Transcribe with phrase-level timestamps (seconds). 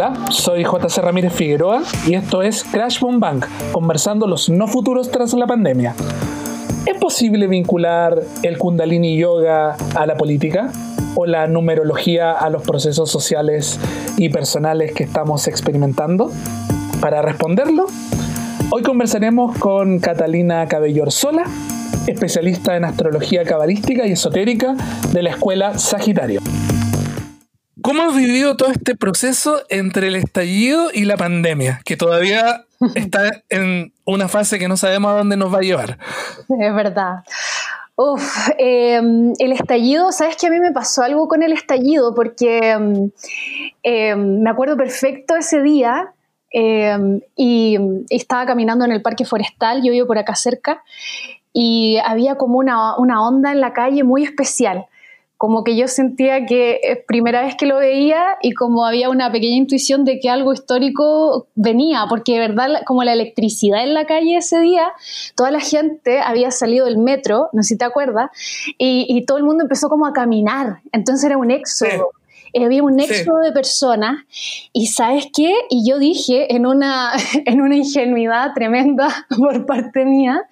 [0.00, 5.10] Hola, soy JC Ramírez Figueroa y esto es Crash Boom Bank, conversando los no futuros
[5.10, 5.96] tras la pandemia.
[6.86, 10.70] ¿Es posible vincular el Kundalini Yoga a la política
[11.16, 13.80] o la numerología a los procesos sociales
[14.16, 16.30] y personales que estamos experimentando?
[17.00, 17.86] Para responderlo,
[18.70, 21.42] hoy conversaremos con Catalina Cabello Orsola,
[22.06, 24.76] especialista en astrología cabalística y esotérica
[25.12, 26.40] de la Escuela Sagitario.
[27.88, 33.30] ¿Cómo has vivido todo este proceso entre el estallido y la pandemia, que todavía está
[33.48, 35.98] en una fase que no sabemos a dónde nos va a llevar?
[36.50, 37.24] Es verdad.
[37.96, 42.14] Uf, em, el estallido, ¿sabes que a mí me pasó algo con el estallido?
[42.14, 43.10] Porque em,
[43.82, 46.12] em, me acuerdo perfecto ese día
[47.36, 47.78] y,
[48.10, 50.82] estaba caminando en el parque forestal, yo vivo por acá cerca,
[51.54, 54.84] y había como una, una onda en la calle muy especial
[55.38, 59.30] como que yo sentía que es primera vez que lo veía y como había una
[59.30, 64.04] pequeña intuición de que algo histórico venía, porque de verdad como la electricidad en la
[64.04, 64.90] calle ese día,
[65.36, 68.30] toda la gente había salido del metro, no sé si te acuerdas,
[68.78, 72.10] y, todo el mundo empezó como a caminar, entonces era un éxodo.
[72.54, 74.24] había un éxodo de personas.
[74.72, 77.12] Y sabes qué y yo dije en una
[77.46, 80.42] en una ingenuidad tremenda por parte mía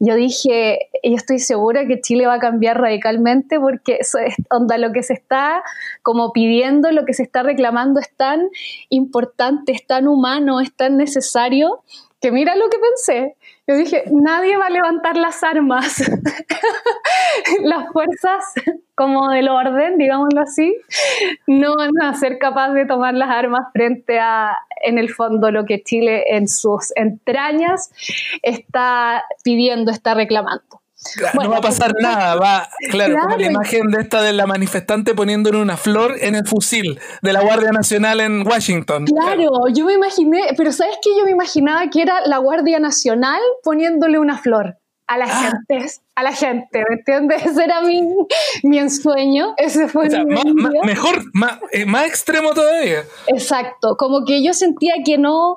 [0.00, 4.78] yo dije, yo estoy segura que Chile va a cambiar radicalmente porque eso es onda
[4.78, 5.62] lo que se está
[6.02, 8.48] como pidiendo, lo que se está reclamando es tan
[8.90, 11.82] importante, es tan humano, es tan necesario
[12.20, 13.36] que mira lo que pensé.
[13.66, 15.98] Yo dije, nadie va a levantar las armas.
[17.62, 18.44] las fuerzas
[18.94, 20.76] como del orden, digámoslo así,
[21.46, 25.64] no van a ser capaces de tomar las armas frente a, en el fondo, lo
[25.64, 27.90] que Chile en sus entrañas
[28.42, 30.78] está pidiendo, está reclamando
[31.34, 35.14] no va a pasar nada, va, claro, como la imagen de esta de la manifestante
[35.14, 39.04] poniéndole una flor en el fusil de la Guardia Nacional en Washington.
[39.06, 41.10] Claro, yo me imaginé, pero ¿sabes qué?
[41.16, 44.76] Yo me imaginaba que era la Guardia Nacional poniéndole una flor
[45.08, 45.50] a la ah.
[45.68, 47.46] gente, a la gente, ¿me entiendes?
[47.46, 48.02] Ese era mi,
[48.62, 50.08] mi ensueño, ese fue
[50.84, 53.04] Mejor, más, eh, más extremo todavía.
[53.26, 55.56] Exacto, como que yo sentía que no,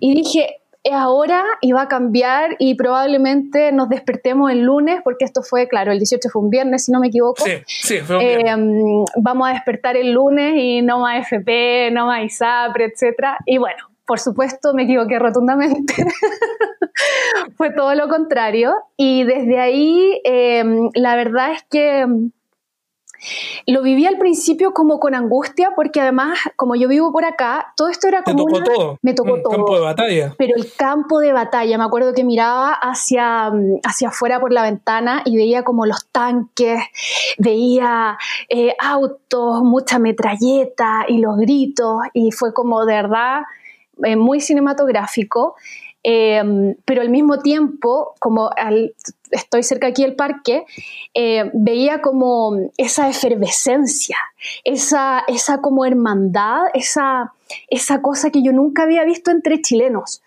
[0.00, 5.24] y dije, es ahora y va a cambiar y probablemente nos despertemos el lunes, porque
[5.24, 7.44] esto fue, claro, el 18 fue un viernes, si no me equivoco.
[7.44, 8.54] Sí, sí, fue un viernes.
[8.54, 13.36] Eh, vamos a despertar el lunes y no más FP, no más ISAPRE, etc.
[13.46, 15.94] Y bueno, por supuesto me equivoqué rotundamente.
[17.56, 18.74] fue todo lo contrario.
[18.96, 20.64] Y desde ahí, eh,
[20.94, 22.06] la verdad es que
[23.66, 27.88] lo viví al principio como con angustia, porque además, como yo vivo por acá, todo
[27.88, 28.46] esto era como.
[28.46, 28.98] Me tocó todo.
[29.02, 29.52] Me tocó todo.
[29.52, 30.34] campo de batalla.
[30.36, 33.52] Pero el campo de batalla, me acuerdo que miraba hacia,
[33.84, 36.80] hacia afuera por la ventana y veía como los tanques,
[37.38, 38.18] veía
[38.48, 43.42] eh, autos, mucha metralleta y los gritos, y fue como de verdad
[44.04, 45.54] eh, muy cinematográfico.
[46.04, 48.50] Em, pero al mismo tiempo, como
[49.30, 50.64] estoy cerca aquí del parque,
[51.14, 54.16] eh, veía como esa efervescencia,
[54.64, 57.32] esa, esa como hermandad, esa,
[57.68, 60.22] esa cosa que yo nunca había visto entre chilenos.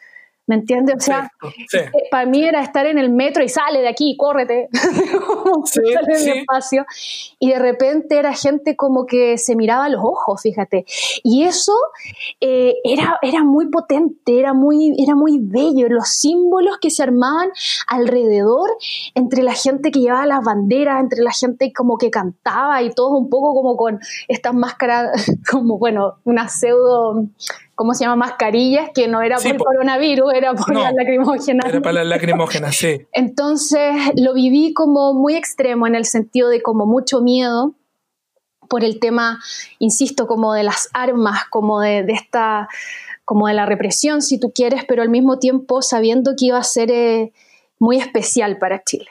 [0.47, 0.95] ¿Me entiendes?
[0.97, 1.31] O sea,
[1.73, 4.69] eh, para mí era estar en el metro y sale de aquí, córrete,
[5.65, 6.85] sale del espacio.
[7.39, 10.85] Y de repente era gente como que se miraba a los ojos, fíjate.
[11.23, 11.73] Y eso
[12.41, 15.87] eh, era, era muy potente, era muy, era muy bello.
[15.89, 17.49] Los símbolos que se armaban
[17.87, 18.69] alrededor
[19.15, 23.17] entre la gente que llevaba las banderas, entre la gente como que cantaba y todo
[23.17, 27.25] un poco como con estas máscaras, como bueno, una pseudo
[27.75, 28.27] ¿cómo se llama?
[28.27, 31.67] Mascarillas, que no era por el coronavirus, era por la lacrimógena.
[31.67, 33.05] Era para la lacrimógena, sí.
[33.11, 37.73] Entonces lo viví como muy extremo en el sentido de como mucho miedo
[38.67, 39.39] por el tema,
[39.77, 42.67] insisto, como de las armas, como de, esta,
[43.23, 46.63] como de la represión, si tú quieres, pero al mismo tiempo sabiendo que iba a
[46.63, 47.31] ser eh,
[47.77, 49.07] muy especial para Chile.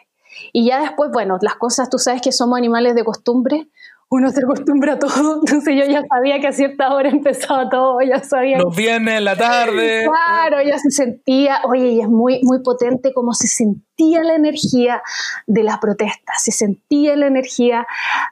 [0.53, 3.69] Y ya después, bueno, las cosas, tú sabes que somos animales de costumbre,
[4.15, 7.99] uno se acostumbra a todo, entonces yo ya sabía que a cierta hora empezaba todo,
[8.01, 8.59] ya sabía.
[8.59, 10.05] Los viernes en la tarde.
[10.05, 15.03] Claro, ya se sentía, oye, y es muy, muy potente como se sentía la energía
[15.49, 17.87] de la protesta, se sentía la energía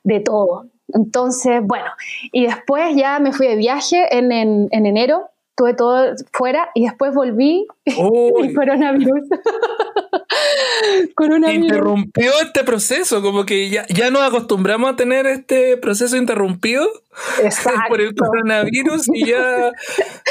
[0.04, 0.66] de todo.
[0.94, 1.90] Entonces, bueno,
[2.32, 6.84] y después ya me fui de viaje en, en, en enero, tuve todo fuera y
[6.84, 9.28] después volví y coronavirus.
[11.52, 16.86] Interrumpió este proceso, como que ya, ya nos acostumbramos a tener este proceso interrumpido
[17.88, 19.72] por el coronavirus y ya...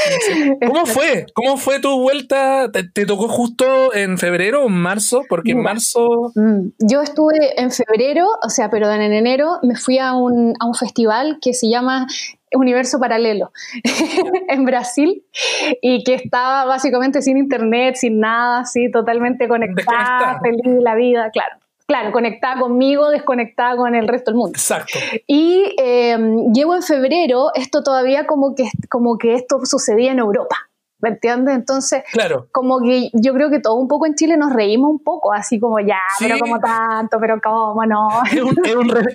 [0.67, 1.25] ¿Cómo fue?
[1.33, 2.71] ¿Cómo fue tu vuelta?
[2.71, 5.23] ¿Te, tocó justo en febrero o en marzo?
[5.29, 6.31] Porque en marzo...
[6.35, 10.65] Mm, yo estuve en febrero, o sea, perdón, en enero me fui a un, a
[10.65, 12.07] un festival que se llama
[12.53, 13.51] universo paralelo
[14.47, 15.23] en Brasil
[15.81, 21.29] y que estaba básicamente sin internet, sin nada, así, totalmente conectada, feliz de la vida,
[21.31, 21.55] claro.
[21.87, 24.53] Claro, conectada conmigo, desconectada con el resto del mundo.
[24.55, 24.97] Exacto.
[25.27, 26.17] Y eh,
[26.53, 30.55] llego en febrero, esto todavía como que, como que esto sucedía en Europa.
[31.01, 31.55] ¿Me entiendes?
[31.55, 32.47] Entonces, claro.
[32.51, 35.59] como que yo creo que todo un poco en Chile nos reímos un poco, así
[35.59, 38.07] como ya, pero como tanto, pero cómo no.
[38.31, 38.57] Es un,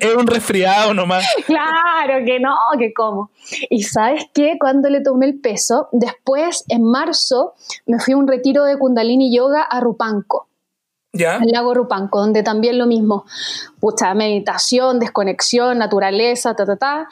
[0.00, 1.24] es un, resfriado nomás.
[1.46, 3.30] claro, que no, que cómo.
[3.70, 7.54] Y sabes qué, cuando le tomé el peso, después en marzo
[7.86, 10.48] me fui a un retiro de Kundalini Yoga a Rupanco.
[11.12, 11.36] ¿Ya?
[11.36, 13.24] Al lago Rupanco, donde también lo mismo,
[13.80, 17.08] pucha, meditación, desconexión, naturaleza, ta, ta, ta.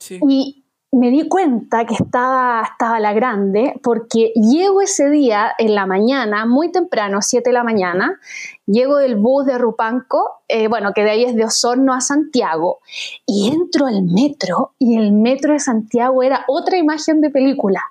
[0.00, 0.18] Sí.
[0.28, 5.86] Y me di cuenta que estaba, estaba la grande porque llego ese día en la
[5.86, 8.18] mañana, muy temprano, 7 de la mañana,
[8.66, 12.78] llego del bus de Rupanco, eh, bueno, que de ahí es de Osorno a Santiago,
[13.26, 17.82] y entro al metro y el metro de Santiago era otra imagen de película,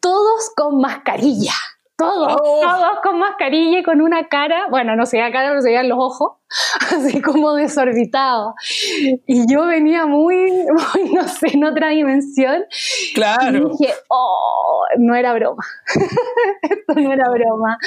[0.00, 1.54] todos con mascarilla.
[1.96, 2.60] Todos, oh.
[2.62, 5.90] todos con mascarilla y con una cara, bueno, no se veía cara, pero se veían
[5.90, 6.32] los ojos,
[6.90, 8.54] así como desorbitado.
[9.26, 12.64] Y yo venía muy, muy, no sé, en otra dimensión.
[13.14, 13.58] Claro.
[13.58, 15.64] Y dije, oh, no era broma.
[16.62, 17.78] Esto no era broma.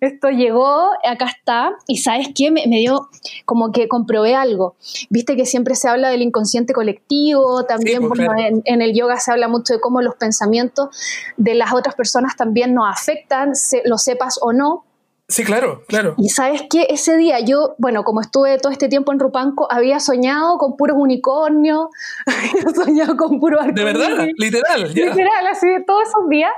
[0.00, 2.50] Esto llegó, acá está, y ¿sabes qué?
[2.50, 3.08] Me, dio
[3.44, 4.76] como que comprobé algo.
[5.10, 8.20] Viste que siempre se habla del inconsciente colectivo, también pues,
[8.64, 10.88] en, el yoga se habla mucho de cómo los pensamientos
[11.36, 14.84] de las otras personas también nos afectan, se, lo sepas o no.
[15.26, 16.14] Sí, claro, claro.
[16.18, 19.98] Y sabes qué, ese día yo, bueno, como estuve todo este tiempo en Rupanco, había
[19.98, 21.88] soñado con puros unicornios,
[22.26, 24.92] había soñado con puros De verdad, literal.
[24.92, 26.52] Literal, así de todos esos días.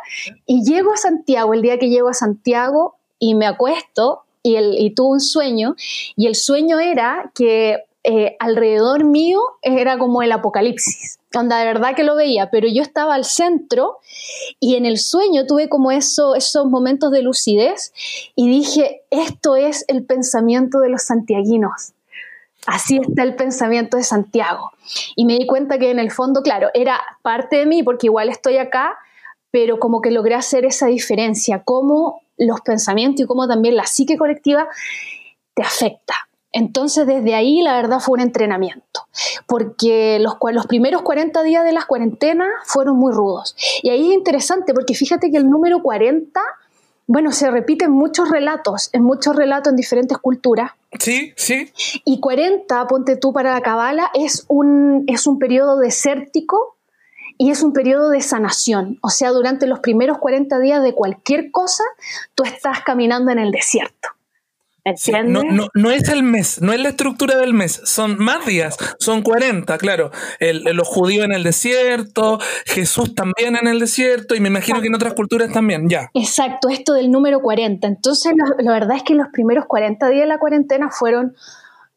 [0.46, 4.74] Y llego a Santiago, el día que llego a Santiago, y me acuesto y, el,
[4.78, 5.76] y tuve un sueño,
[6.16, 11.94] y el sueño era que eh, alrededor mío era como el apocalipsis, onda de verdad
[11.94, 13.98] que lo veía, pero yo estaba al centro
[14.60, 17.92] y en el sueño tuve como eso, esos momentos de lucidez
[18.34, 21.92] y dije, esto es el pensamiento de los santiaguinos.
[22.66, 24.72] Así está el pensamiento de Santiago.
[25.14, 28.28] Y me di cuenta que en el fondo, claro, era parte de mí porque igual
[28.28, 28.98] estoy acá,
[29.52, 34.18] pero como que logré hacer esa diferencia, cómo los pensamientos y cómo también la psique
[34.18, 34.68] colectiva
[35.54, 36.14] te afecta.
[36.52, 39.06] Entonces, desde ahí, la verdad, fue un entrenamiento,
[39.46, 43.54] porque los, los primeros 40 días de las cuarentenas fueron muy rudos.
[43.82, 46.40] Y ahí es interesante, porque fíjate que el número 40,
[47.06, 50.72] bueno, se repite en muchos relatos, en muchos relatos en diferentes culturas.
[50.98, 51.70] Sí, sí.
[52.04, 56.76] Y 40, ponte tú para la cabala, es un, es un periodo desértico
[57.38, 58.98] y es un periodo de sanación.
[59.02, 61.84] O sea, durante los primeros 40 días de cualquier cosa,
[62.34, 64.15] tú estás caminando en el desierto
[65.24, 68.76] no, no, no, es el mes, no es la estructura del mes, son más días,
[68.98, 70.10] son 40, claro.
[70.40, 74.94] los judíos en el desierto, Jesús también en el desierto, y me imagino que en
[74.94, 76.10] otras culturas también, ya.
[76.14, 77.86] Exacto, esto del número 40.
[77.86, 81.34] Entonces, la verdad es que los primeros 40 días de la cuarentena fueron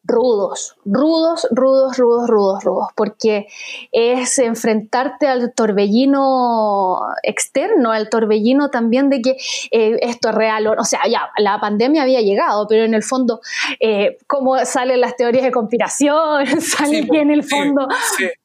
[0.09, 3.47] rudos, rudos, rudos, rudos, rudos, rudos, porque
[3.91, 9.37] es enfrentarte al torbellino externo, al torbellino también de que
[9.71, 13.39] eh, esto es real, o sea, ya, la pandemia había llegado, pero en el fondo,
[13.79, 17.87] eh, cómo salen las teorías de conspiración, sale en el fondo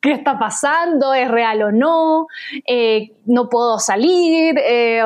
[0.00, 2.26] qué está pasando, es real o no,
[2.66, 4.54] eh, no puedo salir,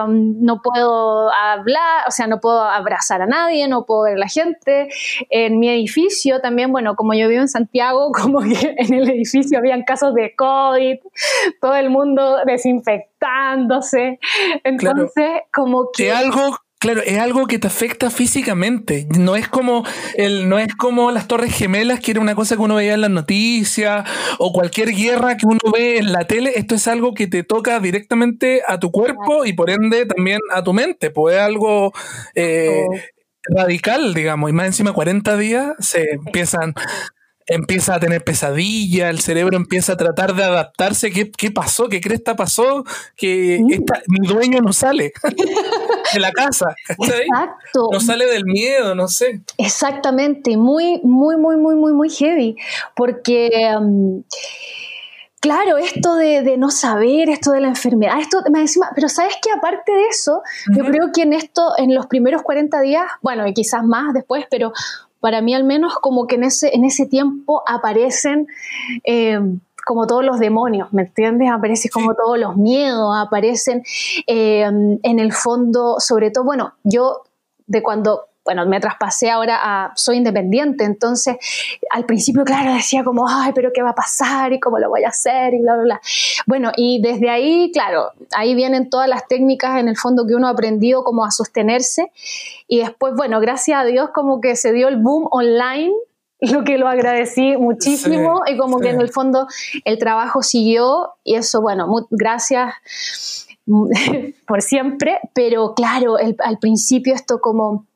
[0.07, 4.29] no puedo hablar, o sea, no puedo abrazar a nadie, no puedo ver a la
[4.29, 4.89] gente,
[5.31, 9.59] en mi edificio también, bueno, como yo vivo en Santiago, como que en el edificio
[9.59, 10.97] habían casos de COVID,
[11.61, 14.19] todo el mundo desinfectándose.
[14.65, 16.09] Entonces, como que...
[16.09, 19.09] Es algo Claro, es algo que te afecta físicamente.
[19.19, 22.63] No es como el, no es como las Torres Gemelas, que era una cosa que
[22.63, 26.53] uno veía en las noticias, o cualquier guerra que uno ve en la tele.
[26.55, 30.63] Esto es algo que te toca directamente a tu cuerpo y por ende también a
[30.63, 31.11] tu mente.
[31.11, 31.93] Pues es algo
[32.37, 32.87] eh,
[33.55, 36.75] radical, digamos, y más encima 40 días se empiezan
[37.49, 41.11] empieza a tener pesadilla, el cerebro empieza a tratar de adaptarse.
[41.11, 41.89] ¿Qué, qué pasó?
[41.89, 42.85] ¿Qué cresta pasó?
[43.17, 43.61] Que
[44.07, 45.13] mi dueño no sale
[46.15, 46.75] de la casa.
[46.89, 47.89] Exacto.
[47.91, 49.41] No sale del miedo, no sé.
[49.57, 52.57] Exactamente, muy, muy, muy, muy, muy, muy heavy.
[52.95, 53.51] Porque.
[53.77, 54.23] Um,
[55.41, 59.53] Claro, esto de, no saber, esto de la enfermedad, esto me encima, pero sabes que
[59.53, 60.43] aparte de eso,
[60.75, 64.47] yo creo que en esto, en los primeros 40 días, bueno, y quizás más después,
[64.51, 64.73] pero
[65.21, 68.49] para mí al menos como que en ese, en ese tiempo aparecen
[69.05, 69.39] eh,
[69.87, 71.51] como todos los demonios, ¿me entiendes?
[71.51, 73.83] Aparecen como todos los miedos, aparecen
[74.27, 77.23] eh, en el fondo, sobre todo, bueno, yo
[77.67, 81.37] de cuando bueno, me traspasé ahora a, soy independiente, entonces
[81.91, 84.55] al principio, claro, decía como, ay, pero ¿qué va a pasar?
[84.55, 85.53] ¿Y cómo lo voy a hacer?
[85.53, 86.01] Y bla, bla, bla.
[86.47, 90.47] Bueno, y desde ahí, claro, ahí vienen todas las técnicas en el fondo que uno
[90.47, 92.11] ha aprendido como a sostenerse.
[92.67, 95.93] Y después, bueno, gracias a Dios como que se dio el boom online
[96.41, 99.47] lo que lo agradecí muchísimo y como que en el fondo
[99.85, 102.73] el trabajo siguió y eso, bueno, gracias
[104.47, 107.88] por siempre, pero claro, al principio esto como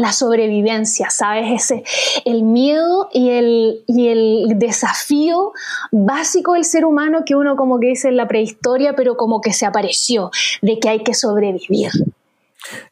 [0.00, 1.50] la sobrevivencia, ¿sabes?
[1.50, 1.84] Ese,
[2.24, 5.52] el miedo y el, y el desafío
[5.90, 9.52] básico del ser humano que uno como que dice en la prehistoria, pero como que
[9.52, 10.30] se apareció,
[10.62, 11.90] de que hay que sobrevivir.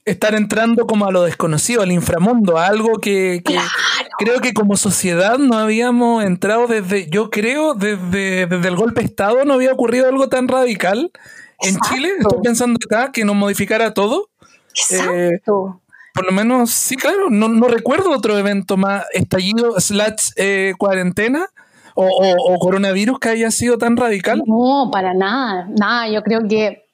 [0.04, 3.42] Estar entrando como a lo desconocido, al inframundo, a algo que,
[4.18, 9.06] creo que como sociedad no habíamos entrado desde, yo creo, desde, desde el golpe de
[9.06, 11.10] Estado no había ocurrido algo tan radical
[11.60, 14.28] en Chile, estoy pensando acá, que nos modificara todo.
[14.74, 15.80] Exacto.
[15.82, 15.85] Eh,
[16.16, 21.46] por lo menos, sí, claro, no, no recuerdo otro evento más estallido slash eh, cuarentena
[21.94, 24.42] o, coronavirus que haya sido tan radical.
[24.46, 26.86] No, para nada, nada, yo creo que,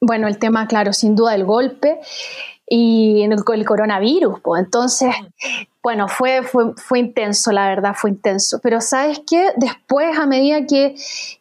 [0.00, 2.00] bueno, el tema, claro, sin duda el golpe
[2.66, 5.14] y el, el coronavirus, pues entonces,
[5.82, 9.52] bueno, fue, fue, fue intenso, la verdad, fue intenso, pero ¿sabes qué?
[9.56, 10.94] Después, a medida que,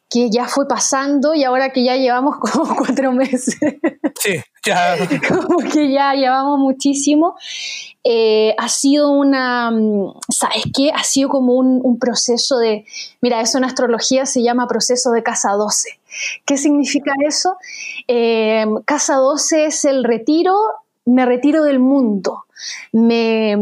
[0.09, 3.57] que ya fue pasando y ahora que ya llevamos como cuatro meses.
[4.19, 4.97] Sí, ya.
[5.27, 7.35] como que ya llevamos muchísimo.
[8.03, 10.91] Eh, ha sido una, mm, ¿sabes qué?
[10.91, 12.85] Ha sido como un, proceso de,
[13.21, 15.99] mira, eso en astrología se llama proceso de casa 12.
[16.45, 17.57] ¿Qué significa eso?
[18.07, 20.55] Eh, casa 12 es el retiro,
[21.09, 22.45] me retiro del mundo,
[22.91, 23.57] me,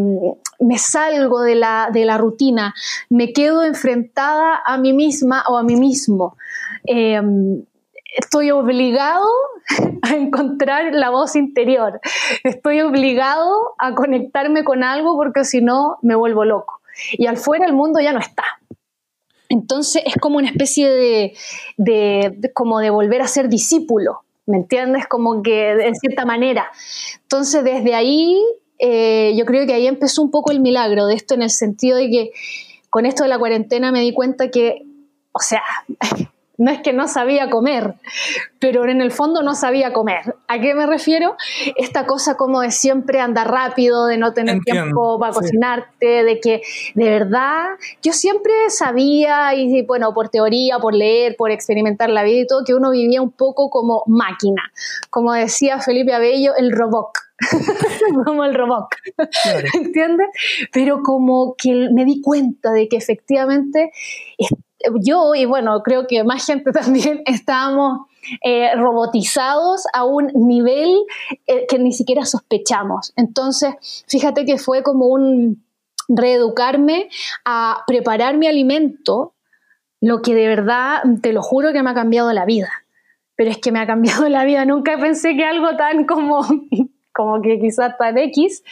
[0.59, 2.73] me salgo de la, de la, rutina,
[3.09, 6.35] me quedo enfrentada a mí misma o a mí mismo.
[6.85, 7.63] Em,
[8.15, 9.27] estoy obligado
[10.01, 11.99] a encontrar la voz interior,
[12.43, 16.81] estoy obligado a conectarme con algo porque si no me vuelvo loco.
[17.13, 18.43] Y al fuera el mundo ya no está.
[19.49, 21.37] Entonces es como una especie de,
[21.77, 25.05] de como de volver a ser discípulo, ¿me entiendes?
[25.07, 26.71] Como que de cierta manera.
[27.21, 28.41] Entonces desde ahí
[28.79, 31.97] eh, yo creo que ahí empezó un poco el milagro de esto en el sentido
[31.97, 32.31] de que
[32.89, 34.83] con esto de la cuarentena me di cuenta que,
[35.31, 35.61] o sea,
[36.57, 37.95] no es que no sabía comer,
[38.59, 40.35] pero en el fondo no sabía comer.
[40.47, 41.35] ¿A qué me refiero?
[41.75, 46.61] Esta cosa como de siempre andar rápido, de no tener tiempo para cocinarte, de que
[46.95, 47.65] de verdad
[48.01, 52.63] yo siempre sabía, y bueno, por teoría, por leer, por experimentar la vida y todo,
[52.65, 54.71] que uno vivía un poco como máquina.
[55.09, 57.11] Como decía Felipe Abello, el robot
[58.25, 58.87] como el robot,
[59.75, 60.27] ¿entiendes?
[60.73, 63.91] Pero como que me di cuenta de que efectivamente
[65.01, 68.07] yo y bueno, creo que más gente también estábamos
[68.43, 70.93] eh, robotizados a un nivel
[71.47, 73.13] eh, que ni siquiera sospechamos.
[73.15, 75.63] Entonces, fíjate que fue como un
[76.09, 77.09] reeducarme
[77.45, 79.33] a preparar mi alimento,
[79.99, 82.69] lo que de verdad, te lo juro que me ha cambiado la vida.
[83.35, 84.65] Pero es que me ha cambiado la vida.
[84.65, 86.41] Nunca pensé que algo tan como
[87.17, 88.63] como que quizás tan X,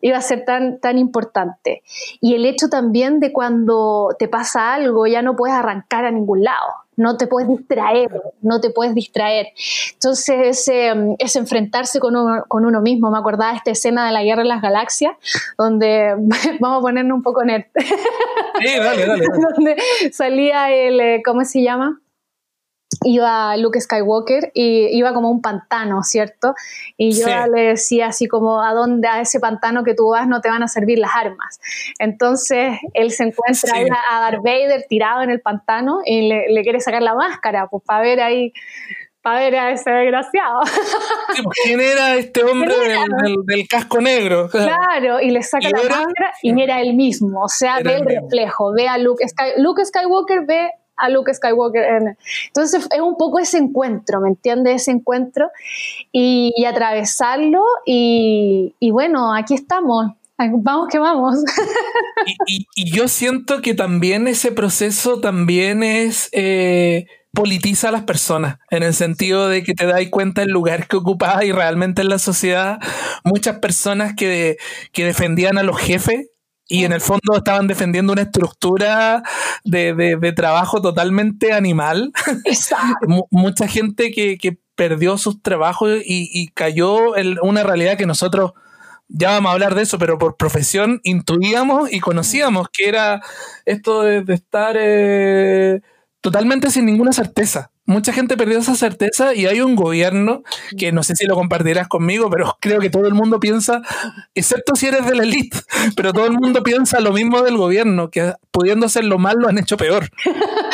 [0.00, 1.82] iba a ser tan, tan importante.
[2.22, 6.42] Y el hecho también de cuando te pasa algo, ya no puedes arrancar a ningún
[6.42, 9.48] lado, no te puedes distraer, no te puedes distraer.
[9.92, 14.12] Entonces, ese, ese enfrentarse con uno, con uno mismo, me acordaba de esta escena de
[14.12, 15.12] la Guerra de las Galaxias,
[15.58, 16.14] donde
[16.60, 17.66] vamos a ponernos un poco nerd.
[18.58, 19.26] Sí, dale, dale.
[19.56, 19.76] donde
[20.12, 22.00] salía el, eh, ¿cómo se llama?
[23.04, 26.54] Iba Luke Skywalker y iba como un pantano, ¿cierto?
[26.96, 30.40] Y yo le decía así como, ¿a dónde, a ese pantano que tú vas no
[30.40, 31.60] te van a servir las armas?
[31.98, 33.72] Entonces él se encuentra
[34.10, 38.02] a Darth Vader tirado en el pantano y le, quiere sacar la máscara, pues para
[38.02, 38.52] ver ahí,
[39.20, 40.60] para ver a ese desgraciado.
[41.42, 42.74] Pues, ¿Quién era este hombre
[43.46, 44.48] del, casco negro?
[44.50, 48.72] Claro, y le saca la máscara y mira él mismo, o sea, ve el reflejo,
[48.74, 49.24] ve a Luke,
[49.56, 50.70] Luke Skywalker, ve
[51.02, 52.16] a Luke Skywalker.
[52.46, 54.82] Entonces es un poco ese encuentro, ¿me entiendes?
[54.82, 55.50] Ese encuentro
[56.12, 60.12] y, atravesarlo y, bueno, aquí estamos.
[60.38, 61.36] Vamos que vamos.
[62.46, 66.28] Y, yo siento que también ese proceso también es...
[66.32, 70.86] Eh, politiza a las personas, en el sentido de que te das cuenta del lugar
[70.86, 72.78] que ocupaba y realmente en la sociedad
[73.24, 74.58] muchas personas que,
[74.92, 76.28] que defendían a los jefes
[76.72, 79.22] y en el fondo estaban defendiendo una estructura
[79.62, 82.12] de, trabajo totalmente animal.
[83.30, 88.52] Mucha gente que, perdió sus trabajos y, cayó en una realidad que nosotros,
[89.08, 93.20] ya vamos a hablar de eso, pero por profesión intuíamos y conocíamos que era
[93.66, 95.82] esto de, estar eh,
[96.22, 97.71] totalmente sin ninguna certeza.
[97.84, 100.42] Mucha gente perdió esa certeza y hay un gobierno
[100.78, 103.82] que no sé si lo compartirás conmigo, pero creo que todo el mundo piensa,
[104.34, 105.58] excepto si eres de la elite,
[105.96, 109.58] pero todo el mundo piensa lo mismo del gobierno, que pudiendo hacerlo mal lo han
[109.58, 110.08] hecho peor.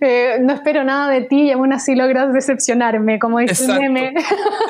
[0.00, 4.14] Eh, no espero nada de ti y aún así logras decepcionarme, como dice el meme.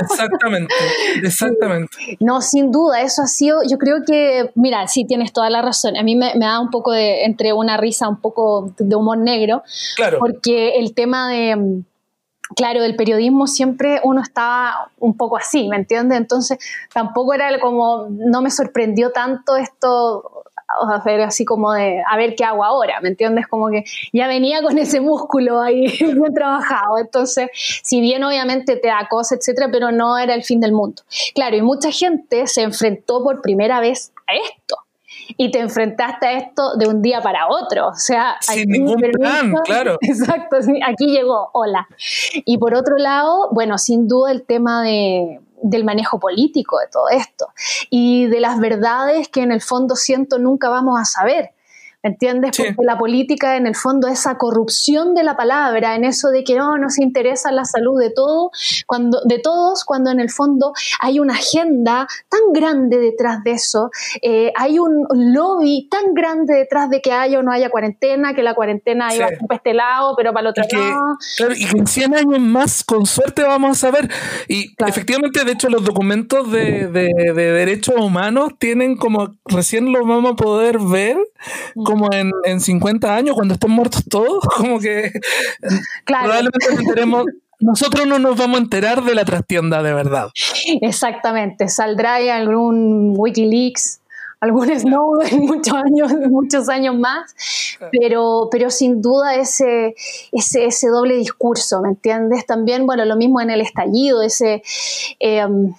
[0.00, 0.74] Exactamente,
[1.22, 1.96] exactamente.
[2.20, 5.96] No, sin duda, eso ha sido, yo creo que, mira, sí tienes toda la razón.
[5.96, 9.18] A mí me, me da un poco de, entre una risa, un poco de humor
[9.18, 9.62] negro,
[9.96, 10.18] claro.
[10.18, 11.82] porque el tema de
[12.56, 16.18] claro, el periodismo siempre uno estaba un poco así, ¿me entiendes?
[16.18, 16.58] Entonces
[16.92, 20.37] tampoco era como, no me sorprendió tanto esto,
[20.68, 23.46] a ver, así como de, a ver qué hago ahora, ¿me entiendes?
[23.46, 27.48] Como que ya venía con ese músculo ahí bien trabajado, entonces,
[27.82, 31.02] si bien obviamente te acosa, etcétera, pero no era el fin del mundo.
[31.34, 34.76] Claro, y mucha gente se enfrentó por primera vez a esto
[35.36, 37.88] y te enfrentaste a esto de un día para otro.
[37.88, 39.98] O sea, sin ningún plan, claro.
[40.00, 40.56] Exacto,
[40.86, 41.88] aquí llegó, hola.
[42.34, 47.08] Y por otro lado, bueno, sin duda el tema de, del manejo político de todo
[47.10, 47.48] esto
[47.90, 51.52] y de las verdades que en el fondo siento nunca vamos a saber.
[52.02, 52.56] ¿Me entiendes?
[52.56, 56.54] Porque la política, en el fondo, esa corrupción de la palabra, en eso de que
[56.54, 58.52] no nos interesa la salud de todo,
[58.86, 63.90] cuando, de todos, cuando en el fondo hay una agenda tan grande detrás de eso,
[64.22, 68.44] eh, hay un lobby tan grande detrás de que haya o no haya cuarentena, que
[68.44, 71.18] la cuarentena iba para este lado, pero para el otro lado.
[71.36, 74.08] Claro, y que en 100 años más, con suerte, vamos a ver.
[74.46, 80.06] Y efectivamente, de hecho, los documentos de, de, de derechos humanos tienen como, recién lo
[80.06, 81.16] vamos a poder ver
[81.88, 85.12] como en, en 50 años, cuando estén muertos todos, como que
[86.04, 87.24] probablemente nos enteremos,
[87.60, 90.28] nosotros no nos vamos a enterar de la trastienda de verdad.
[90.80, 94.00] Exactamente, saldrá algún Wikileaks,
[94.40, 97.34] algún Snowden muchos años, muchos años más,
[97.90, 99.94] pero, pero sin duda ese,
[100.32, 102.46] ese, ese doble discurso, ¿me entiendes?
[102.46, 104.62] También, bueno, lo mismo en el estallido, ese...
[105.18, 105.74] Em,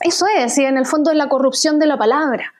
[0.00, 2.54] eso es, y en el fondo es la corrupción de la palabra.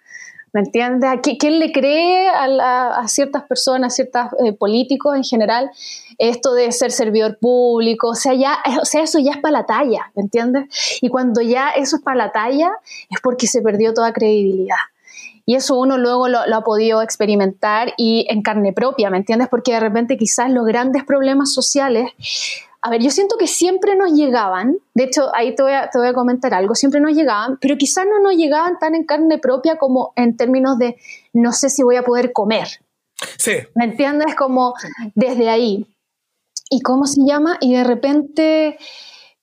[0.52, 1.11] ¿Me entiendes?
[1.38, 5.71] ¿Quién le cree a, ciertas personas, a ciertos eh, políticos en general,
[6.17, 8.09] esto de ser servidor público?
[8.09, 10.99] O sea, ya, o sea, eso ya es para la talla, ¿me entiendes?
[11.02, 12.71] Y cuando ya eso es para la talla,
[13.11, 14.76] es porque se perdió toda credibilidad.
[15.49, 19.49] Y eso uno luego lo, ha podido experimentar y en carne propia, ¿me entiendes?
[19.49, 22.11] Porque de repente quizás los grandes problemas sociales
[22.80, 25.99] a ver, yo siento que siempre nos llegaban, de hecho ahí te voy, a, te
[25.99, 29.38] voy a comentar algo, siempre nos llegaban, pero quizás no nos llegaban tan en carne
[29.38, 30.97] propia como en términos de
[31.32, 32.69] no sé si voy a poder comer.
[33.36, 33.52] Sí.
[33.75, 34.36] ¿Me entiendes?
[34.36, 34.75] Como
[35.14, 35.86] desde ahí.
[36.71, 37.56] ¿Y cómo se llama?
[37.60, 38.78] Y de repente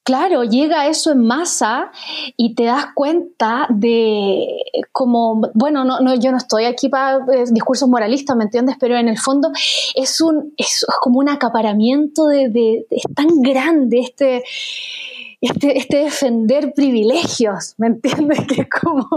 [0.06, 1.92] Claro, llega eso en masa
[2.38, 4.46] y te das cuenta de
[4.92, 8.76] como, bueno, no, no, yo no estoy aquí para eh, discursos moralistas, ¿me entiendes?
[8.80, 9.52] Pero en el fondo
[9.96, 14.44] es, un, es, como un acaparamiento de, es tan grande este,
[15.42, 18.42] este, este, defender privilegios, ¿me entiendes?
[18.48, 19.08] Que es como,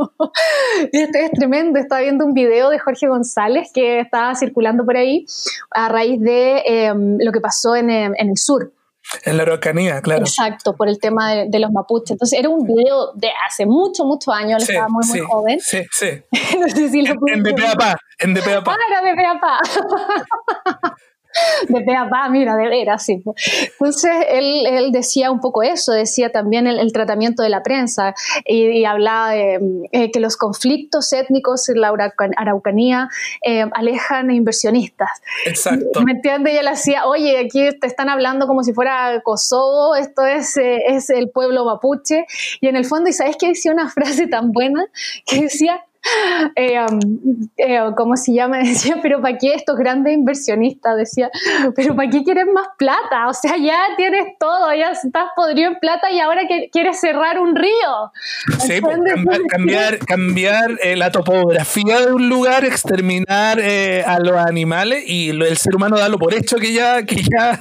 [0.91, 1.79] este es tremendo.
[1.79, 5.27] Estaba viendo un video de Jorge González que estaba circulando por ahí
[5.71, 8.73] a raíz de em, lo que pasó en, en el sur
[9.25, 10.23] en la Araucanía, claro.
[10.23, 12.13] Exacto, por el tema de, los mapuches.
[12.13, 15.61] Entonces era un video de hace muchos, muchos años, él estaba muy, muy joven.
[15.61, 16.23] Sí, sí.
[16.59, 18.73] no sé si lo En, en DPAPA, en DPAPA.
[18.73, 19.61] Ah, era DPAPA.
[21.69, 23.23] de pe pa, mira, de veras, sí.
[23.73, 28.15] Entonces, él, él, decía un poco eso, decía también el, tratamiento de la prensa
[28.45, 29.61] y, hablaba de
[29.93, 31.93] eh, que los conflictos étnicos en la
[32.37, 33.09] Araucanía
[33.45, 35.11] eh, alejan a inversionistas.
[35.45, 36.03] Exacto.
[36.03, 36.55] ¿Me entiendes?
[36.55, 40.79] Y él hacía, oye, aquí te están hablando como si fuera Kosovo, esto es, eh,
[40.89, 42.25] es el pueblo mapuche.
[42.61, 44.87] Y en el fondo, ¿y sabes que decía una frase tan buena?
[45.27, 45.85] Que decía,
[46.57, 48.59] eh, um, eh, ¿cómo se llama?
[48.63, 50.97] Decía, pero ¿para qué estos grandes inversionistas?
[50.97, 51.31] Decía,
[51.75, 53.29] pero ¿para qué quieres más plata?
[53.29, 57.39] O sea, ya tienes todo, ya estás podrido en plata y ahora que quieres cerrar
[57.39, 58.13] un río.
[58.61, 58.97] Sí, pues,
[59.49, 65.77] cambiar, cambiar, eh, la topografía de un lugar, exterminar a los animales y el ser
[65.77, 67.59] humano darlo por hecho que ya, que ya,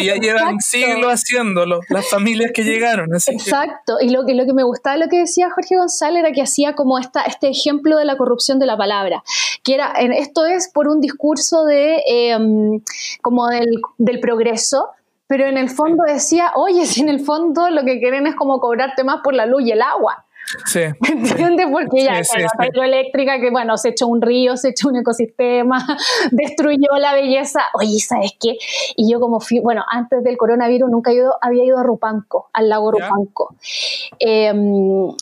[0.00, 3.08] ya llevan siglos haciéndolo, las familias que llegaron.
[3.14, 6.42] Exacto, y lo que, lo que me gustaba lo que decía Jorge González era que
[6.42, 9.22] hacía como esta, este ejemplo de la corrupción de la palabra,
[9.62, 12.80] que era, esto es por un discurso de, em,
[13.22, 14.88] como del, progreso,
[15.26, 18.60] pero en el fondo decía, oye, si en el fondo lo que quieren es como
[18.60, 20.24] cobrarte más por la luz y el agua.
[20.66, 20.80] Sí.
[21.08, 21.66] ¿Entiendes?
[21.70, 24.96] Porque ya Sí, la sí, hidroeléctrica que, bueno, se echó un río, se echó un
[24.96, 25.84] ecosistema,
[26.30, 27.60] destruyó la belleza.
[27.74, 28.56] Oye, ¿sabes qué?
[28.96, 32.68] Y yo como fui, bueno, antes del coronavirus nunca ido- había ido a Rupanco, al
[32.68, 33.06] lago Ya.
[33.08, 33.54] Rupanco.
[34.18, 34.52] Eh,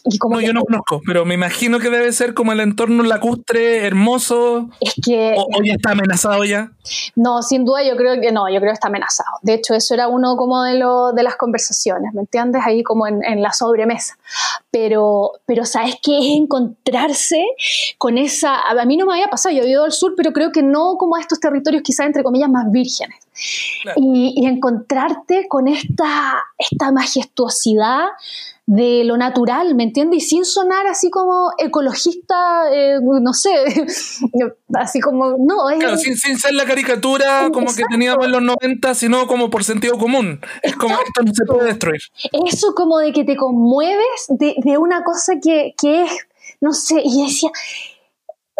[0.04, 2.61] y como No, que- yo no conozco, pero me imagino que debe ser como el
[2.61, 6.72] entorno lacustre, hermoso, es que o, ya está amenazado ya.
[7.16, 9.30] No, sin duda yo creo que no, yo creo que está amenazado.
[9.42, 12.62] De hecho, eso era uno como de, lo, de las conversaciones, ¿me entiendes?
[12.66, 14.16] Ahí como en, en la sobremesa.
[14.70, 15.12] Pero,
[15.46, 16.18] pero ¿sabes qué?
[16.18, 17.44] Es encontrarse
[17.98, 18.61] con esa...
[18.61, 20.96] A mí no me había pasado, yo he ido al sur, pero creo que no
[20.98, 23.16] como a estos territorios quizás entre comillas más vírgenes.
[23.83, 24.01] Claro.
[24.01, 28.09] Y, y encontrarte con esta, esta majestuosidad
[28.66, 30.23] de lo natural, ¿me entiendes?
[30.23, 33.51] Y sin sonar así como ecologista, eh, no sé,
[34.75, 38.42] así como, no, es, Claro, sin, sin ser la caricatura como que teníamos en los
[38.42, 40.40] 90, sino como por sentido común.
[40.62, 42.01] Es como esto no se puede destruir.
[42.47, 46.11] eso como de que te conmueves de, de una cosa que, que es,
[46.61, 47.51] no sé, y decía,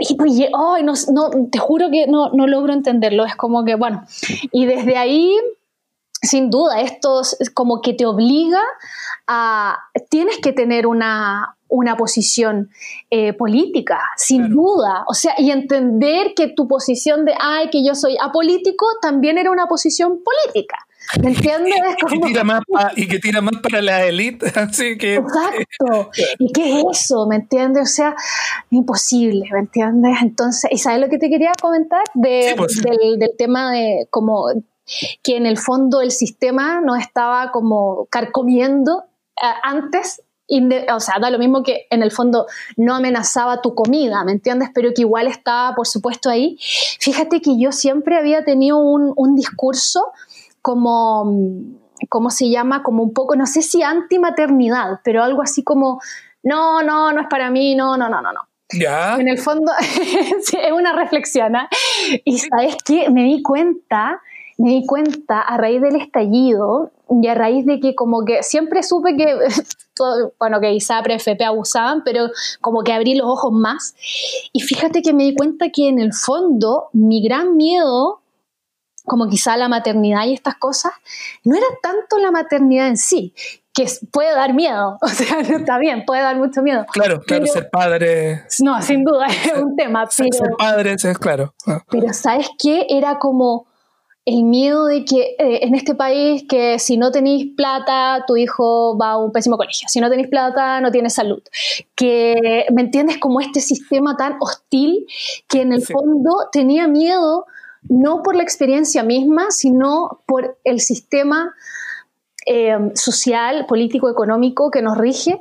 [0.09, 3.75] y pues, ay, no, no, te juro que no, no logro entenderlo, es como que,
[3.75, 4.05] bueno,
[4.51, 5.37] y desde ahí,
[6.21, 8.61] sin duda, esto es como que te obliga
[9.27, 12.71] a, tienes que tener una, una posición
[13.11, 14.55] eh, política, sin Claro.
[14.55, 19.39] duda, o sea, y entender que tu posición de, ay, que yo soy apolítico, también
[19.39, 20.77] era una posición política.
[21.23, 21.75] ¿Me entiendes?
[22.07, 24.47] Es Y que tira más, pa- y que tira más para la élite.
[24.59, 25.17] Así que.
[25.17, 26.11] Exacto.
[26.39, 27.27] ¿Y qué es eso?
[27.27, 27.83] ¿Me entiendes?
[27.91, 28.15] O sea,
[28.71, 30.17] imposible, ¿me entiendes?
[30.23, 32.03] Entonces, ¿y sabes lo que te quería comentar?
[32.15, 32.83] De, Sí, pues.
[32.83, 34.47] del, del tema de como
[35.23, 39.05] que en el fondo el sistema nos estaba como carcomiendo
[39.37, 40.23] eh, antes.
[40.95, 44.69] O sea, da lo mismo que en el fondo no amenazaba tu comida, ¿me entiendes?
[44.75, 46.59] Pero que igual estaba, por supuesto, ahí.
[47.01, 50.13] Fíjate que yo siempre había tenido un, un discurso
[50.63, 51.25] como,
[52.09, 52.83] ¿cómo se llama?
[52.83, 56.01] Como un poco, no sé si antimaternidad, pero algo así como,
[56.43, 58.41] no, no, no es para mí, no, no, no, no, no.
[58.73, 59.17] Ya.
[59.19, 61.57] En el fondo, es una reflexión.
[61.57, 61.69] ¿ah?
[62.25, 64.23] Y sabes qué, me di cuenta,
[64.57, 68.83] me di cuenta a raíz del estallido y a raíz de que como que siempre
[68.83, 69.27] supe que,
[69.95, 72.29] todo- bueno, que ISAPRE, FP abusaban, pero
[72.63, 73.95] como que abrí los ojos más.
[74.55, 78.22] Y fíjate que me di cuenta que en el fondo mi gran miedo
[79.05, 80.93] como quizá la maternidad y estas cosas,
[81.45, 83.35] no era tanto la maternidad en sí,
[83.75, 86.85] que puede dar miedo, o sea, no está bien, puede dar mucho miedo.
[86.93, 88.43] Claro, claro, Pero- ser padre.
[88.61, 91.55] No, sin duda es un tema, Ser, ser pero, padre, es claro.
[91.67, 91.83] Ah.
[91.91, 92.87] pero ¿sabes qué?
[92.91, 93.67] Era como
[94.25, 98.97] el miedo de que eh, en este país que si no tenéis plata, tu hijo
[98.97, 101.43] va a un pésimo colegio, si no tenéis plata, no tienes salud.
[101.97, 103.19] Que, ¿me entiendes?
[103.19, 105.07] Como este sistema tan hostil
[105.49, 105.93] que en el Sí.
[105.93, 107.47] fondo tenía miedo
[107.89, 111.55] no por la experiencia misma, sino por el sistema
[112.47, 115.41] eh, social, político, económico que nos rige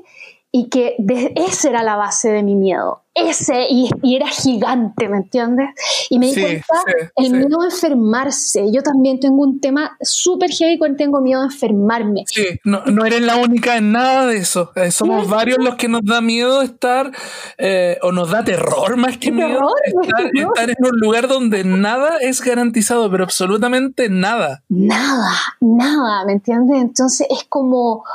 [0.52, 0.96] y que
[1.36, 3.01] esa era la base de mi miedo.
[3.14, 5.70] Ese, y, y era gigante, ¿me entiendes?
[6.10, 7.32] Y me di Sí, cuenta sí, el sí.
[7.34, 8.72] miedo a enfermarse.
[8.72, 12.24] Yo también tengo un tema súper heavy con tengo miedo a enfermarme.
[12.28, 14.72] Sí, no, no eres la única en nada de eso.
[14.76, 17.12] Eh, somos varios los que nos da miedo estar,
[17.58, 21.66] eh, o nos da terror más que miedo, terror, estar, estar en un lugar donde
[21.66, 24.64] nada es garantizado, pero absolutamente nada.
[24.70, 26.82] Nada, nada, ¿me entiendes?
[26.82, 28.06] Entonces es como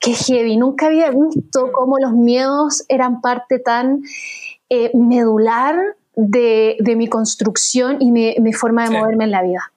[0.00, 0.56] que heavy.
[0.56, 4.02] Nunca había visto cómo los miedos eran parte tan
[4.68, 5.76] eh, medular
[6.16, 8.94] de, de mi construcción y mi, mi forma de Sí.
[8.96, 9.72] moverme en la vida.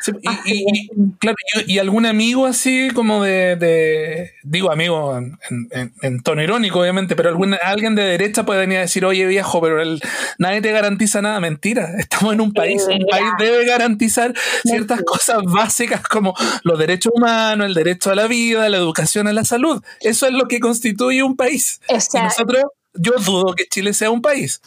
[0.00, 0.10] Sí,
[0.44, 0.88] y, y- y,
[1.20, 5.38] claro, y, algún amigo así como de, de- digo amigo en,
[5.70, 9.24] en- en tono irónico obviamente, pero algún, alguien de derecha puede venir a decir, oye
[9.26, 10.02] viejo, pero el,
[10.38, 15.38] nadie te garantiza nada, mentira, estamos en un país, un país debe garantizar ciertas cosas
[15.44, 19.80] básicas como los derechos humanos, el derecho a la vida, la educación, a la salud,
[20.00, 21.80] eso es lo que constituye un país.
[21.88, 24.60] O Y sea, nosotros, yo dudo que Chile sea un país.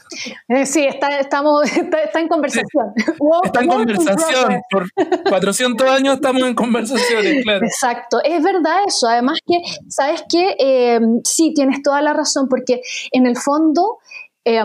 [0.48, 2.94] eh, sí, está, estamos, está, está en conversación.
[3.20, 4.86] Wow, Está en conversación, por
[5.30, 7.66] 400 años estamos en conversaciones, claro.
[7.66, 9.08] Exacto, es verdad eso.
[9.08, 10.56] Además que, ¿sabes qué?
[10.60, 14.00] Eh, sí, tienes toda la razón, porque en el fondo,
[14.44, 14.64] eh,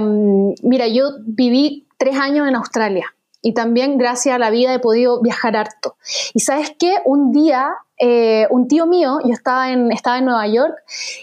[0.62, 5.20] mira, yo viví tres años en Australia y también gracias a la vida he podido
[5.20, 5.96] viajar harto.
[6.34, 6.96] Y ¿sabes qué?
[7.04, 10.74] Un día, eh, un tío mío, yo estaba en, estaba en Nueva York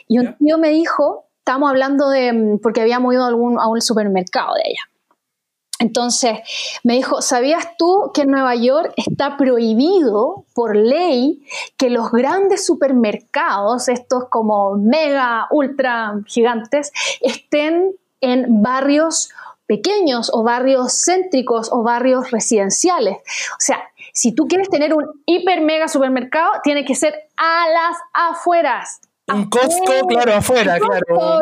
[0.08, 3.67] y un tío me dijo, estábamos hablando de, mm, porque habíamos ido a, algún, a
[3.67, 4.91] un supermercado de allá.
[5.79, 6.39] Entonces
[6.83, 11.45] me dijo, ¿sabías tú que en Nueva York está prohibido por ley
[11.77, 19.29] que los grandes supermercados, estos como mega, ultra gigantes, estén en barrios
[19.67, 23.17] pequeños o barrios céntricos o barrios residenciales?
[23.51, 27.97] O sea, si tú quieres tener un hiper mega supermercado, tiene que ser a las
[28.12, 28.99] afueras.
[29.34, 31.42] Un Costco, claro, afuera, claro.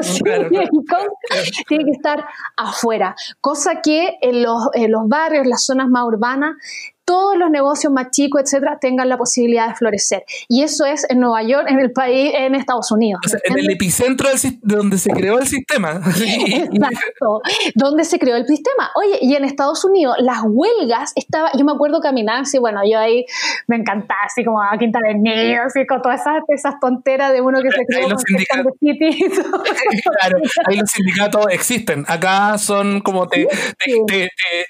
[1.67, 2.25] tiene que estar
[2.57, 3.15] afuera.
[3.41, 6.55] Cosa que en los, en los barrios, las zonas más urbanas,
[7.05, 10.23] todos los negocios más chicos, etcétera, tengan la posibilidad de florecer.
[10.47, 13.21] Y eso es en Nueva York, en el país, en Estados Unidos.
[13.43, 16.01] en el epicentro de donde se creó el sistema.
[16.05, 17.41] Exacto,
[17.75, 18.91] donde se creó el sistema.
[18.95, 22.99] Oye, y en Estados Unidos, las huelgas, estaba, yo me acuerdo caminar así, bueno, yo
[22.99, 23.25] ahí
[23.67, 27.41] me encantaba, así como a Quinta de Niños, así con todas esas, esas tonteras de
[27.41, 28.73] uno que se creó los sindicatos.
[28.81, 32.05] claro, ahí los sindicatos existen.
[32.07, 33.47] Acá son como te,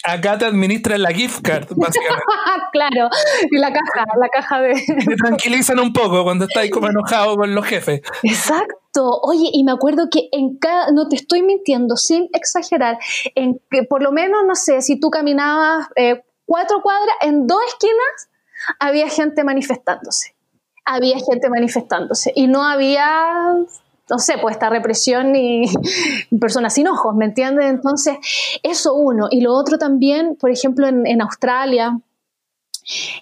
[0.04, 2.25] acá te administran la gift card, básicamente.
[2.72, 3.10] claro,
[3.50, 4.74] y la caja, la caja de...
[4.74, 8.02] Te tranquilizan un poco cuando estás como enojado con los jefes.
[8.24, 9.20] Exacto.
[9.24, 12.98] Oye, y me acuerdo que en cada, no te estoy mintiendo, sin exagerar,
[13.36, 17.60] en que por lo menos, no sé, si tú caminabas eh, cuatro cuadras, en dos
[17.68, 18.30] esquinas
[18.80, 20.36] había gente manifestándose.
[20.86, 22.32] Había gente manifestándose.
[22.36, 23.56] Y no había
[24.10, 25.66] no sé, pues esta represión y
[26.40, 27.66] personas sin ojos, ¿me entiendes?
[27.66, 28.18] Entonces,
[28.64, 29.28] eso uno.
[29.32, 32.00] Y lo otro también, por ejemplo, en, en Australia,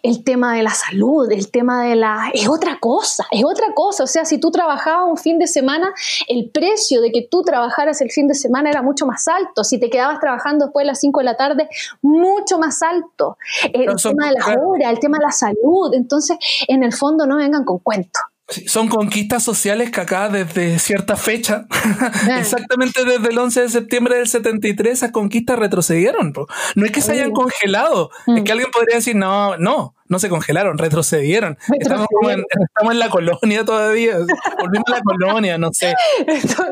[0.02, 2.30] el tema de la salud, el tema de la...
[2.34, 4.04] es otra cosa, es otra cosa.
[4.04, 5.94] O sea, si tú trabajabas un fin de semana,
[6.28, 9.64] el precio de que tú trabajaras el fin de semana era mucho más alto.
[9.64, 11.70] Si te quedabas trabajando después de las 5 de la tarde,
[12.02, 13.38] mucho más alto.
[13.64, 15.94] El tema de la hora, el tema de la salud.
[15.94, 18.22] Entonces, en el fondo no vengan con cuentos
[18.68, 21.66] son conquistas sociales que acá desde cierta fecha,
[22.40, 26.34] exactamente desde el 11 de septiembre del 73, esas conquistas retrocedieron.
[26.76, 28.44] No es que se hayan congelado, es mm.
[28.44, 31.58] que alguien podría decir, no, no, no se congelaron, retrocedieron.
[31.80, 34.18] Estamos, en, la colonia todavía,
[34.60, 35.94] volvimos a la colonia, no sé.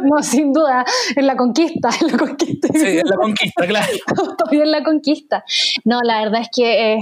[0.04, 2.67] no, sin duda, en la conquista, en la conquista.
[2.74, 3.88] Sí, en la conquista, claro.
[4.38, 5.44] todavía en la conquista.
[5.86, 6.94] No, la verdad es que...
[6.94, 7.00] Eh,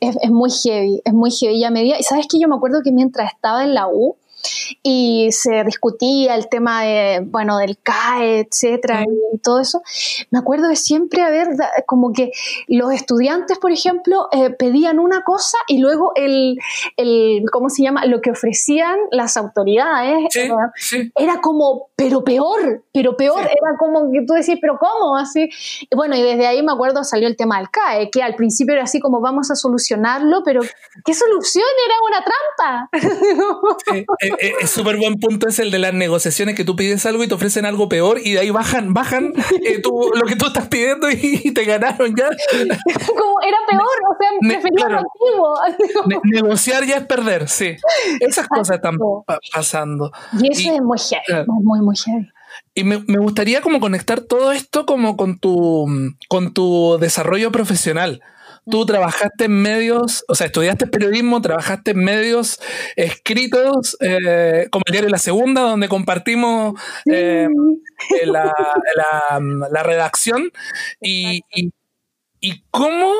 [0.00, 1.54] es, es, muy heavy, es muy heavy.
[1.54, 4.16] Y a medida, y sabes que yo me acuerdo que mientras estaba en la U,
[4.82, 9.82] y se discutía el tema de, bueno, del CAE, etcétera, y todo eso.
[10.30, 11.48] Me acuerdo de siempre haber,
[11.86, 12.32] como que
[12.68, 16.58] los estudiantes, por ejemplo, eh, pedían una cosa y luego el,
[16.96, 18.06] el, ¿cómo se llama?
[18.06, 20.34] Lo que ofrecían las autoridades
[21.16, 25.16] era como, pero peor, pero peor, era como que tú decís, pero ¿cómo?
[25.16, 25.48] Así.
[25.94, 28.84] bueno, y desde ahí me acuerdo salió el tema del CAE, que al principio era
[28.84, 30.60] así como vamos a solucionarlo, pero
[31.04, 31.64] ¿qué solución?
[31.86, 32.90] Era una trampa.
[34.38, 37.24] Eh, eh, es súper buen punto es el de las negociaciones que tú pides algo
[37.24, 39.32] y te ofrecen algo peor y de ahí bajan, bajan
[39.64, 42.28] eh, lo que tú estás pidiendo y, te ganaron ya.
[43.06, 46.20] Como era peor, o sea, prefería antiguo.
[46.24, 47.76] negociar ya es perder, sí.
[48.20, 48.96] Esas cosas están
[49.52, 50.12] pasando.
[50.40, 52.28] Y eso es muy heavy, muy, muy heavy.
[52.74, 55.86] Y me, me, gustaría como conectar todo esto como con tu,
[56.28, 58.22] con tu desarrollo profesional
[58.68, 62.60] tú trabajaste en medios, o sea, estudiaste periodismo, trabajaste en medios
[62.96, 67.48] escritos, eh, como el diario La Segunda, donde compartimos eh,
[68.24, 70.50] la, redacción.
[71.00, 73.12] Y, y, cómo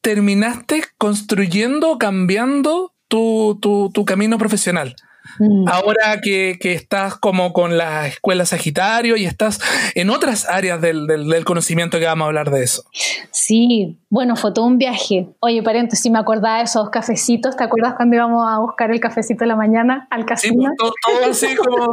[0.00, 4.96] terminaste construyendo, cambiando tu, tu camino profesional?
[5.38, 5.68] Mm.
[5.68, 9.60] Ahora que, estás como con la escuela Sagitario y estás
[9.94, 12.84] en otras áreas del, conocimiento que vamos a hablar de eso.
[13.30, 15.28] Sí, bueno, fue todo un viaje.
[15.40, 17.56] Oye, paréntesis, me acordaba de esos cafecitos.
[17.56, 20.70] ¿Te acuerdas cuando íbamos a buscar el cafecito de la mañana al casino?
[20.70, 21.92] Sí, todo, así como,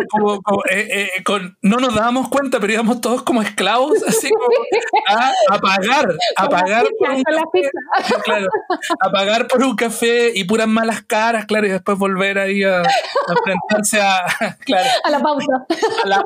[0.69, 1.23] eh, eh,
[1.61, 4.47] no nos dábamos cuenta, pero íbamos todos como esclavos, así como
[5.07, 7.71] a, pagar, a pagar por un café,
[8.23, 8.47] claro,
[8.99, 12.83] a pagar por un café y puras malas caras, claro, y después volver ahí a,
[13.31, 14.25] enfrentarse a,
[15.03, 15.65] a la pauta.
[16.03, 16.23] A la,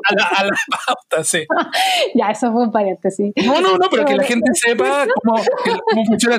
[0.86, 1.46] pauta, sí.
[2.14, 3.32] ya, eso fue un paréntesis.
[3.44, 5.42] No, no, no, pero que la gente sepa cómo,
[6.06, 6.38] funciona.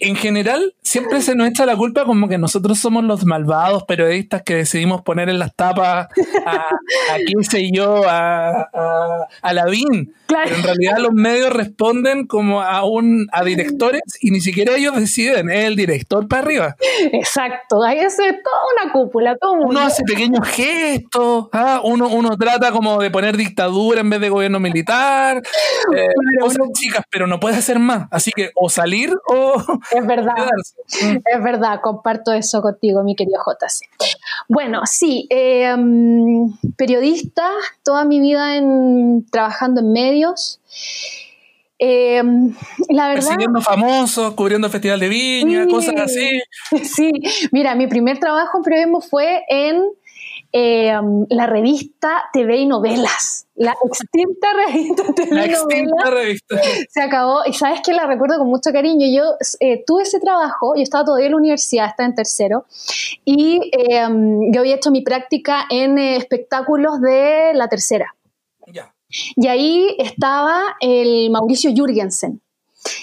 [0.00, 4.42] en general, siempre se nos echa la culpa como que nosotros somos los malvados periodistas
[4.42, 6.08] que decidimos poner en las tapas
[6.44, 10.12] a, a quién sé yo, a, a, a Lavín.
[10.26, 14.96] Pero en realidad los medios responden como a un a directores y ni siquiera ellos
[14.96, 16.76] deciden, es el director para arriba.
[17.12, 21.80] Exacto, ahí es toda una cúpula, todo Uno hace pequeños gestos, ¿ah?
[21.82, 25.42] uno, uno trata como de poner dictadura en vez de gobierno militar,
[25.96, 28.06] eh, cosas chicas, pero no puede hacer más.
[28.10, 29.54] Así que o salir o...
[29.90, 30.34] Es verdad,
[31.02, 31.16] mm.
[31.24, 33.88] es verdad, comparto eso contigo, mi querido JC.
[34.48, 37.50] Bueno, sí, em, periodista,
[37.82, 40.60] toda mi vida en, trabajando en medios
[41.78, 42.22] eh,
[42.88, 46.28] la verdad, Persiguiendo famosos, cubriendo el Festival de Viña, cosas así.
[46.84, 47.12] Sí,
[47.52, 49.82] mira, mi primer trabajo en periodismo fue en
[50.52, 53.46] em, la revista TV y Novelas.
[53.54, 56.56] La extinta revista TV La y extinta Novelas revista.
[56.88, 57.40] se acabó.
[57.46, 59.06] Y sabes que la recuerdo con mucho cariño.
[59.14, 62.64] Yo eh, tuve ese trabajo, yo estaba todavía en la universidad, estaba en tercero,
[63.24, 68.15] y em, yo había hecho mi práctica en eh, espectáculos de la tercera.
[69.08, 72.40] Y ahí estaba el Mauricio Jürgensen.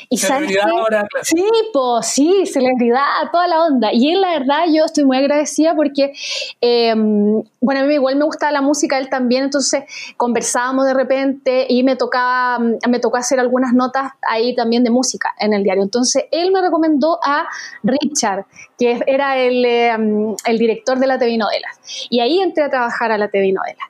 [0.10, 0.78] Y sabes Celebridad qué?
[0.78, 1.26] ahora, claro.
[1.26, 3.90] Sí, pues sí, celebridad, toda la onda.
[3.94, 6.14] Y él, la verdad, yo estoy muy agradecida porque,
[6.62, 9.84] eh, bueno, a mí igual me gustaba la música, él también, entonces
[10.18, 15.34] conversábamos de repente y me tocaba, me tocó hacer algunas notas ahí también de música
[15.40, 15.84] en el diario.
[15.84, 17.46] Entonces, él me recomendó a
[17.84, 18.46] Richard,
[18.78, 21.80] que era el, eh, el director de la TV Novelas.
[22.10, 23.88] Y ahí entré a trabajar a la TV Novelas.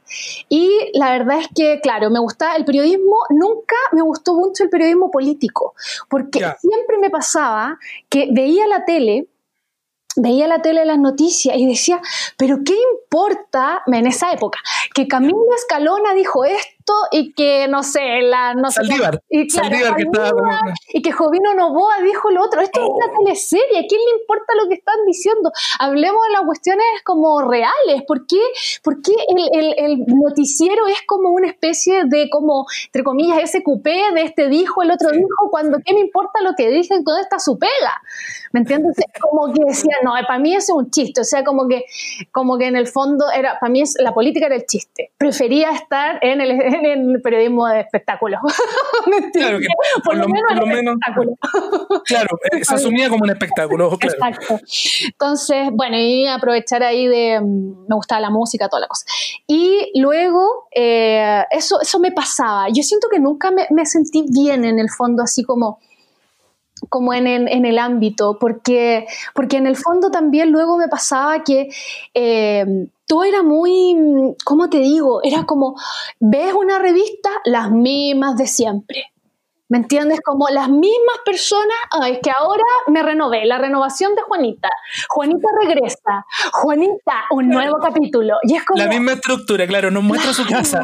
[0.50, 4.70] Y la verdad es que, claro, me gustaba el periodismo, nunca me gustó mucho el
[4.70, 5.74] periodismo político,
[6.10, 7.78] porque siempre me pasaba
[8.10, 9.28] que veía la tele,
[10.16, 12.02] veía la tele las noticias y decía,
[12.38, 14.60] pero ¿qué importa en esa época?
[14.94, 16.73] Que Camilo Escalona dijo esto
[17.12, 18.54] y que, no sé, la...
[18.54, 19.20] No sé, Saldívar.
[19.30, 20.52] y, claro, Saldívar que como-
[20.94, 22.62] y que Jovino Novoa dijo lo otro.
[22.62, 25.52] Esto es una teleserie, ¿a quién le importa lo que están diciendo?
[25.80, 28.04] Hablemos de las cuestiones como reales.
[28.08, 28.42] ¿Por qué,
[28.84, 33.64] por qué el, el- el noticiero es como una especie de, como, entre comillas, ese
[33.64, 35.18] cupé de este dijo, el otro Sí.
[35.18, 38.02] dijo, cuando qué me importa lo que dicen, con esta su pega?
[38.52, 38.96] ¿Me entiendes?
[39.20, 41.22] Como que decía, no, para mí eso es un chiste.
[41.22, 41.86] O sea, como que,
[42.32, 45.12] como que en el fondo era, para mí es, la política era el chiste.
[45.18, 48.40] Prefería estar en el, en el periodismo de espectáculos.
[49.04, 51.36] Por, por lo menos por lo menos- espectáculo.
[52.06, 54.16] Claro, eh, se asumía como un espectáculo, claro.
[54.16, 54.60] Exacto.
[55.06, 59.06] Entonces, bueno, y aprovechar ahí de, mm, me gustaba la música, toda la cosa.
[59.48, 62.68] Y luego, eh, eso, eso me pasaba.
[62.70, 65.80] Yo siento que nunca me, me sentí bien en el fondo, así como
[66.90, 71.44] como en, en- en el ámbito, porque, porque en el fondo también luego me pasaba
[71.44, 71.70] que
[72.14, 72.66] eh,
[73.08, 73.96] todo era muy,
[74.46, 75.22] ¿cómo te digo?
[75.24, 75.76] Era como,
[76.20, 79.13] ves una revista, las mismas de siempre.
[79.74, 80.20] ¿Me entiendes?
[80.24, 84.70] Como las mismas personas, ay, es que ahora me renové, la renovación de Juanita.
[85.10, 88.36] Juanita regresa, Juanita, un nuevo capítulo.
[88.44, 88.80] Y es como...
[88.84, 90.84] La misma estructura, claro, nos muestra su casa.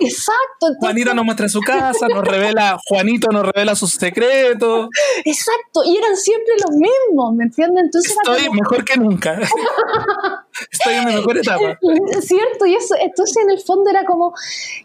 [0.00, 0.68] Exacto.
[0.68, 4.88] entonces- Juanita nos muestra su casa, nos revela, Juanito nos revela sus secretos.
[5.22, 7.84] Exacto, y eran siempre los mismos, ¿me entiendes?
[7.84, 9.38] Entonces Estoy como- mejor que nunca.
[10.72, 11.78] Estoy en mi mejor etapa.
[12.20, 14.32] Cierto, y eso, entonces en el fondo era como,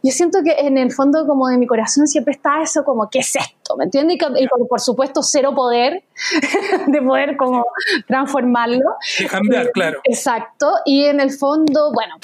[0.03, 3.19] yo siento que en el fondo como de mi corazón siempre está eso como, ¿qué
[3.19, 3.75] es esto?
[3.77, 4.15] ¿Me entiendes?
[4.15, 6.03] Y, con- y con, por supuesto cero poder
[6.87, 7.65] de poder como
[8.07, 8.95] transformarlo.
[9.19, 9.99] Y cambiar, claro.
[10.03, 12.15] Exacto, y en el fondo, bueno,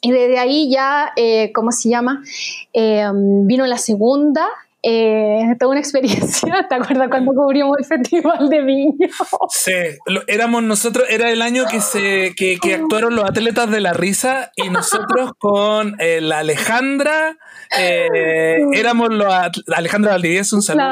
[0.00, 2.22] y desde ahí ya, eh, ¿cómo se llama?
[2.72, 4.48] Eh, vino la segunda.
[4.84, 9.08] Eh, toda una experiencia, ¿te acuerdas cuando cubrimos el Festival de Viña?
[9.50, 9.72] Sí,
[10.06, 13.92] lo- éramos nosotros, era el año que se que, que actuaron los atletas de la
[13.92, 17.36] risa y nosotros con eh, la Alejandra,
[17.78, 19.32] eh, éramos los
[19.74, 20.84] Alejandra Valdivieso, un saludo.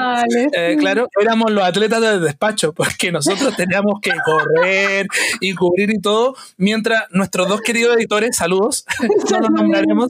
[0.52, 5.06] Eh, claro, éramos los atletas del despacho, porque nosotros teníamos que correr
[5.40, 8.84] y cubrir y todo, mientras nuestros dos queridos editores, saludos,
[9.30, 10.06] no los nombraremos,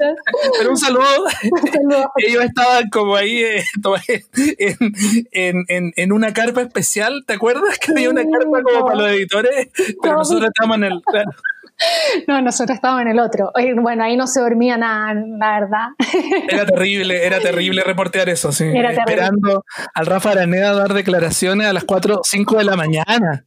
[0.59, 1.25] pero un saludo,
[2.19, 3.65] ellos estaban como ahí eh,
[4.59, 4.95] en,
[5.33, 7.79] en, en, en una carpa especial, ¿te acuerdas?
[7.79, 9.69] Que había una carpa como para los editores,
[10.03, 11.03] pero nosotros estábamos en el...
[11.03, 11.31] claro.
[12.27, 13.53] No, nosotros estábamos en el otro.
[13.77, 15.89] Bueno, ahí no se dormía nada, la verdad.
[16.49, 18.65] Era terrible, era terrible reportear eso, sí.
[18.65, 19.01] Era terrible.
[19.01, 23.45] Esperando al Rafa Araneda a dar declaraciones a las 4 o 5 de la mañana.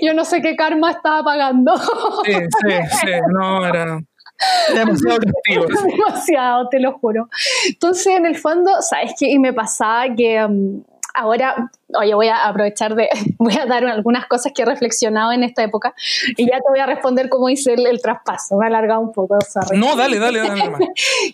[0.00, 1.76] Yo no sé qué karma estaba pagando.
[2.24, 4.00] Sí, sí, sí, no, era
[4.74, 5.66] demasiado castigo.
[5.96, 7.28] Demasiado, te lo juro.
[7.68, 9.30] Entonces, en el fondo, ¿sabes qué?
[9.30, 10.82] Y me pasaba que um,
[11.14, 15.42] ahora, oye, voy a aprovechar de, voy a dar algunas cosas que he reflexionado en
[15.42, 15.94] esta época
[16.36, 18.56] y ya te voy a responder cómo hice el, el traspaso.
[18.56, 19.78] Me he alargado un poco, sorry.
[19.78, 20.72] No, dale, dale, dale.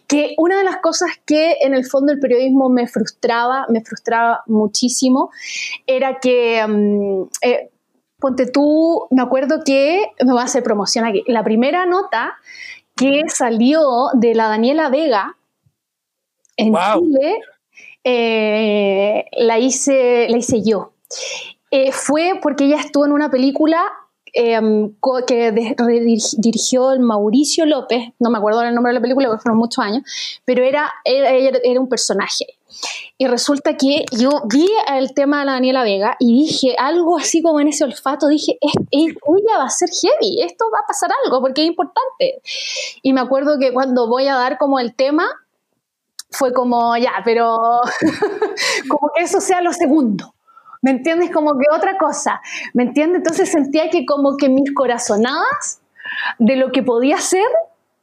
[0.06, 4.42] que una de las cosas que en el fondo el periodismo me frustraba, me frustraba
[4.46, 5.30] muchísimo,
[5.86, 7.70] era que, mm, eh,
[8.18, 12.36] ponte tú, me acuerdo que, me voy a hacer promoción aquí, la primera nota
[12.98, 13.82] que salió
[14.14, 15.36] de la Daniela Vega
[16.56, 17.00] en Wow.
[17.04, 17.36] Chile,
[18.04, 20.92] eh, la, hice, la hice yo.
[21.70, 23.82] Eh, fue porque ella estuvo en una película
[24.34, 24.58] eh,
[25.00, 25.52] co- que
[26.38, 29.84] dirigió el Mauricio López, no me acuerdo el nombre de la película porque fueron muchos
[29.84, 30.02] años,
[30.44, 32.46] pero era, era, ella era un personaje.
[33.16, 37.42] Y resulta que yo vi el tema de la Daniela Vega y dije algo así
[37.42, 40.86] como en ese olfato, dije, es, es- ella va a ser heavy, esto va a
[40.86, 42.40] pasar algo porque es importante.
[43.02, 45.28] Y me acuerdo que cuando voy a dar como el tema,
[46.30, 47.56] fue como, ya, pero
[48.88, 50.34] como que eso sea lo segundo.
[50.80, 51.30] ¿Me entiendes?
[51.32, 52.40] Como que otra cosa.
[52.72, 53.18] ¿Me entiendes?
[53.18, 55.80] Entonces sentía que como que mis corazonadas
[56.38, 57.46] de lo que podía ser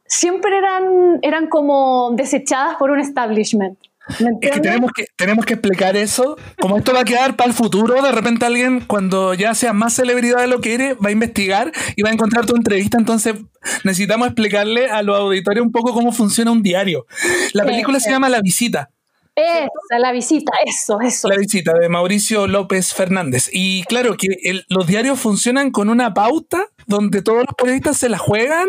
[0.05, 3.79] siempre eran, eran como desechadas por un establishment.
[4.07, 6.37] Es que tenemos, que tenemos que explicar eso.
[6.59, 9.93] Como esto va a quedar para el futuro, de repente alguien, cuando ya sea más
[9.93, 12.97] celebridad de lo que eres, va a investigar y va a encontrar tu entrevista.
[12.97, 13.35] Entonces,
[13.83, 17.05] necesitamos explicarle a los auditores un poco cómo funciona un diario.
[17.53, 18.89] La película se llama La Visita.
[19.35, 21.27] Esa, la visita, eso, eso.
[21.27, 23.49] La visita de Mauricio López Fernández.
[23.51, 24.27] Y claro que
[24.69, 28.67] los diarios funcionan con una pauta donde todos los periodistas se la juegan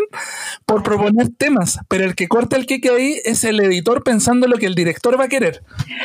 [0.65, 4.57] por proponer temas, pero el que corta el que ahí es el editor pensando lo
[4.57, 5.63] que el director va a querer.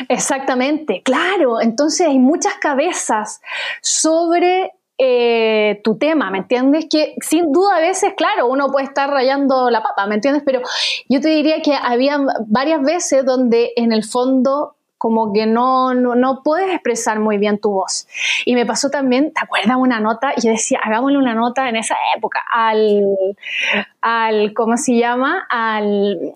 [0.08, 1.60] Exactamente, claro.
[1.60, 3.40] Entonces hay muchas cabezas
[3.80, 4.72] sobre
[5.04, 6.86] eh, tu tema, ¿me entiendes?
[6.88, 10.44] Que sin duda a veces, claro, uno puede estar rayando la papa, ¿me entiendes?
[10.46, 10.60] Pero
[11.08, 16.42] yo te diría que había varias veces donde en el fondo como que no, no,
[16.44, 18.06] puedes expresar muy bien tu voz.
[18.44, 20.32] Y me pasó también, ¿te acuerdas una nota?
[20.40, 23.02] Yo decía, hagámosle una nota en esa época al,
[24.00, 25.44] al ¿cómo se llama?
[25.50, 26.32] Al,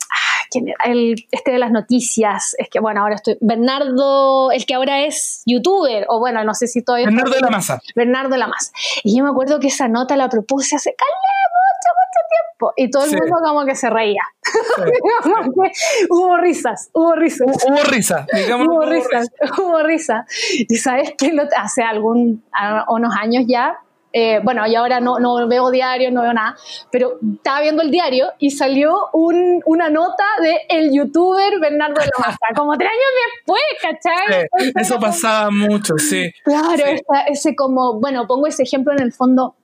[0.85, 5.43] el, este de las noticias, es que bueno, ahora estoy, Bernardo, el que ahora es
[5.47, 7.07] youtuber, o bueno, no sé si todavía...
[7.07, 7.81] Bernardo de la Maza.
[7.95, 8.73] Bernardo de la Maza.
[9.05, 13.05] Y yo me acuerdo que esa nota la propuse hace mucho, mucho tiempo, y todo
[13.05, 14.23] el mundo como que se reía.
[16.11, 17.47] hubo risas, hubo risas.
[17.67, 18.69] Hubo risas, digamos.
[18.69, 19.29] Hubo risas,
[19.59, 20.27] hubo risas.
[20.69, 22.45] Y sabes que hace algún,
[22.89, 23.79] unos años ya,
[24.19, 26.57] eh, bueno, y ahora no, no, veo diario, no veo nada,
[26.91, 32.07] pero estaba viendo el diario y salió un, una nota de el youtuber Bernardo de
[32.07, 34.73] la Maza, como tres años después, ¿cachai?
[34.75, 36.33] eso pasaba mucho, sí.
[36.45, 36.83] Claro,
[37.27, 39.55] ese como, bueno, pongo ese ejemplo en el fondo,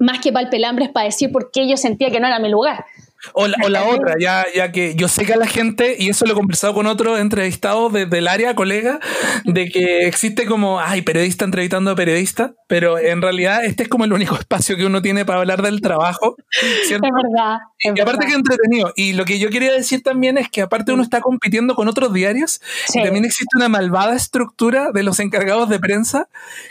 [0.00, 2.38] más que para el pelambre, es para decir por qué yo sentía que no era
[2.40, 2.84] mi lugar.
[3.34, 6.32] O la, otra, ya, ya que yo sé que a la gente, y eso lo
[6.32, 8.98] he conversado con otros entrevistados desde el área, colega,
[9.44, 14.04] de que existe como, ay, periodista entrevistando a periodista, pero en realidad este es como
[14.04, 16.36] el único espacio que uno tiene para hablar del trabajo.
[16.84, 17.06] ¿cierto?
[17.06, 17.58] Es verdad.
[17.78, 18.92] y aparte que entretenido.
[18.96, 22.12] Y lo que yo quería decir también es que aparte uno está compitiendo con otros
[22.12, 22.60] diarios,
[22.92, 26.28] y también existe una malvada estructura de los encargados de prensa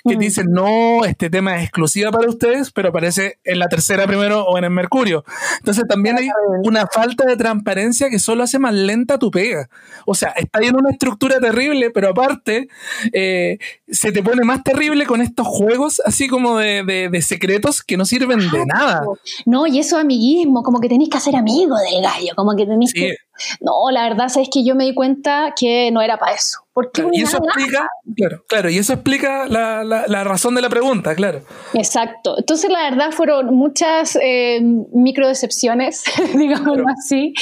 [0.07, 4.43] que dicen, no, este tema es exclusiva para ustedes, pero aparece en la tercera primero
[4.43, 5.23] o en el Mercurio.
[5.59, 6.27] Entonces también hay
[6.63, 9.69] una falta de transparencia que solo hace más lenta tu pega.
[10.05, 12.67] O sea, está en una estructura terrible, pero aparte
[13.13, 18.05] eh, se te pone más terrible con estos juegos así como de, secretos que no
[18.05, 19.03] sirven de nada.
[19.45, 22.93] No, y eso amiguismo, como que tenéis que hacer amigo del gallo, como que tenéis
[22.93, 23.15] que
[23.59, 26.61] no, la verdad es que yo me di cuenta que no era para eso.
[26.73, 31.13] Porque y eso explica, claro, claro, y eso explica la, la, razón de la pregunta,
[31.15, 31.41] claro.
[31.73, 32.37] Exacto.
[32.37, 34.61] Entonces, la verdad, fueron muchas eh,
[34.93, 37.33] micro decepciones, digámoslo así.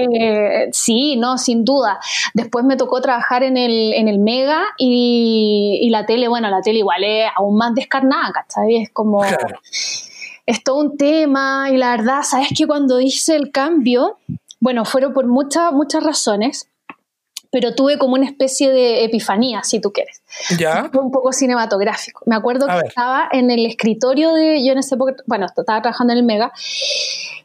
[0.00, 1.98] Eh, sí, no, sin duda.
[2.34, 6.78] Después me tocó trabajar en el, en el Mega y, la tele, bueno, la tele
[6.78, 8.82] igual es aún más descarnada, ¿cachai?
[8.82, 9.24] Es como.
[10.46, 14.18] Es todo un tema, y la verdad, ¿sabes que cuando hice el cambio,
[14.60, 16.68] bueno, fueron por muchas, muchas razones,
[17.50, 20.22] pero tuve como una especie de epifanía, si tú quieres.
[20.58, 20.88] ¿Ya?
[20.92, 22.22] Fue un poco cinematográfico.
[22.26, 26.12] Me acuerdo que estaba en el escritorio de, yo en ese época, bueno, estaba trabajando
[26.12, 26.52] en el Mega,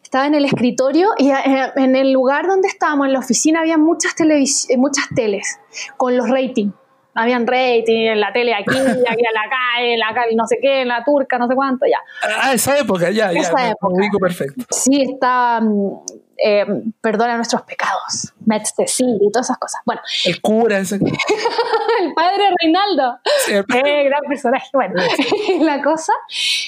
[0.01, 3.77] estaba en el escritorio y eh, en el lugar donde estábamos, en la oficina, había
[3.77, 5.59] muchas, eh, muchas teles
[5.97, 6.73] con los ratings.
[7.15, 10.81] Habían rating en la tele aquí, aquí a la calle, la calle, no sé qué,
[10.81, 11.99] en la turca, no sé cuánto, ya.
[12.41, 13.39] Ah, esa época, ya, ya.
[13.39, 13.93] Esa época.
[13.93, 14.65] ubico perfecto.
[14.71, 16.01] Sí, estaba mm,
[16.43, 16.65] eh,
[16.99, 19.81] perdona nuestros pecados, Metztecil y todas esas cosas.
[19.85, 20.01] Bueno.
[20.25, 20.95] El cura ese.
[21.99, 23.19] el padre Reinaldo.
[23.45, 24.67] Sí, eh, gran personaje.
[24.73, 24.95] Bueno,
[25.61, 26.13] la cosa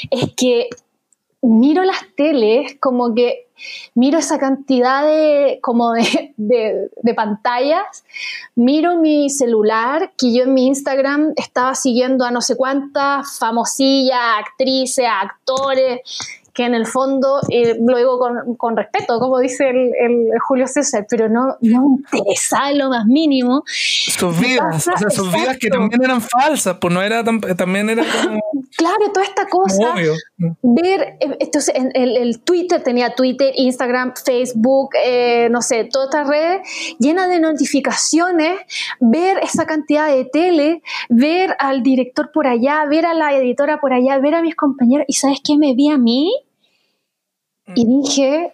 [0.09, 0.69] es que
[1.41, 3.47] miro las teles como que
[3.93, 8.03] miro esa cantidad de como de, de, pantallas,
[8.55, 14.19] miro mi celular, que yo en mi Instagram estaba siguiendo a no sé cuántas famosillas,
[14.39, 16.01] actrices, actores,
[16.56, 18.18] que en el fondo, eh, lo digo
[18.58, 23.64] con, respeto, como dice el, Julio César, pero no, no interesa lo más mínimo.
[23.68, 28.03] Sus vidas, o sea, sus vidas que también eran falsas, pues no era también era
[28.03, 28.39] como...
[28.78, 29.95] Claro, toda esta cosa,
[30.61, 36.28] ver, eh, entonces el, el, Twitter tenía Twitter, Instagram, Facebook, eh, no sé, todas estas
[36.28, 36.68] redes
[36.99, 38.59] llenas de notificaciones,
[38.99, 43.93] ver esa cantidad de tele, ver al director por allá, ver a la editora por
[43.93, 46.32] allá, ver a mis compañeros, y ¿sabes qué me vi a mí?
[47.74, 48.01] Y mm.
[48.03, 48.53] dije,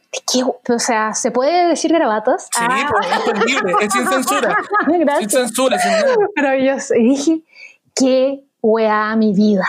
[0.70, 2.43] o sea, ¿se puede decir garabatos?
[2.43, 2.89] Sí, ah.
[2.89, 4.57] pues, es libre, es sin censura.
[5.20, 5.91] Sin censura, sin
[6.36, 6.95] Maravilloso.
[6.95, 7.41] Y dije,
[7.95, 9.68] qué weá mi vida.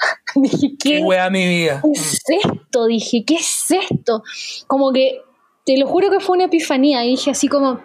[0.34, 1.82] dije, qué, qué weá mi vida.
[1.82, 2.86] ¿Qué es esto?
[2.86, 4.22] Dije, ¿qué es esto?
[4.66, 5.20] Como que,
[5.64, 7.04] te lo juro que fue una epifanía.
[7.04, 7.80] Y dije así como,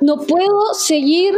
[0.00, 1.34] no puedo seguir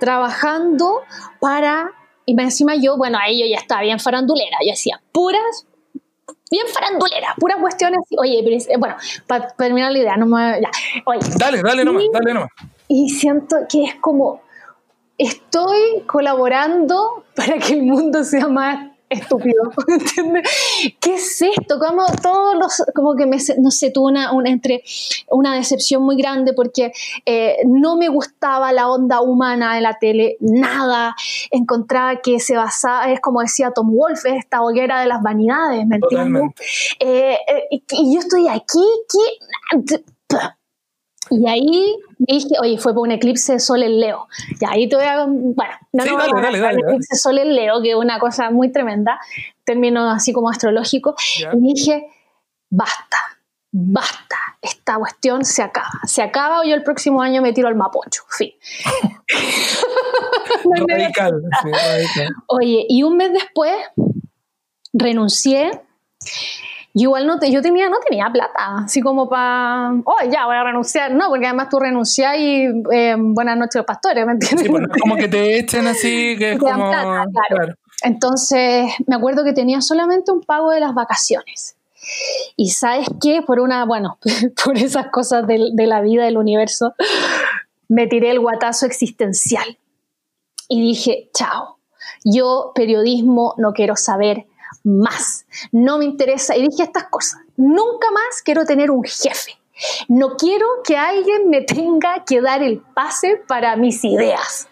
[0.00, 1.00] trabajando
[1.40, 1.92] para...
[2.26, 4.56] Y encima yo, bueno, ahí yo ya estaba bien farandulera.
[4.66, 5.66] Yo hacía puras
[6.50, 8.00] bien farandulera, puras cuestiones.
[8.16, 8.96] Oye, pero bueno,
[9.26, 10.70] para terminar la idea, no me, ya.
[11.04, 12.50] Oye, Dale, dale nomás, dale nomás.
[12.88, 14.40] y siento que es como
[15.18, 20.48] estoy colaborando para que el mundo sea más estúpido, ¿entiendes?
[21.00, 21.78] ¿Qué es esto?
[21.78, 24.82] Como todos los, como que me, no sé, tuve una, una, entre,
[25.30, 26.92] una decepción muy grande porque
[27.26, 31.14] eh, no me gustaba la onda humana de la tele, nada,
[31.50, 35.86] encontraba que se basaba, es como decía Tom Wolfe, es esta hoguera de las vanidades,
[35.86, 36.50] ¿me entiendes?
[37.00, 40.04] Eh, eh, y, y yo estoy aquí, ¿qué?
[41.30, 44.28] Y ahí dije, oye, fue por un eclipse de sol en Leo.
[44.60, 45.24] Y ahí te voy a.
[45.26, 47.96] Bueno, no, Sí, no, dale, no, dale, dale, eclipse de sol en Leo, que es
[47.96, 49.18] una cosa muy tremenda,
[49.64, 51.14] término así como astrológico.
[51.52, 52.06] Y dije,
[52.70, 53.18] basta,
[53.70, 56.00] basta, esta cuestión se acaba.
[56.06, 58.22] Se acaba o yo el próximo año me tiro al Mapocho.
[58.28, 58.52] Fin.
[60.64, 62.28] No Radical, sí, radical.
[62.46, 63.74] Oye, y un mes después
[64.94, 65.70] renuncié.
[66.96, 70.54] Yo igual no te, yo tenía, no tenía plata, así como para, oh, ya voy
[70.54, 74.64] a renunciar, no, porque además tú renuncias y eh, buenas noches los pastores, ¿me entiendes?
[74.66, 76.90] Sí, no es como que te echen así, que es Te dan como.
[76.90, 77.74] plata, claro.
[78.02, 81.76] Entonces, me acuerdo que tenía solamente un pago de las vacaciones.
[82.56, 84.18] Y sabes qué, por una, bueno,
[84.64, 86.94] por esas cosas del- de, la vida, del universo,
[87.88, 89.78] me tiré el guatazo existencial.
[90.68, 91.78] Y dije, chao,
[92.24, 94.46] yo periodismo no quiero saber
[94.84, 95.46] más.
[95.72, 96.56] No me interesa.
[96.56, 97.40] Y dije estas cosas.
[97.56, 99.58] Nunca más quiero tener un jefe.
[100.08, 104.68] No quiero que alguien me tenga que dar el pase para mis ideas.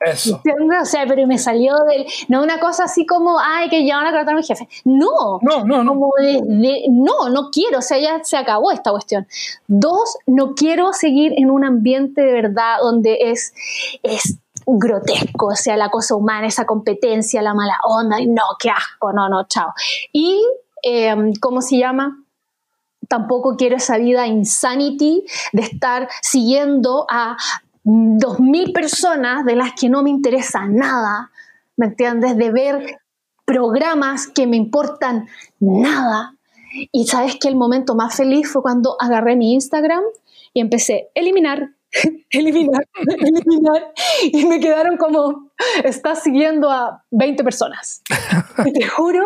[0.00, 0.40] Eso.
[0.42, 0.78] ¿Entiendes?
[0.82, 2.06] O sea, pero me salió del.
[2.28, 4.66] No una cosa así como, ay, que ya van a cortar a mi jefe.
[4.84, 5.38] No.
[5.42, 5.92] No, no, no.
[5.92, 9.26] Como de, de- no, no quiero, o sea, ya se acabó esta cuestión.
[9.68, 13.52] Dos, no quiero seguir en un ambiente de verdad donde es,
[14.02, 18.70] es grotesco, o sea, la cosa humana, esa competencia, la mala onda, y no, qué
[18.70, 19.72] asco, no, no, chao.
[20.12, 20.42] Y,
[20.82, 22.24] eh, ¿cómo se llama?
[23.08, 27.36] Tampoco quiero esa vida insanity de estar siguiendo a
[27.82, 31.30] dos mil personas de las que no me interesa nada,
[31.76, 32.36] ¿me entiendes?
[32.36, 33.00] De ver
[33.44, 35.26] programas que me importan
[35.58, 36.36] nada.
[36.92, 40.04] Y sabes que el momento más feliz fue cuando agarré mi Instagram
[40.52, 41.70] y empecé a eliminar,
[42.30, 42.86] eliminar,
[43.18, 43.92] eliminar.
[44.32, 45.50] Y me quedaron como,
[45.84, 48.02] estás siguiendo a 20 personas.
[48.64, 49.24] Y te juro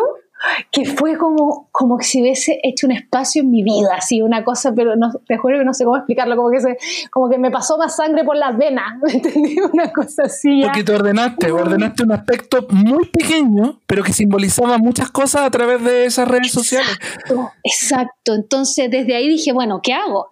[0.71, 4.73] que fue como, como si hubiese hecho un espacio en mi vida, así una cosa,
[4.73, 6.77] pero no, te juro que no sé cómo explicarlo, como que, se,
[7.09, 9.57] como que me pasó más sangre por las venas, ¿me entendí?
[9.73, 10.61] Una cosa así.
[10.61, 10.67] ya.
[10.67, 15.83] Porque te ordenaste, ordenaste un aspecto muy pequeño, pero que simbolizaba muchas cosas a través
[15.83, 16.91] de esas redes sociales.
[16.91, 18.33] Exacto, exacto.
[18.33, 20.27] Entonces, desde ahí dije, bueno, ¿qué hago?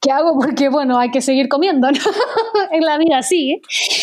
[0.00, 0.38] ¿Qué hago?
[0.40, 1.98] Porque, bueno, hay que seguir comiendo, ¿no?
[2.72, 3.60] en la vida sigue.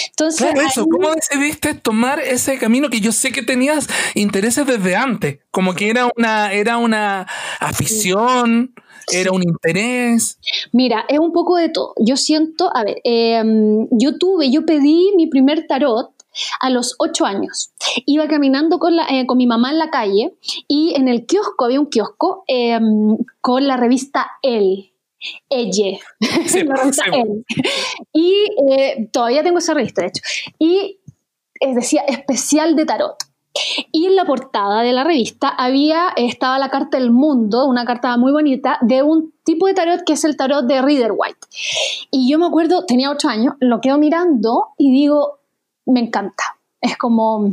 [0.09, 0.81] Entonces, Claro, eso.
[0.81, 5.39] ahí- ¿Cómo decidiste tomar ese camino que yo sé que tenías intereses desde antes?
[5.51, 7.27] Como que era una, era una
[7.59, 8.73] afición,
[9.11, 10.39] era un interés.
[10.71, 11.93] Mira, es un poco de todo.
[11.97, 13.41] Yo siento, a ver, eh,
[13.91, 16.11] yo tuve, yo pedí mi primer tarot
[16.59, 17.71] a los ocho años.
[18.05, 20.35] Iba caminando con, la, eh, con mi mamá en la calle
[20.67, 22.77] y en el kiosco, había un kiosco eh,
[23.41, 24.91] con la revista El.
[25.49, 25.99] Elle,
[26.45, 26.65] Sí.
[28.13, 28.33] Y
[28.69, 30.21] eh, todavía tengo esa revista, de hecho.
[30.59, 30.99] Y
[31.59, 33.15] eh, decía especial de tarot.
[33.91, 38.15] Y en la portada de la revista había, estaba la carta del mundo, una carta
[38.17, 41.39] muy bonita, de un tipo de tarot que es el tarot de Reader White.
[42.11, 45.39] Y yo me acuerdo, tenía ocho años, lo quedo mirando y digo,
[45.85, 46.43] me encanta.
[46.81, 47.51] Es como,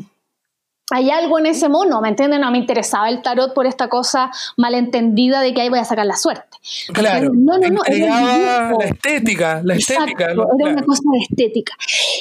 [0.92, 2.42] hay algo en ese mono, ¿me entienden?
[2.42, 6.04] No me interesaba el tarot por esta cosa malentendida de que ahí voy a sacar
[6.06, 6.58] la suerte.
[6.92, 7.30] Claro.
[7.32, 10.04] No, no, no, era la estética, la estética.
[10.10, 10.72] Exacto, lo- era claro.
[10.72, 11.72] una cosa de estética.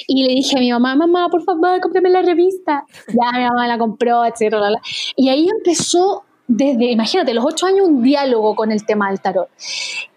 [0.07, 2.85] Y le dije a mi mamá, mamá, por favor, cómprame la revista.
[3.07, 4.59] Ya mi mamá la compró, etcétera.
[4.59, 4.81] bla, bla.
[5.17, 9.49] Y ahí empezó, desde, imagínate, los ocho años, un diálogo con el tema del tarot,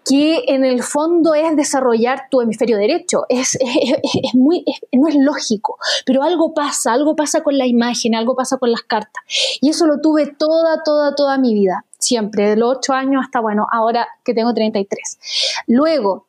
[0.05, 3.25] que en el fondo es desarrollar tu hemisferio derecho.
[3.29, 8.35] Es, es, muy, no es lógico, pero algo pasa, algo pasa con la imagen, algo
[8.35, 9.23] pasa con las cartas.
[9.61, 13.39] Y eso lo tuve toda, toda, toda mi vida, siempre, de los ocho años hasta,
[13.39, 15.19] bueno, ahora que tengo 33.
[15.67, 16.27] Luego,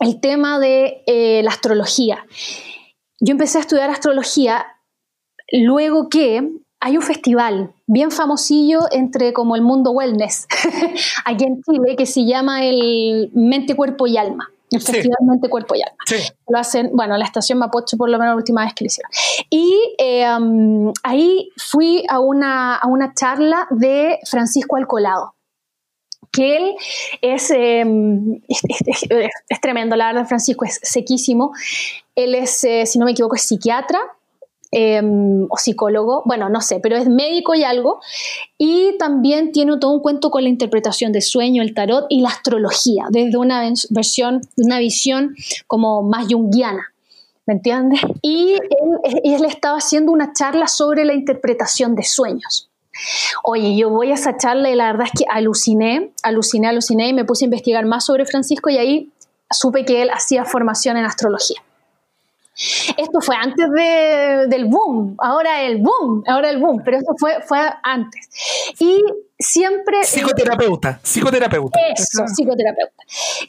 [0.00, 2.26] el tema de eh, la astrología.
[3.20, 4.66] Yo empecé a estudiar astrología
[5.52, 6.50] luego que
[6.84, 10.46] hay un festival bien famosillo entre como el mundo wellness
[11.24, 14.48] aquí en Chile que se llama el Mente, Cuerpo y Alma.
[14.70, 14.90] El Sí.
[14.92, 15.96] Festival Mente, Cuerpo y Alma.
[16.06, 16.16] Sí.
[16.48, 19.10] Lo hacen, bueno, la estación Mapocho por lo menos la última vez que lo hicieron.
[19.50, 25.34] Y eh, um, ahí fui a una, a una charla de Francisco Alcolado
[26.30, 26.74] que él
[27.20, 27.84] es, eh,
[28.48, 29.02] es, es-
[29.50, 31.52] es- tremendo, la verdad, Francisco es sequísimo.
[32.14, 34.00] Él es, eh, si no me equivoco, es psiquiatra
[34.72, 38.00] em, o psicólogo, bueno, no sé, pero es médico y algo,
[38.58, 42.30] y también tiene todo un cuento con la interpretación de sueño, el tarot y la
[42.30, 46.88] astrología, desde una versión, una visión como más junguiana.
[47.44, 48.00] ¿Me entiendes?
[48.22, 52.70] Y él, él estaba haciendo una charla sobre la interpretación de sueños.
[53.42, 57.12] Oye, yo voy a esa charla y la verdad es que aluciné, aluciné, aluciné y
[57.12, 59.12] me puse a investigar más sobre Francisco y ahí
[59.50, 61.62] supe que él hacía formación en astrología.
[62.54, 67.58] Esto fue antes del boom, ahora el boom, ahora el boom, pero esto fue, fue
[67.82, 68.28] antes.
[68.78, 69.02] Y
[69.38, 69.96] siempre...
[70.04, 71.80] Psicoterapeuta, psicoterapeuta.
[71.94, 73.02] Eso, psicoterapeuta.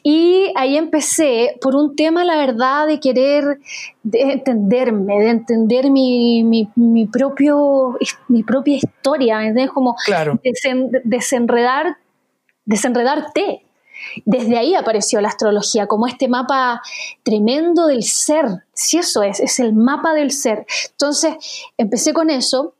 [0.03, 3.59] Y ahí empecé por un tema, la verdad, de querer
[4.03, 7.97] de entenderme, de entender mi, mi, mi propio,
[8.29, 10.39] mi propia historia, ¿me Como claro.
[11.03, 11.97] desenredar,
[12.65, 13.63] desenredarte
[14.25, 16.81] desde ahí apareció la astrología como este mapa
[17.23, 18.45] tremendo del ser.
[18.73, 20.65] Si eso es, es el mapa del ser.
[20.91, 21.35] Entonces,
[21.77, 22.75] empecé con eso.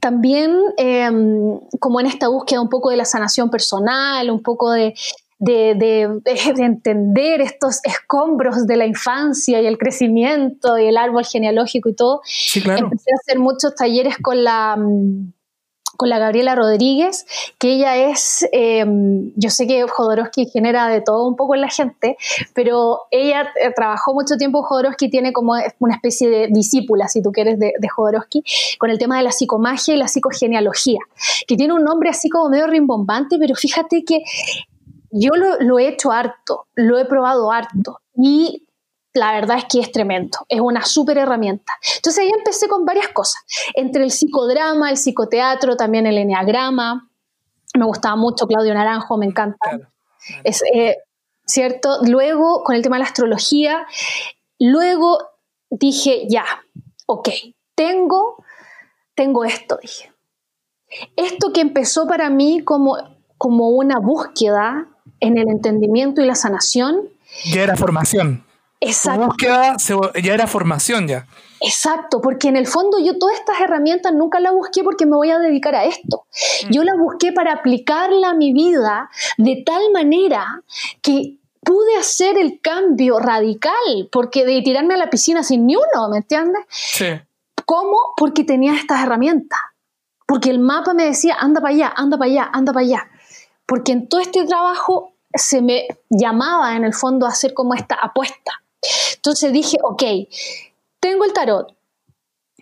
[0.00, 4.94] También em, como en esta búsqueda un poco de la sanación personal, un poco de,
[5.38, 6.20] de,
[6.58, 12.20] entender estos escombros de la infancia y el crecimiento y el árbol genealógico y todo.
[12.24, 12.84] Sí, claro.
[12.84, 15.32] Empecé a hacer muchos talleres con la mm,
[15.98, 17.26] con la Gabriela Rodríguez,
[17.58, 21.68] que ella es, em, yo sé que Jodorowsky genera de todo un poco en la
[21.68, 22.16] gente,
[22.54, 27.32] pero ella eh, trabajó mucho tiempo, Jodorowsky tiene como una especie de discípula, si tú
[27.32, 28.44] quieres, de, de, Jodorowsky,
[28.78, 31.00] con el tema de la psicomagia y la psicogenealogía,
[31.48, 34.22] que tiene un nombre así como medio rimbombante, pero fíjate que
[35.10, 38.67] yo lo, lo he hecho harto, lo he probado harto, y
[39.18, 41.74] la verdad es que es tremendo, es una súper herramienta.
[41.96, 43.42] Entonces ahí empecé con varias cosas,
[43.74, 47.08] entre el psicodrama, el psicoteatro, también el eneagrama,
[47.76, 49.78] me gustaba mucho Claudio Naranjo, me encanta.
[50.44, 50.96] Es, eh,
[51.46, 52.00] ¿Cierto?
[52.06, 53.86] Luego con el tema de la astrología,
[54.58, 55.18] luego
[55.70, 56.44] dije, ya,
[57.06, 57.28] ok,
[57.74, 58.44] tengo,
[59.14, 60.12] tengo esto, dije.
[61.16, 62.96] Esto que empezó para mí como,
[63.38, 64.88] como una búsqueda
[65.20, 67.08] en el entendimiento y la sanación.
[67.52, 68.44] Ya era formación.
[68.80, 69.26] Exacto.
[69.26, 69.76] búsqueda
[70.22, 71.26] ya era formación ya.
[71.60, 75.30] Exacto, porque en el fondo yo todas estas herramientas nunca las busqué porque me voy
[75.30, 76.26] a dedicar a esto.
[76.66, 76.72] Mm.
[76.72, 80.62] Yo las busqué para aplicarla a mi vida de tal manera
[81.02, 86.08] que pude hacer el cambio radical, porque de tirarme a la piscina sin ni uno,
[86.10, 86.62] ¿me entiendes?
[86.70, 87.06] Sí.
[87.64, 87.98] ¿Cómo?
[88.16, 89.58] Porque tenía estas herramientas.
[90.26, 93.08] Porque el mapa me decía, anda para allá, anda para allá, anda para allá.
[93.66, 97.96] Porque en todo este trabajo se me llamaba en el fondo a hacer como esta
[97.96, 98.52] apuesta.
[99.16, 100.02] Entonces dije, ok,
[101.00, 101.74] tengo el tarot,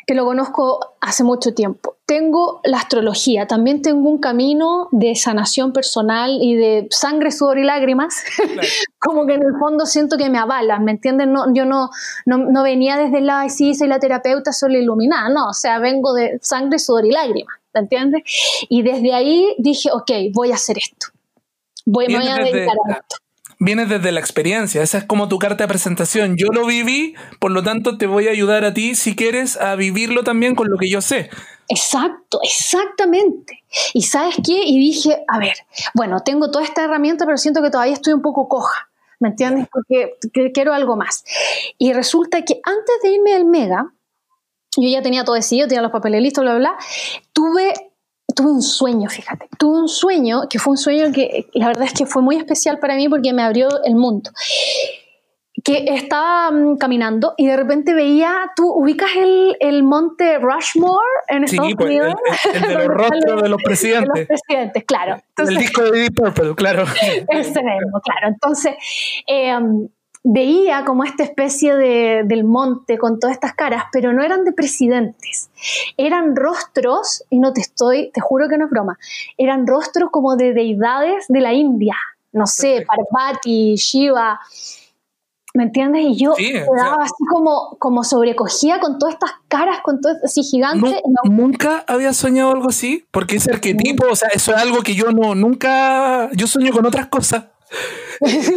[0.06, 1.96] que lo conozco hace mucho tiempo.
[2.06, 7.64] Tengo la astrología, también tengo un camino de sanación personal y de sangre, sudor y
[7.64, 8.22] lágrimas,
[9.00, 11.32] como que en el fondo siento que me avalan, ¿me entienden?
[11.32, 11.90] No, yo no,
[12.24, 16.14] no, venía desde la, sí, soy la terapeuta, soy la iluminada, no, o sea, vengo
[16.14, 18.22] de sangre, sudor y lágrimas, ¿me entiendes?
[18.68, 21.08] Y desde ahí dije, ok, voy a hacer esto.
[21.84, 23.16] Voy, me voy a dedicar a esto
[23.58, 26.36] vienes desde la experiencia, esa es como tu carta de presentación.
[26.36, 29.74] Yo lo viví, por lo tanto te voy a ayudar a ti si quieres a
[29.76, 31.30] vivirlo también con lo que yo sé.
[31.68, 33.64] Exacto, exactamente.
[33.92, 34.62] ¿Y sabes qué?
[34.64, 35.54] Y dije, a ver,
[35.94, 38.88] bueno, tengo toda esta herramienta, pero siento que todavía estoy un poco coja,
[39.18, 39.66] ¿me entiendes?
[39.70, 40.14] Porque
[40.52, 41.24] quiero algo más.
[41.78, 43.92] Y resulta que antes de irme al Mega,
[44.76, 46.78] yo ya tenía todo decidido, tenía los papeles listos, bla, bla, bla,
[47.32, 47.72] tuve
[48.36, 49.48] tuve un sueño, fíjate.
[49.58, 52.78] Tuve un sueño que fue un sueño que la verdad es que fue muy especial
[52.78, 54.30] para mí porque me abrió el mundo.
[55.64, 61.44] Que estaba mm, caminando y de repente veía, tú ubicas el, el monte Rushmore en
[61.44, 62.14] Estados pues, Unidos.
[62.44, 64.12] El, el de los rostros de los presidentes.
[64.12, 65.16] De los presidentes, claro.
[65.38, 66.84] el disco de Deep Purple, claro.
[67.28, 68.28] Ese mismo, claro.
[68.28, 68.74] Entonces,
[69.26, 69.58] eh,
[70.28, 74.52] veía como esta especie de, del monte con todas estas caras, pero no eran de
[74.52, 75.50] presidentes,
[75.96, 78.98] eran rostros, y no te estoy, te juro que no es broma,
[79.38, 81.94] eran rostros como de deidades de la India,
[82.32, 84.40] no sé, Parvati, Shiva,
[85.54, 86.02] ¿me entiendes?
[86.04, 91.02] Y yo quedaba así como, como sobrecogía con todas estas caras, con todo así gigante.
[91.22, 95.12] Nunca había soñado algo así, porque ese arquetipo, o sea, eso es algo que yo
[95.12, 97.44] no, nunca, yo sueño con otras cosas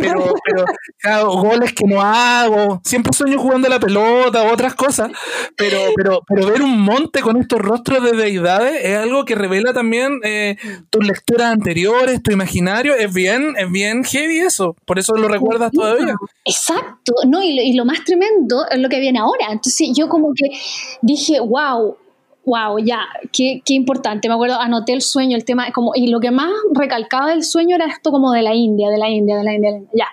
[0.01, 0.66] pero, pero
[0.97, 5.12] claro, goles que no hago, siempre sueño jugando a la pelota otras cosas,
[5.55, 9.74] pero, pero, pero ver un monte con estos rostros de deidades es algo que revela
[9.74, 10.57] también eh,
[10.89, 15.72] tus lecturas anteriores, tu imaginario, es bien, es bien heavy eso, por eso lo recuerdas
[15.72, 16.16] todavía.
[16.45, 20.34] Exacto, no, y y lo más tremendo es lo que viene ahora, entonces yo como
[20.34, 20.57] que
[21.01, 21.97] dije, wow,
[22.46, 24.28] wow, ya, qué, qué, importante.
[24.28, 27.76] Me acuerdo, anoté el sueño, el tema, como, y lo que más recalcaba del sueño
[27.76, 30.08] era esto como de la India, de la India, de la India, ya.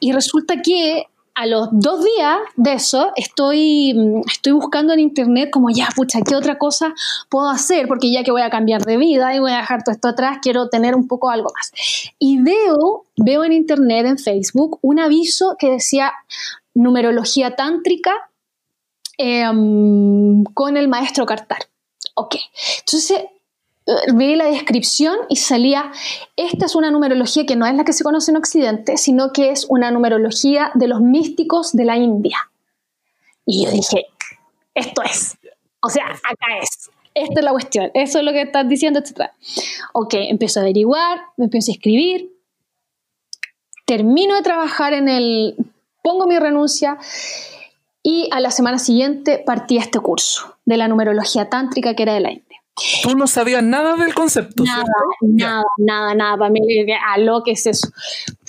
[0.00, 1.06] Y resulta que
[1.36, 6.20] a los dos días de eso, estoy, mm, estoy buscando en internet como ya, pucha,
[6.22, 6.94] ¿qué otra cosa
[7.28, 7.86] puedo hacer?
[7.88, 10.38] Porque ya que voy a cambiar de vida y voy a dejar todo esto atrás,
[10.40, 11.72] quiero tener un poco algo más.
[12.18, 16.14] Y veo, veo en internet, en Facebook, un aviso que decía
[16.74, 18.12] numerología tántrica
[19.18, 21.60] em, con el maestro Cartar.
[22.14, 22.36] Ok,
[22.80, 23.24] entonces
[24.14, 25.92] vi la descripción y salía,
[26.36, 29.50] esta es una numerología que no es la que se conoce en Occidente, sino que
[29.50, 32.50] es una numerología de los místicos de la India.
[33.44, 34.06] Y yo dije,
[34.74, 35.36] esto es,
[35.80, 39.30] o sea, acá es, esta es la cuestión, eso es lo que estás diciendo, etc.
[39.92, 42.32] Ok, empiezo a averiguar, me empiezo a escribir,
[43.84, 45.54] termino de trabajar en el,
[46.02, 46.98] pongo mi renuncia
[48.08, 52.14] y a la semana siguiente partí a este curso de la numerología tántrica que era
[52.14, 52.62] de la India.
[53.02, 54.62] Tú no sabías nada del concepto.
[54.62, 54.84] Nada,
[55.22, 56.36] nada, nada, nada.
[56.36, 56.60] Para mí,
[57.04, 57.88] a lo que es eso.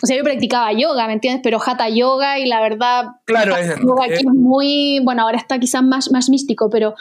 [0.04, 1.42] O sea, yo practicaba yoga, ¿me entiendes?
[1.44, 3.06] Pero hatha yoga y la verdad.
[3.26, 5.00] Claro, es, yoga aquí es muy.
[5.04, 6.94] Bueno, ahora está quizás más, más místico, pero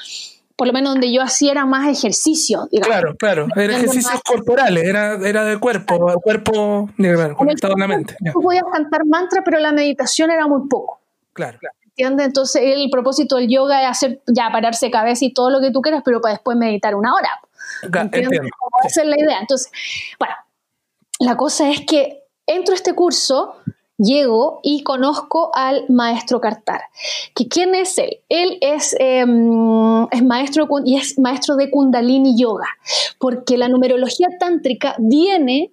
[0.56, 2.68] por lo menos donde yo hacía era más ejercicio.
[2.70, 2.88] Digamos.
[2.88, 3.48] Claro, claro.
[3.54, 6.88] Era ejercicios corporales, era, era de cuerpo, cuerpo
[7.36, 8.16] conectado a la mente.
[8.32, 11.00] Tú podías cantar mantra, pero la meditación era muy poco.
[11.34, 11.76] Claro, claro.
[11.96, 12.26] ¿Entiendes?
[12.26, 15.80] Entonces el propósito del yoga es hacer, ya pararse cabeza y todo lo que tú
[15.80, 17.30] quieras, pero para después meditar una hora.
[17.82, 18.30] Entiendo.
[18.84, 19.40] Esa es la idea.
[19.40, 19.72] Entonces,
[20.18, 20.34] bueno,
[21.20, 23.56] la cosa es que entro a este curso,
[23.96, 26.82] llego y conozco al maestro Cartar.
[27.34, 28.18] ¿Que ¿Quién es él?
[28.28, 32.68] Él es, em, es maestro y es maestro de Kundalini Yoga,
[33.18, 35.72] porque la numerología tántrica viene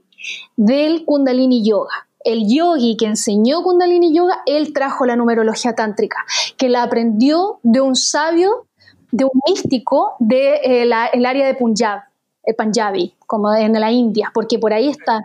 [0.55, 6.17] del Kundalini Yoga el yogi que enseñó Kundalini Yoga, él trajo la numerología tántrica,
[6.57, 8.67] que la aprendió de un sabio,
[9.11, 12.01] de un místico del de, eh, el área de Punjab,
[12.43, 15.21] el Punjabi, como en la India, porque por ahí está.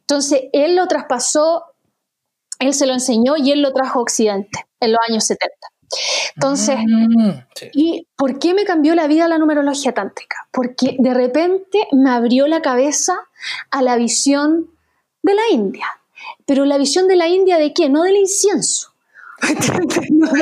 [0.00, 1.64] Entonces, él lo traspasó,
[2.58, 5.54] él se lo enseñó y él lo trajo a Occidente en los años 70.
[6.36, 7.30] Entonces, mm,
[7.72, 10.48] ¿y por qué me cambió la vida la numerología tántrica?
[10.52, 13.14] Porque de repente me abrió la cabeza
[13.70, 14.70] a la visión
[15.22, 15.99] de la India
[16.50, 17.88] pero la visión de la India de qué?
[17.88, 18.88] No del incienso.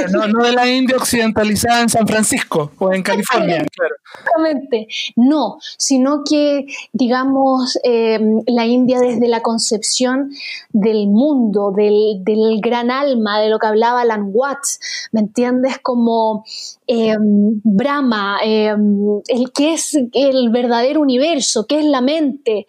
[0.09, 3.95] no, no, de la India occidentalizada en San Francisco o en California, claro.
[4.15, 10.31] Exactamente, no, sino que, digamos, em, la India desde la concepción
[10.71, 14.81] del mundo, del, del, gran alma, de lo que hablaba Alan Watts,
[15.13, 15.79] ¿me entiendes?
[15.79, 16.47] Como
[16.91, 22.67] Em, Brahma, em, el que es el verdadero universo, qué es la mente,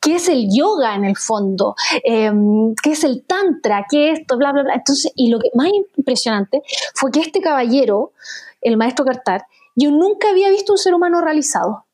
[0.00, 4.36] qué es el yoga en el fondo, em, qué es el tantra, qué es esto,
[4.36, 4.74] bla, bla, bla.
[4.74, 6.62] Entonces, y lo que más impresionante
[6.94, 8.12] fue que este caballero,
[8.60, 11.86] el maestro Cartar, yo nunca había visto un ser humano realizado.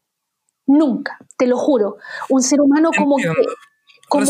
[0.67, 1.99] Nunca, te lo juro.
[2.29, 3.33] Un ser humano como que,
[4.09, 4.27] como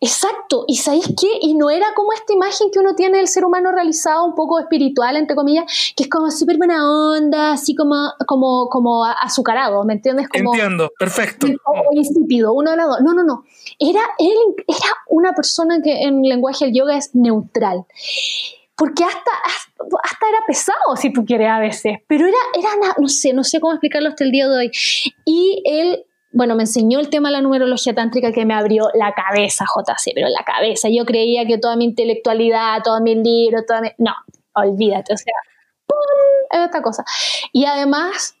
[0.00, 1.28] Exacto, y ¿sabéis qué?
[1.40, 4.58] Y no era como esta imagen que uno tiene del ser humano realizado, un poco
[4.58, 5.64] espiritual, entre comillas,
[5.96, 10.28] que es como súper buena onda, así como, como, como azucarado, ¿me entiendes?
[10.28, 11.46] Como, Entiendo, perfecto.
[11.64, 13.00] O insípido, uno de los dos.
[13.02, 13.44] No, no, no.
[13.78, 14.36] Era, él
[14.66, 17.84] era una persona que en lenguaje del yoga es neutral.
[18.76, 19.30] Porque hasta,
[20.02, 21.98] hasta, era pesado, si tú quieres, a veces.
[22.06, 24.72] Pero era, era, no sé, no sé cómo explicarlo hasta el día de hoy.
[25.24, 29.12] Y él bueno, me enseñó el tema de la numerología tántrica que me abrió la
[29.12, 30.88] cabeza, JC, pero la cabeza.
[30.90, 33.90] Yo creía que toda mi intelectualidad, todos mis libros, toda mi...
[33.98, 34.12] No,
[34.54, 35.34] olvídate, o sea,
[35.86, 35.98] ¡pum!
[36.50, 37.04] Es esta cosa.
[37.52, 38.34] Y además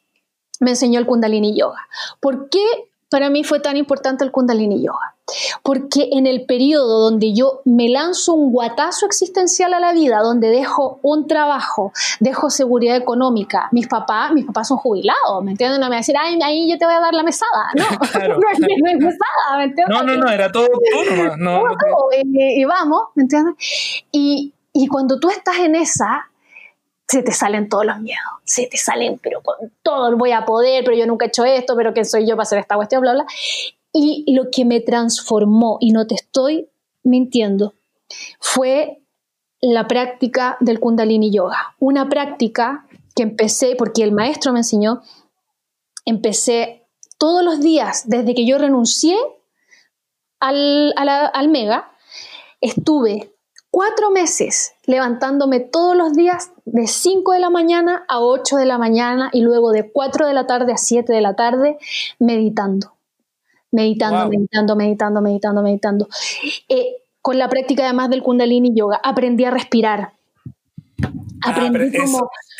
[0.60, 1.86] me enseñó el Kundalini Yoga.
[2.20, 5.14] ¿Por qué para mí fue tan importante el Kundalini Yoga?
[5.62, 10.48] Porque en el periodo donde yo me lanzo un guatazo existencial a la vida, donde
[10.48, 15.78] dejo un trabajo, dejo seguridad económica, mis papás, mis papás son jubilados, ¿me entiendes?
[15.78, 17.70] No me van a decir, ay, ahí yo te voy a dar la mesada.
[17.76, 17.84] No,
[18.38, 19.96] no es mesada, ¿me entiendes?
[19.96, 21.76] No, no, no, era todo tú No, no,
[22.24, 23.54] y, vamos, ¿me entiendes?
[24.10, 26.30] Y, y cuando tú estás en esa,
[27.08, 30.84] se te salen todos los miedos, se te salen, pero con todo, voy a poder,
[30.84, 33.02] pero yo nunca he hecho esto, pero ¿quién soy yo para hacer esta cuestión?
[33.02, 33.26] Bla, bla.
[33.92, 36.68] Y lo que me transformó, y no te estoy
[37.02, 37.74] mintiendo,
[38.40, 39.02] fue
[39.60, 41.76] la práctica del Kundalini Yoga.
[41.78, 45.02] Una práctica que empecé, porque el maestro me enseñó,
[46.04, 46.86] empecé
[47.18, 49.16] todos los días, desde que yo renuncié
[50.40, 51.92] al, al Mega,
[52.60, 53.32] estuve
[53.72, 58.78] cuatro meses levantándome todos los días de 5 de la mañana a 8 de la
[58.78, 61.78] mañana y luego de 4 de la tarde a 7 de la tarde
[62.20, 62.92] meditando
[63.72, 66.08] meditando, meditando, meditando, meditando, meditando.
[66.68, 70.12] Eh, con la práctica además del Kundalini Yoga, aprendí a respirar.
[71.44, 71.98] Ah, aprendí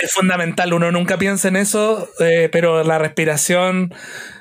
[0.03, 3.95] es fundamental, uno nunca piensa en eso, eh, pero la respiración...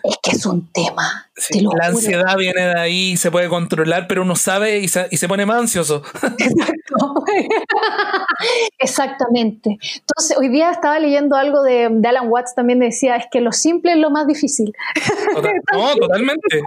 [0.03, 1.29] Es que es un tema.
[1.77, 5.27] la ansiedad viene de ahí, se puede controlar, pero uno sabe y se, y se
[5.27, 6.01] pone más ansioso.
[8.79, 9.77] Exactamente.
[9.99, 13.93] Entonces, hoy día estaba leyendo algo de, Alan Watts, también decía, es que lo simple
[13.93, 14.73] es lo más difícil.
[15.73, 16.63] no, totalmente.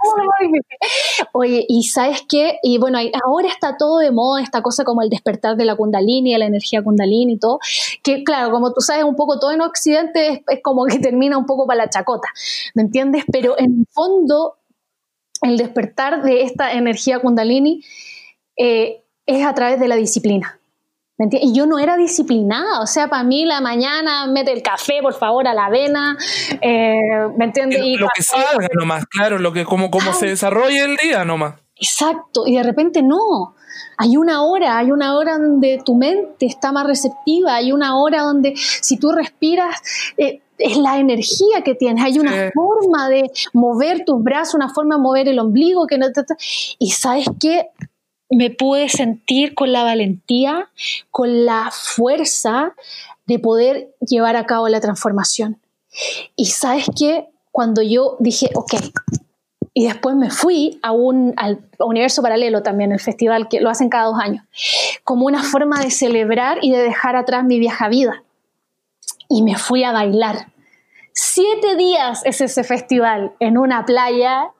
[1.33, 5.09] Oye, y sabes qué, y bueno, ahora está todo de moda, esta cosa como el
[5.09, 7.59] despertar de la kundalini, la energía kundalini y todo,
[8.03, 11.37] que claro, como tú sabes, un poco todo en Occidente es, es como que termina
[11.37, 12.29] un poco para la chacota,
[12.73, 13.25] ¿me entiendes?
[13.31, 14.55] Pero en el fondo
[15.41, 17.83] el despertar de esta energía kundalini
[18.57, 20.59] eh, es a través de la disciplina.
[21.17, 25.13] Y yo no era disciplinada, o sea, para mí la mañana mete el café, por
[25.13, 26.17] favor, a la avena,
[26.59, 26.99] eh,
[27.37, 27.79] ¿me entiendes?
[27.81, 31.55] Lo, lo que salga nomás, claro, lo que, como, como se desarrolla el día nomás.
[31.77, 33.54] Exacto, y de repente no.
[33.97, 38.21] Hay una hora, hay una hora donde tu mente está más receptiva, hay una hora
[38.21, 39.75] donde si tú respiras,
[40.17, 44.95] eh, es la energía que tienes, hay una forma de mover tus brazos, una forma
[44.95, 46.07] de mover el ombligo que no
[46.79, 47.67] y sabes qué
[48.29, 50.69] me pude sentir con la valentía,
[51.11, 52.73] con la fuerza
[53.25, 55.59] de poder llevar a cabo la transformación.
[56.35, 58.75] Y sabes qué, cuando yo dije, ok,
[59.77, 63.89] y después me fui a un al universo paralelo también, el festival que lo hacen
[63.89, 64.45] cada dos años,
[65.03, 68.23] como una forma de celebrar y de dejar atrás mi vieja vida
[69.29, 70.47] y me fui a bailar.
[71.11, 74.53] Siete días es ese festival en una playa,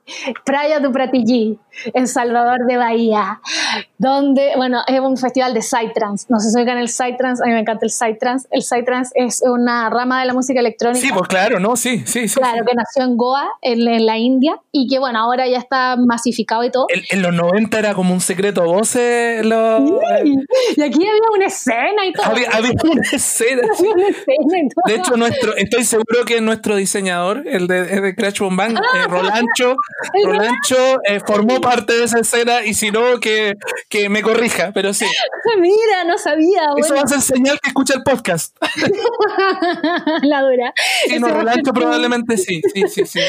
[0.43, 1.60] Playa de Pratillí,
[1.93, 3.39] en Salvador de Bahía,
[3.97, 6.28] donde, bueno, es un festival de Psytrance.
[6.30, 8.47] No sé si oigan el Psytrance, a mí me encanta el Psytrance.
[8.51, 11.06] El Psytrance es una rama de la música electrónica.
[11.06, 11.76] Sí, pues claro, ¿no?
[11.76, 12.39] Sí, sí, sí.
[12.39, 16.64] Claro, que nació en Goa, en, la India, y que, bueno, ahora ya está masificado
[16.64, 16.88] y todo.
[16.89, 19.45] en los 90 era como un secreto voces.
[19.45, 20.01] Lo,
[20.76, 22.26] Y aquí había una escena y todo.
[22.26, 22.49] Había,
[22.84, 23.62] una escena.
[23.76, 23.86] Sí.
[23.93, 24.84] una escena y todo.
[24.86, 28.82] De hecho, nuestro, estoy seguro que nuestro diseñador, el de, Crash Bombang, ah.
[28.95, 29.76] eh, Rolancho,
[30.26, 33.56] Rolancho eh, formó parte de esa escena y si no, que,
[33.89, 35.06] que me corrija, pero sí.
[35.60, 36.64] Mira, no sabía.
[36.78, 38.56] Eso va a ser señal que escucha el podcast.
[40.24, 40.74] La dura.
[41.08, 43.20] Sí, no, Rolancho probablemente sí, sí, sí, sí.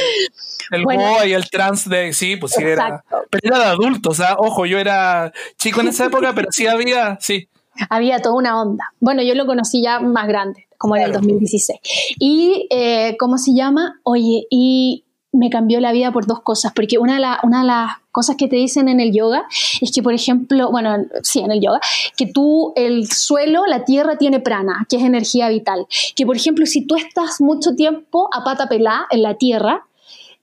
[0.71, 3.05] El bueno, y el trans de, sí, pues sí era.
[3.31, 6.67] Pero era de adultos, o sea, ojo, yo era chico en esa época, pero sí
[6.67, 7.49] había, sí.
[7.91, 8.93] Había toda una onda.
[9.01, 11.79] Bueno, yo lo conocí ya más grande, como en el 2016.
[12.19, 14.01] Y, eh, ¿cómo se llama?
[14.03, 15.05] Oye, y
[15.37, 18.49] me cambió la vida por dos cosas, porque una de, una de las cosas que
[18.49, 19.45] te dicen en el yoga
[19.81, 21.81] es que, por ejemplo, bueno, sí, en el yoga,
[22.17, 25.87] que tú, el suelo, la tierra tiene prana, que es energía vital.
[26.15, 29.87] Que, por ejemplo, si tú estás mucho tiempo a pata pelá en la tierra,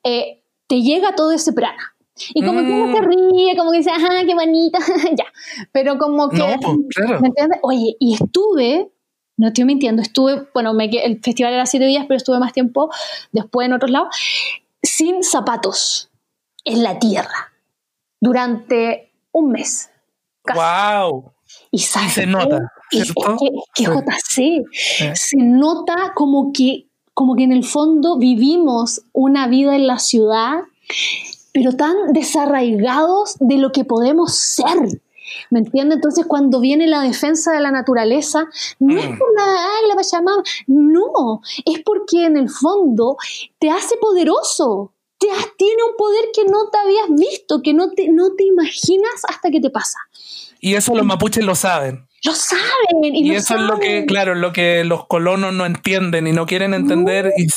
[0.03, 1.95] eh, te llega todo ese prana.
[2.35, 3.05] Y como que uno se mm.
[3.05, 4.77] ríe, como que dice, ajá, qué bonita,
[5.17, 5.25] ya.
[5.71, 7.59] Pero como que, pues, ¿me entiendes?
[7.63, 8.91] Oye, y estuve
[9.35, 12.91] no estoy mintiendo, estuve, bueno, me, el festival era siete días, pero estuve más tiempo
[13.31, 14.15] después en otros lados
[14.83, 16.11] sin zapatos
[16.65, 17.53] en la tierra
[18.19, 19.89] durante un mes.
[20.53, 21.31] ¡Wow!
[21.71, 22.71] Y, se nota.
[22.89, 24.63] que, JC
[25.15, 30.61] se nota como que, como que en el fondo vivimos una vida en la ciudad,
[31.53, 35.01] pero tan desarraigados de lo que podemos ser.
[35.49, 35.97] ¿Me entiendes?
[35.97, 38.45] Entonces, cuando viene la defensa de la naturaleza,
[38.79, 39.17] no es mm.
[39.17, 43.17] por nada, ay, la Pachamama, no, es porque en el fondo
[43.59, 44.93] te hace poderoso.
[45.17, 45.27] Te,
[45.57, 49.49] tiene un poder que no te habías visto, que no te, no te imaginas hasta
[49.49, 49.97] que te pasa.
[50.59, 52.07] Y eso los mapuches lo saben.
[52.23, 53.13] Lo saben.
[53.13, 56.73] Y, eso es lo que, claro, lo que los colonos no entienden y no quieren
[56.73, 57.33] entender.
[57.37, 57.47] Y,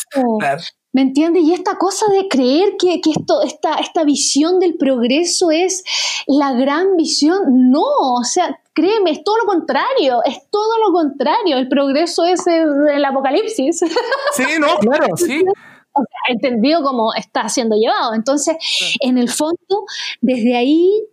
[0.97, 1.43] ¿Me entiendes?
[1.43, 5.85] Y esta cosa de creer que, esto, esta, esta visión del progreso es
[6.27, 11.59] la gran visión, no, o sea, créeme, es todo lo contrario, es todo lo contrario,
[11.59, 13.81] el progreso es el, apocalipsis.
[14.37, 15.45] Sí, no, claro, sí.
[15.93, 18.15] O sea, entendido como está siendo llevado.
[18.15, 18.57] Entonces,
[19.01, 19.85] en el fondo,
[20.23, 21.05] desde ahí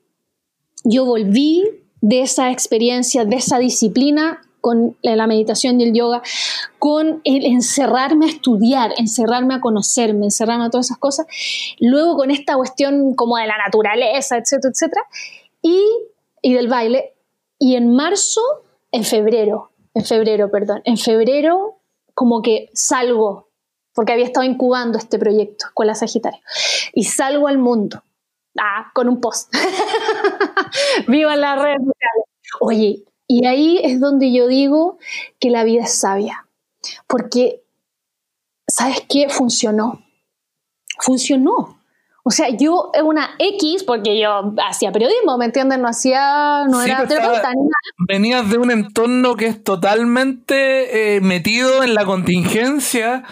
[0.86, 1.66] yo volví
[2.00, 6.22] de esa experiencia, de esa disciplina con la meditación y el yoga,
[6.80, 11.28] con el encerrarme a estudiar, encerrarme a conocerme, encerrarme a todas esas cosas,
[11.82, 15.02] luego con esta cuestión como de la naturaleza, etcétera, etcétera,
[15.62, 15.84] y,
[16.42, 17.14] y del baile,
[17.60, 18.40] y en marzo,
[18.94, 21.80] en febrero, en febrero, perdón, en febrero
[22.14, 23.50] como que salgo,
[23.94, 26.40] porque había estado incubando este proyecto, Escuela Sagitario,
[26.94, 28.02] y salgo al mundo,
[28.58, 29.54] ah, con un post.
[31.10, 32.26] Viva redes sociales.
[32.62, 33.04] Oye,
[33.34, 35.00] y ahí es donde yo digo
[35.40, 36.46] que la vida es sabia,
[37.08, 37.64] porque,
[38.68, 39.28] ¿sabes qué?
[39.30, 40.04] Funcionó.
[41.00, 41.80] Funcionó.
[42.24, 45.80] O sea, yo es una X, porque yo hacía periodismo, ¿me entiendes?
[45.80, 47.50] No hacía, no era terapeuta
[48.08, 53.24] Venías de un entorno que es totalmente eh, metido en la contingencia,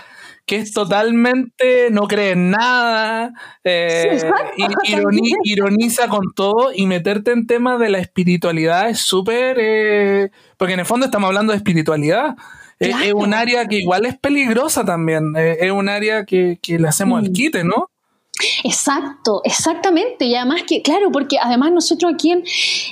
[0.45, 3.33] que es totalmente, no cree en nada,
[3.63, 4.19] eh,
[5.43, 10.79] ironiza con todo y meterte en temas de la espiritualidad es súper, eh, porque en
[10.79, 12.35] el fondo estamos hablando de espiritualidad.
[12.79, 17.21] Es, un área que igual es peligrosa también, es un área que, que le hacemos
[17.21, 17.33] el mm.
[17.33, 17.90] quite, ¿no?
[18.63, 20.25] Exacto, exactamente.
[20.25, 22.31] Y además que, claro, porque además nosotros aquí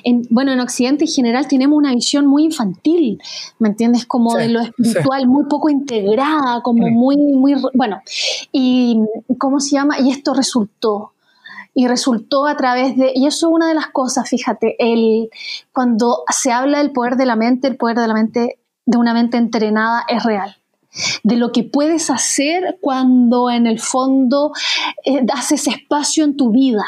[0.03, 3.21] en, bueno, en Occidente en general tenemos una visión muy infantil,
[3.59, 4.05] ¿me entiendes?
[4.05, 8.01] Como de lo espiritual, muy poco integrada, como muy, muy, bueno.
[8.51, 8.99] Y,
[9.37, 9.99] ¿cómo se llama?
[9.99, 11.13] Y esto resultó.
[11.73, 15.29] Y resultó a través de, y eso es una de las cosas, fíjate, el,
[15.71, 19.13] cuando se habla del poder de la mente, el poder de la mente, de una
[19.13, 20.58] mente entrenada es real
[21.23, 24.51] de lo que puedes hacer cuando en el fondo
[25.05, 26.83] eh, haces espacio en tu vida.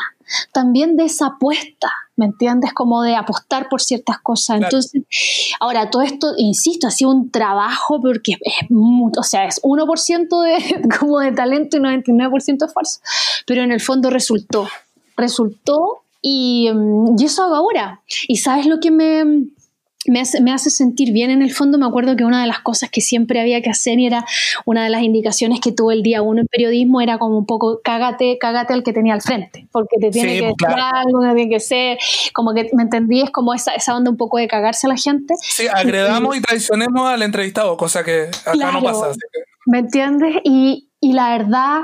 [0.53, 2.73] También de esa apuesta, ¿me entiendes?
[2.73, 4.61] Como de apostar por ciertas cosas.
[4.61, 5.03] Entonces,
[5.59, 10.41] ahora, todo esto, insisto, ha sido un trabajo porque es mucho, o sea, es 1%
[10.43, 12.99] de, como de talento y 99% de esfuerzo.
[13.45, 14.69] Pero en el fondo resultó,
[15.17, 18.01] resultó y, mm, y eso hago ahora.
[18.27, 19.51] Y sabes lo que me
[20.07, 21.77] me hace, sentir bien en el fondo.
[21.77, 24.25] Me acuerdo que una de las cosas que siempre había que hacer y era
[24.65, 27.81] una de las indicaciones que tuve el día uno en periodismo era como un poco
[27.83, 31.59] cágate, cágate al que tenía al frente, porque te tiene que decir algo, tiene que
[31.59, 31.97] ser,
[32.33, 34.97] como que me entendí, es como esa, esa onda un poco de cagarse a la
[34.97, 35.35] gente.
[35.41, 39.11] Sí, agredamos y traicionemos al entrevistado, cosa que acá no pasa.
[39.67, 40.37] ¿Me entiendes?
[40.43, 41.81] Y, y la verdad,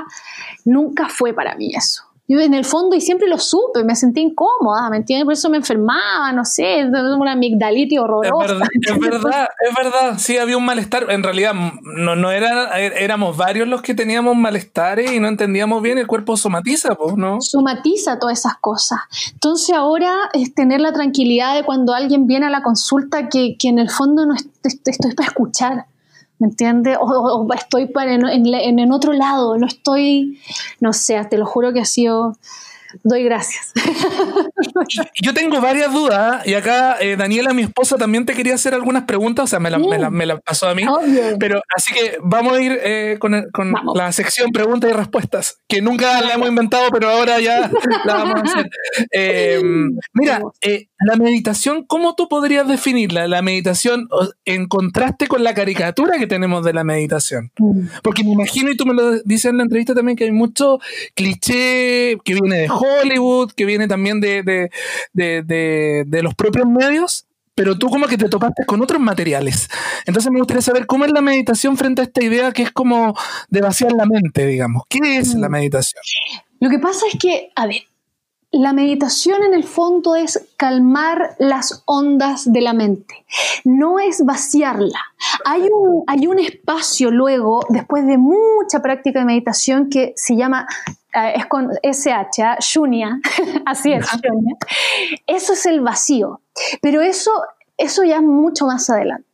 [0.64, 4.20] nunca fue para mí eso yo en el fondo, y siempre lo supe, me sentí
[4.20, 5.24] incómoda, ¿me entiendes?
[5.24, 8.68] Por eso me enfermaba, no sé, una amigdalitis horrorosa.
[8.82, 11.10] Es verdad, es verdad, sí, había un malestar.
[11.10, 15.96] En realidad, no, no era, éramos varios los que teníamos malestares y no entendíamos bien,
[15.96, 17.40] el cuerpo somatiza, pues, ¿no?
[17.40, 19.00] Somatiza todas esas cosas.
[19.32, 23.68] Entonces ahora es tener la tranquilidad de cuando alguien viene a la consulta que, que
[23.68, 25.86] en el fondo no estoy para escuchar
[26.38, 26.96] ¿me entiendes?
[27.00, 30.40] O, estoy en, en, en, otro lado, no estoy,
[30.80, 32.34] no sé, te lo juro que ha sido
[33.02, 33.72] doy gracias.
[35.22, 39.04] Yo tengo varias dudas y acá eh, Daniela, mi esposa, también te quería hacer algunas
[39.04, 40.84] preguntas, o sea, me la, pasó a mí.
[41.38, 43.44] Pero así que vamos a ir eh, con,
[43.94, 47.70] la sección preguntas y respuestas, que nunca la hemos inventado, pero ahora ya
[48.04, 48.70] la vamos a hacer.
[49.12, 49.60] Eh,
[50.12, 50.40] mira,
[51.00, 53.28] la meditación, ¿cómo tú podrías definirla?
[53.28, 54.08] La meditación
[54.44, 57.52] en contraste con la caricatura que tenemos de la meditación.
[57.58, 57.86] Mm.
[58.02, 60.80] Porque me imagino, y tú me lo dices en la entrevista también, que hay mucho
[61.14, 64.70] cliché que viene de Hollywood, que viene también de,
[66.22, 69.68] los propios medios, pero tú como que te topaste con otros materiales.
[70.04, 73.16] Entonces me gustaría saber cómo es la meditación frente a esta idea que es como
[73.48, 74.82] de vaciar la mente, digamos.
[74.88, 75.52] ¿Qué es la mm.
[75.52, 76.02] meditación?
[76.60, 77.82] Lo que pasa es que, a ver,
[78.50, 83.24] la meditación en el fondo es calmar las ondas de la mente,
[83.64, 85.00] no es vaciarla.
[85.44, 90.66] Hay un, hay un espacio luego, después de mucha práctica de meditación, que se llama
[91.14, 92.56] eh, es con SH, ¿ah?
[92.60, 93.20] Shunya,
[93.66, 94.06] así es.
[95.26, 96.40] Eso es el vacío,
[96.80, 97.30] pero eso,
[97.76, 99.26] eso ya es mucho más adelante.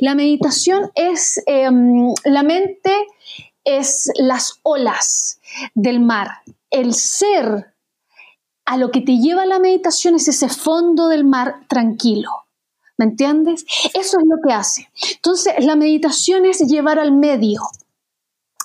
[0.00, 2.92] La meditación es, em, la mente
[3.64, 5.40] es las olas
[5.74, 6.28] del mar.
[6.70, 7.72] El ser
[8.70, 12.30] a lo que te lleva la meditación es ese fondo del mar tranquilo.
[12.96, 13.64] ¿Me entiendes?
[13.94, 14.88] Eso es lo que hace.
[15.16, 17.62] Entonces, la meditación es llevar al medio,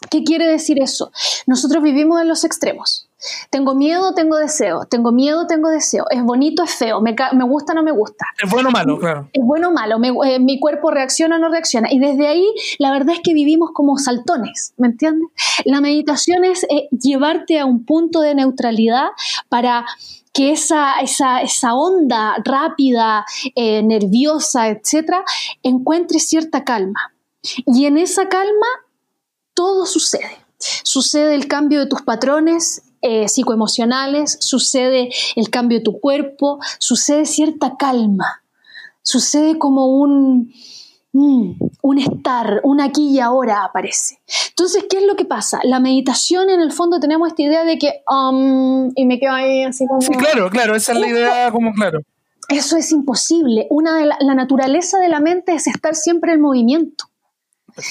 [0.10, 1.12] ¿Qué quiere decir eso?
[1.47, 3.05] Nosotros vivimos en los extremos.
[3.49, 4.86] Tengo miedo, tengo deseo.
[4.86, 6.05] Tengo miedo, tengo deseo.
[6.09, 7.01] Es bonito, es feo.
[7.01, 8.26] Me, gusta, no me gusta.
[8.41, 9.30] Es bueno o malo, claro.
[9.32, 9.97] Es bueno o malo.
[10.26, 11.91] Eh, mi cuerpo reacciona o no reacciona.
[11.91, 12.45] Y desde ahí,
[12.78, 14.74] la verdad es que vivimos como saltones.
[14.78, 15.30] ¿Me entiendes?
[15.63, 19.07] La meditación es eh, llevarte a un punto de neutralidad
[19.49, 19.86] para
[20.34, 25.24] que esa, esa, esa onda rápida, eh, nerviosa, etcétera,
[25.63, 27.13] encuentre cierta calma.
[27.66, 28.68] Y en esa calma
[29.53, 30.38] todo sucede.
[30.57, 37.28] Sucede el cambio de tus patrones eh, psicoemocionales, sucede el cambio de tu cuerpo, sucede
[37.28, 38.41] cierta calma,
[39.03, 40.51] sucede como un,
[41.14, 41.51] mm,
[41.84, 44.22] un estar, un aquí y ahora aparece.
[44.49, 45.60] Entonces, ¿qué es lo que pasa?
[45.64, 49.64] La meditación, en el fondo, tenemos esta idea de que, um, y me quedo ahí
[49.64, 50.01] así como...
[50.01, 51.99] Sí, claro, claro, esa es la idea como claro.
[52.49, 53.68] Eso es imposible.
[53.70, 57.06] Una de la naturaleza de la mente es estar siempre en movimiento.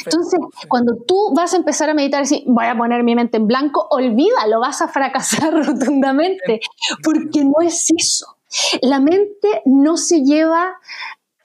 [0.05, 3.37] Entonces, cuando tú vas a empezar a meditar y decir, voy a poner mi mente
[3.37, 6.61] en blanco, olvídalo, vas a fracasar rotundamente,
[7.03, 8.37] porque no es eso.
[8.83, 10.79] La mente no se lleva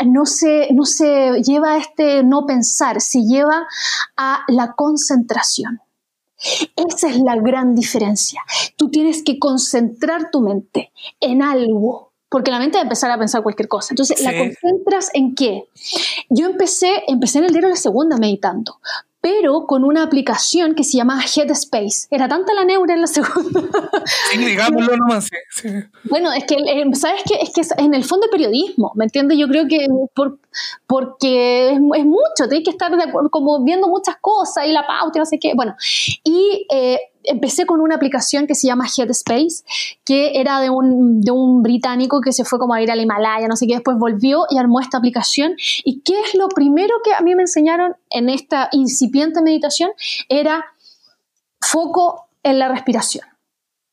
[0.06, 3.68] no se, no se lleva a este no pensar, se lleva
[4.16, 5.82] a la concentración.
[6.76, 8.42] Esa es la gran diferencia.
[8.78, 13.18] Tú tienes que concentrar tu mente en algo porque la mente va a empezar a
[13.18, 13.94] pensar cualquier cosa.
[13.94, 15.66] Entonces, ¿la concentras en qué?
[16.30, 18.80] Yo empecé, empecé en el diario La Segunda meditando,
[19.22, 22.08] pero con una aplicación que se llamaba Headspace.
[22.10, 23.62] Era tanta la neura en la segunda.
[24.32, 25.28] Sí, digámoslo nomás.
[25.50, 25.70] Sí,
[26.04, 27.36] Bueno, es que, eh, ¿sabes qué?
[27.42, 29.38] Es que en el fondo de periodismo, ¿me entiendes?
[29.38, 30.40] Yo creo que por,
[30.88, 35.18] porque es, mucho, tienes que estar de acuerdo, como viendo muchas cosas y la pauta
[35.18, 35.54] y no sé qué.
[35.54, 35.76] Bueno,
[36.24, 39.64] y eh, empecé con una aplicación que se llama Headspace,
[40.06, 43.68] que era de un, británico que se fue como a ir al Himalaya, no sé
[43.68, 45.56] qué, después volvió y armó esta aplicación.
[45.84, 49.92] ¿Y qué es lo primero que a mí me enseñaron en esta incipiente meditación?
[50.30, 50.66] Era
[51.60, 53.26] foco en la respiración.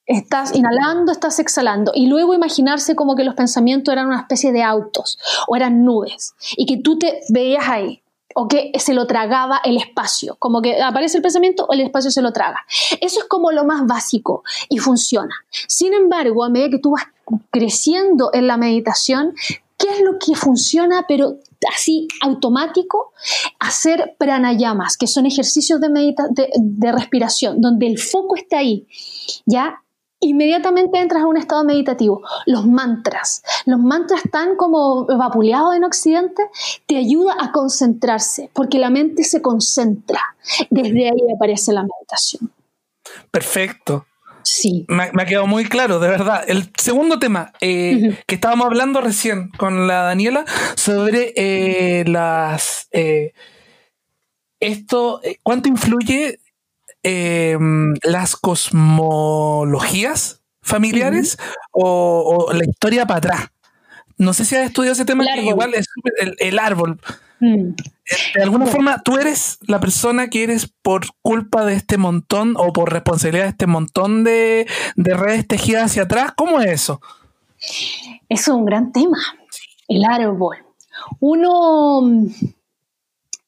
[0.07, 1.91] Estás inhalando, estás exhalando.
[1.95, 5.19] Y luego imaginarse como que los pensamientos eran una especie de autos
[5.49, 8.03] o eran nubes y que tú te veías ahí
[8.39, 12.21] o que se lo tragaba el espacio, como que aparece el pensamiento el espacio se
[12.21, 12.67] lo traga.
[13.01, 15.35] Eso es como lo más básico y funciona.
[15.69, 17.05] Sin embargo, a medida que tú vas
[17.51, 19.35] creciendo en la meditación,
[19.79, 21.39] ¿qué es lo que funciona pero
[21.75, 23.15] así automático?
[23.59, 28.87] Hacer pranayamas, que son ejercicios de, de, de respiración, donde el foco está ahí,
[29.47, 29.83] ¿ya?
[30.21, 32.23] Inmediatamente entras a un estado meditativo.
[32.47, 36.43] Los mantras, los mantras están como vapuleados en Occidente,
[36.87, 40.21] te ayuda a concentrarse, porque la mente se concentra.
[40.71, 42.51] Desde ahí aparece la meditación.
[43.31, 44.07] Perfecto.
[44.43, 44.87] Sí.
[44.89, 46.45] Me, ha quedado muy claro, de verdad.
[46.47, 50.45] El segundo tema eh, que estábamos hablando recién con la Daniela
[50.77, 52.89] sobre eh, las...
[52.93, 53.33] Eh,
[54.61, 56.39] esto, ¿cuánto influye
[57.09, 61.39] Em, las cosmologías familiares
[61.71, 63.51] o, la historia para atrás.
[64.19, 65.87] No sé si has estudiado ese tema, que igual es
[66.41, 66.99] el, árbol.
[67.39, 67.75] Mm.
[68.35, 72.73] De alguna forma, tú eres la persona que eres por culpa de este montón o
[72.73, 76.33] por responsabilidad de este montón de, redes tejidas hacia atrás.
[76.37, 77.01] ¿Cómo es eso?
[78.29, 79.19] Eso es un gran tema,
[79.87, 80.57] el árbol.
[81.21, 82.01] Uno,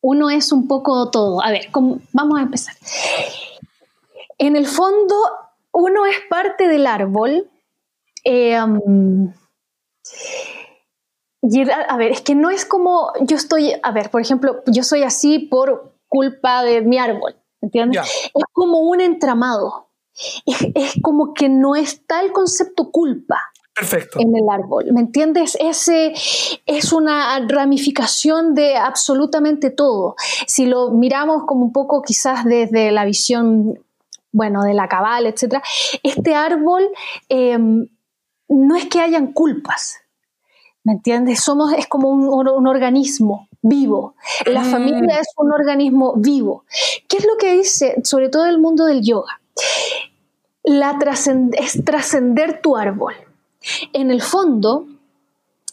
[0.00, 1.42] uno es un poco todo.
[1.42, 1.68] A ver,
[2.12, 2.74] vamos a empezar.
[4.38, 5.14] En el fondo,
[5.72, 7.50] uno es parte del árbol.
[8.24, 9.32] Eh, um,
[11.88, 15.02] a ver, es que no es como yo estoy, a ver, por ejemplo, yo soy
[15.02, 18.02] así por culpa de mi árbol, ¿entiendes?
[18.34, 19.88] Es como un entramado.
[20.74, 23.40] Es, como que no está el concepto culpa.
[23.78, 24.18] Perfecto.
[24.20, 25.56] En el árbol, ¿me entiendes?
[25.60, 26.12] Ese
[26.66, 30.16] es una ramificación de absolutamente todo.
[30.46, 33.78] Si lo miramos como un poco quizás desde la visión
[34.32, 35.62] bueno, de la cabal, etc.
[36.02, 36.88] Este árbol
[37.28, 37.88] em,
[38.48, 39.98] no es que hayan culpas,
[40.84, 41.40] ¿me entiendes?
[41.40, 44.14] Somos, es como un, organismo vivo.
[44.46, 44.70] La mm.
[44.70, 46.64] familia es un organismo vivo.
[47.08, 49.40] ¿Qué es lo que dice, sobre todo el mundo del yoga?
[50.62, 50.98] La
[51.52, 53.14] es trascender tu árbol.
[53.92, 54.86] En el fondo,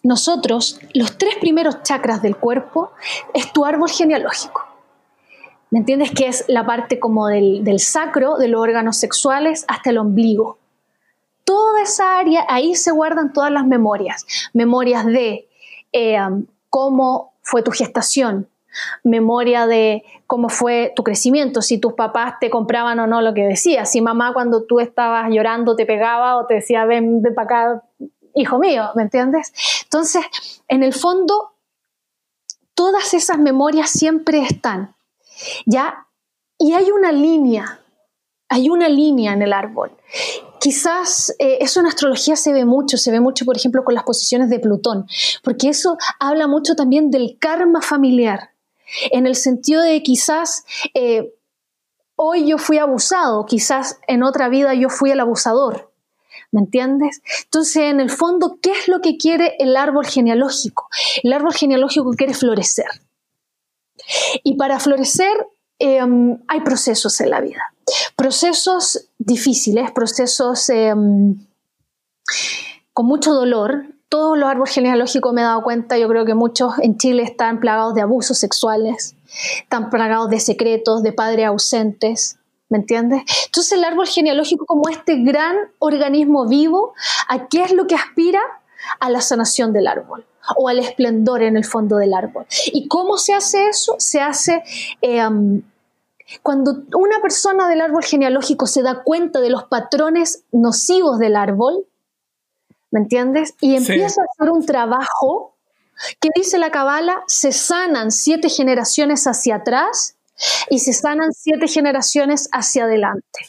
[0.03, 2.91] nosotros, los tres primeros chakras del cuerpo,
[3.33, 4.63] es tu árbol genealógico.
[5.71, 6.11] ¿Me entiendes?
[6.11, 10.57] Que es la parte como del, sacro, de los órganos sexuales, hasta el ombligo.
[11.43, 14.25] Toda esa área, ahí se guardan todas las memorias.
[14.53, 15.47] Memorias de
[15.91, 16.17] eh,
[16.69, 18.47] cómo fue tu gestación,
[19.03, 23.43] memoria de cómo fue tu crecimiento, si tus papás te compraban o no lo que
[23.43, 27.45] decías, si mamá cuando tú estabas llorando te pegaba o te decía ven, ven para
[27.45, 27.83] acá,
[28.33, 29.53] hijo mío, ¿me entiendes?
[29.83, 30.25] Entonces,
[30.67, 31.53] en el fondo,
[32.73, 34.95] todas esas memorias siempre están.
[35.65, 36.07] ¿ya?
[36.57, 37.81] Y hay una línea,
[38.49, 39.91] hay una línea en el árbol.
[40.59, 44.03] Quizás eh, eso en astrología se ve mucho, se ve mucho, por ejemplo, con las
[44.03, 45.05] posiciones de Plutón,
[45.43, 48.51] porque eso habla mucho también del karma familiar,
[49.11, 51.33] en el sentido de quizás eh,
[52.15, 55.91] hoy yo fui abusado, quizás en otra vida yo fui el abusador.
[56.51, 57.21] ¿Me entiendes?
[57.43, 60.87] Entonces, en el fondo, ¿qué es lo que quiere el árbol genealógico?
[61.21, 62.87] El árbol genealógico quiere florecer.
[64.43, 65.47] Y para florecer
[65.79, 67.73] em, hay procesos en la vida,
[68.15, 71.45] procesos difíciles, procesos em,
[72.93, 73.85] con mucho dolor.
[74.09, 77.59] Todos los árboles genealógicos me he dado cuenta, yo creo que muchos en Chile están
[77.59, 79.15] plagados de abusos sexuales,
[79.59, 82.37] están plagados de secretos, de padres ausentes,
[82.69, 83.23] ¿me entiendes?
[83.45, 86.93] Entonces el árbol genealógico como este gran organismo vivo,
[87.27, 88.41] ¿a qué es lo que aspira?
[88.99, 90.25] A la sanación del árbol
[90.57, 92.45] o al esplendor en el fondo del árbol.
[92.67, 93.95] ¿Y cómo se hace eso?
[93.97, 94.63] Se hace
[95.01, 95.23] eh,
[96.41, 101.85] cuando una persona del árbol genealógico se da cuenta de los patrones nocivos del árbol,
[102.91, 103.53] ¿me entiendes?
[103.61, 105.55] Y empieza a hacer un trabajo
[106.19, 110.15] que dice la Cabala, se sanan siete generaciones hacia atrás
[110.69, 113.39] y se sanan siete generaciones hacia adelante.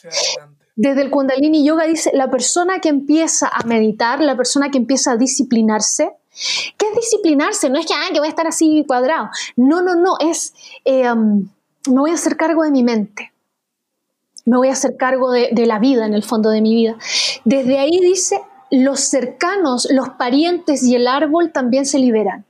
[0.75, 5.11] Desde el Kundalini Yoga dice, la persona que empieza a meditar, la persona que empieza
[5.11, 6.13] a disciplinarse,
[6.77, 7.69] ¿Qué es disciplinarse?
[7.69, 9.29] No es que, ah, que voy a estar así cuadrado.
[9.55, 10.53] No, no, no, es,
[10.85, 11.49] eh, um,
[11.89, 13.31] me voy a hacer cargo de mi mente,
[14.45, 16.95] me voy a hacer cargo de, de la vida, en el fondo de mi vida.
[17.43, 18.39] Desde ahí dice,
[18.71, 22.45] los cercanos, los parientes y el árbol también se liberan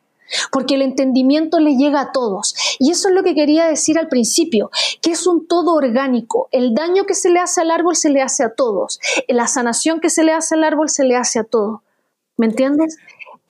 [0.52, 2.56] porque el entendimiento le llega a todos.
[2.80, 4.70] Y eso es lo que quería decir al principio,
[5.02, 6.50] que es un todo orgánico.
[6.52, 9.00] El daño que se le hace al árbol se le hace a todos.
[9.28, 11.84] La sanación que se le hace al árbol se le hace a todo.
[12.38, 12.98] ¿Me entiendes?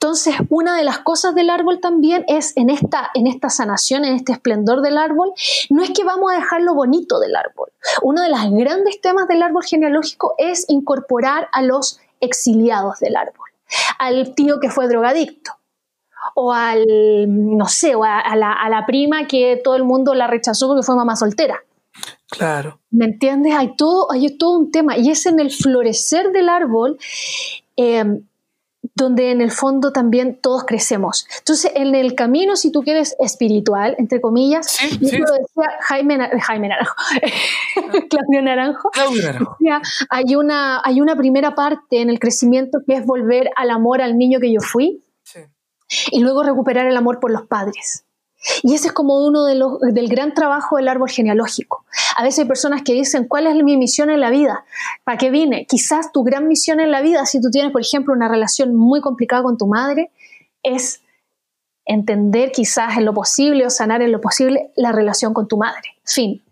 [0.00, 4.14] Entonces, una de las cosas del árbol también es en esta, en esta sanación, en
[4.14, 5.32] este esplendor del árbol,
[5.70, 7.72] no es que vamos a dejar lo bonito del árbol.
[8.02, 13.48] Uno de los grandes temas del árbol genealógico es incorporar a los exiliados del árbol,
[13.98, 15.52] al tío que fue drogadicto,
[16.34, 16.84] o al,
[17.28, 21.16] no sé, o a, la, prima que todo el mundo la rechazó porque fue mamá
[21.16, 21.62] soltera.
[22.30, 22.78] Claro.
[22.90, 23.54] ¿Me entiendes?
[23.56, 24.96] Hay todo, hay todo un tema.
[24.98, 26.98] Y es en el florecer del árbol
[27.76, 28.20] eh,
[28.98, 31.26] donde en el fondo también todos crecemos.
[31.38, 36.68] Entonces, en el camino, si tú quieres espiritual, entre comillas, yo lo decía Jaime, Jaime
[36.68, 36.94] Naranjo,
[38.10, 39.56] Claudio Naranjo, Claudio Naranjo.
[40.10, 44.18] hay, una, hay una primera parte en el crecimiento que es volver al amor al
[44.18, 45.02] niño que yo fui
[46.10, 48.04] y luego recuperar el amor por los padres.
[48.62, 51.84] Y ese es como uno de los, del gran trabajo del árbol genealógico.
[52.16, 54.64] A veces hay personas que dicen, ¿cuál es mi misión en la vida?
[55.04, 55.66] ¿Para qué vine?
[55.66, 59.00] Quizás tu gran misión en la vida, si tú tienes, por ejemplo, una relación muy
[59.00, 60.10] complicada con tu madre,
[60.62, 61.02] es
[61.88, 65.98] entender quizás en lo posible o sanar en lo posible la relación con tu madre.
[66.10, 66.42] Fin.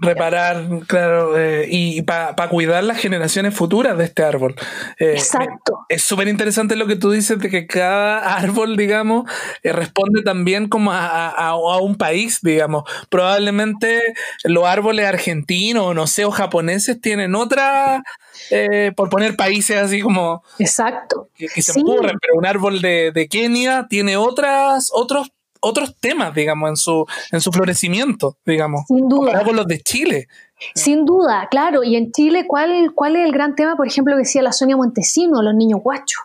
[0.00, 4.54] reparar, claro, eh, y para cuidar las generaciones futuras de este árbol.
[4.98, 5.84] Eh, Exacto.
[5.90, 9.30] Es súper interesante lo que tú dices de que cada árbol, digamos,
[9.62, 12.84] eh, responde también como a, un país, digamos.
[13.10, 14.00] Probablemente
[14.44, 18.02] los árboles argentinos, no sé, o japoneses tienen otra,
[18.96, 20.42] por poner países así como...
[20.58, 21.28] Exacto.
[21.36, 25.30] Que, se ocurren, pero un árbol de, de Kenia tiene otras, otros
[25.64, 28.82] otros temas, digamos, en su, en su florecimiento, digamos.
[28.86, 29.42] Sin duda.
[29.44, 30.28] con los de Chile.
[30.74, 31.82] Sin duda, claro.
[31.82, 34.76] Y en Chile, ¿cuál, ¿cuál es el gran tema, por ejemplo, que decía la Sonia
[34.76, 36.22] Montesino, los niños guachos?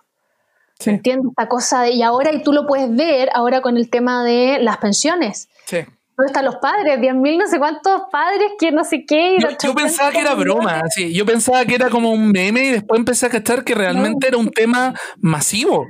[0.78, 1.82] ¿Se entiende esta cosa?
[1.82, 5.50] De, y ahora, y tú lo puedes ver ahora con el tema de las pensiones.
[5.66, 5.80] Sí.
[6.20, 7.00] ¿Dónde están los padres?
[7.00, 9.38] 10.000 no sé cuántos padres que no sé qué.
[9.40, 11.14] Yo, pensaba que era broma, sí.
[11.14, 14.36] yo pensaba que era como un meme y después empecé a cachar que realmente era
[14.36, 15.88] un tema masivo.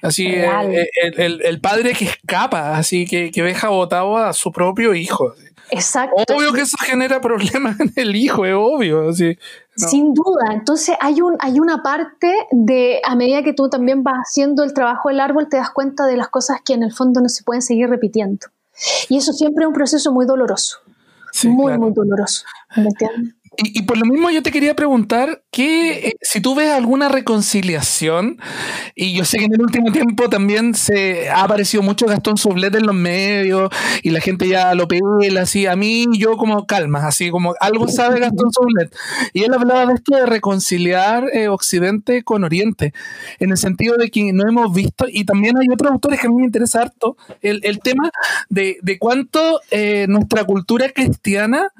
[0.00, 0.46] Así, eh,
[1.02, 5.34] eh, el, padre que escapa, así que, que deja botado a su propio hijo.
[5.70, 6.22] Exacto.
[6.32, 9.08] Obvio que eso genera problemas en el hijo, es obvio.
[9.08, 9.36] Así,
[9.74, 10.52] Sin duda.
[10.52, 14.72] Entonces hay, un, hay una parte de, a medida que tú también vas haciendo el
[14.72, 17.42] trabajo del árbol, te das cuenta de las cosas que en el fondo no se
[17.42, 18.46] pueden seguir repitiendo.
[19.08, 20.78] Y eso siempre es un proceso muy doloroso.
[21.44, 22.44] muy, muy doloroso.
[22.76, 23.34] ¿Me entiendes?
[23.56, 28.38] Y, por lo mismo yo te quería preguntar que eh, si tú ves alguna reconciliación,
[28.94, 32.74] y yo sé que en el último tiempo también se ha aparecido mucho Gastón Sublet
[32.74, 33.70] en los medios
[34.02, 37.88] y la gente ya lo pela así, a mí yo como calma, así como algo
[37.88, 38.94] sabe Gastón Sublet.
[39.32, 42.92] Y él hablaba de esto de reconciliar eh, Occidente con Oriente,
[43.38, 46.30] en el sentido de que no hemos visto, y también hay otros autores que a
[46.30, 48.10] mí me interesa harto, el, el tema
[48.48, 51.72] de, de cuánto eh, nuestra cultura cristiana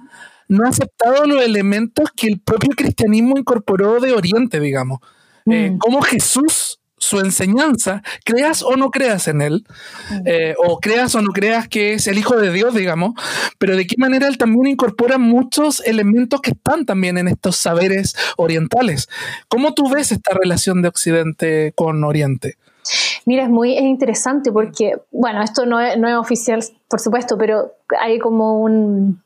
[0.49, 5.01] no ha aceptado los elementos que el propio cristianismo incorporó de Oriente, digamos.
[5.47, 5.79] Eh, mm.
[5.79, 9.66] como Jesús, su enseñanza, creas o no creas en él,
[10.11, 10.23] mm.
[10.25, 13.12] eh, o creas o no creas que es el Hijo de Dios, digamos,
[13.59, 18.15] pero de qué manera él también incorpora muchos elementos que están también en estos saberes
[18.37, 19.09] orientales.
[19.49, 22.57] ¿Cómo tú ves esta relación de Occidente con Oriente?
[23.25, 28.19] Mira, es muy interesante porque, bueno, esto no no es oficial, por supuesto, pero hay
[28.19, 29.24] como un,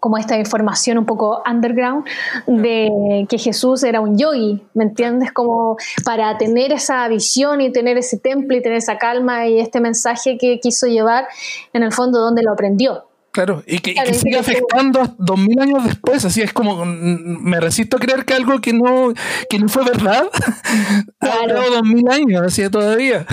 [0.00, 2.04] como esta información un poco underground
[2.46, 5.32] de que Jesús era un yogi, ¿me entiendes?
[5.32, 9.80] Como para tener esa visión y tener ese templo y tener esa calma y este
[9.80, 11.26] mensaje que quiso llevar,
[11.72, 13.04] en el fondo, donde lo aprendió.
[13.36, 17.98] Claro, y que, sigue afectando dos mil años después, así es como, mm, me resisto
[17.98, 19.12] a creer que algo que no,
[19.50, 20.30] que no fue verdad,
[21.20, 21.60] claro.
[21.60, 23.26] ha dos mil años, así todavía.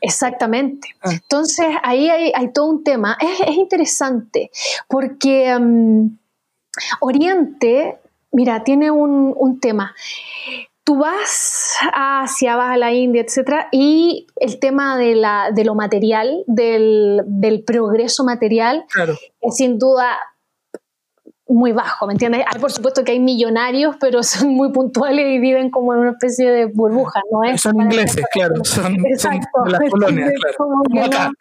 [0.00, 0.88] Exactamente.
[1.02, 1.10] Ah.
[1.12, 3.16] Entonces, ahí hay, todo un tema.
[3.20, 4.50] Es, interesante
[4.88, 6.06] porque mm,
[7.00, 7.98] Oriente,
[8.32, 9.94] mira, tiene un, tema.
[10.84, 15.74] Tú vas hacia, vas a la India, etcétera, y el tema de, la, de lo
[15.74, 18.84] material, del, del progreso material,
[19.40, 20.18] es sin duda
[21.50, 22.44] muy bajo, ¿me entiendes?
[22.50, 26.10] Hay, por supuesto que hay millonarios, pero son muy puntuales y viven como en una
[26.12, 27.60] especie de burbuja, ¿no es?
[27.60, 29.62] Son ingleses, claro, son, Exacto.
[29.64, 30.30] de las colonias,
[30.90, 31.32] claro.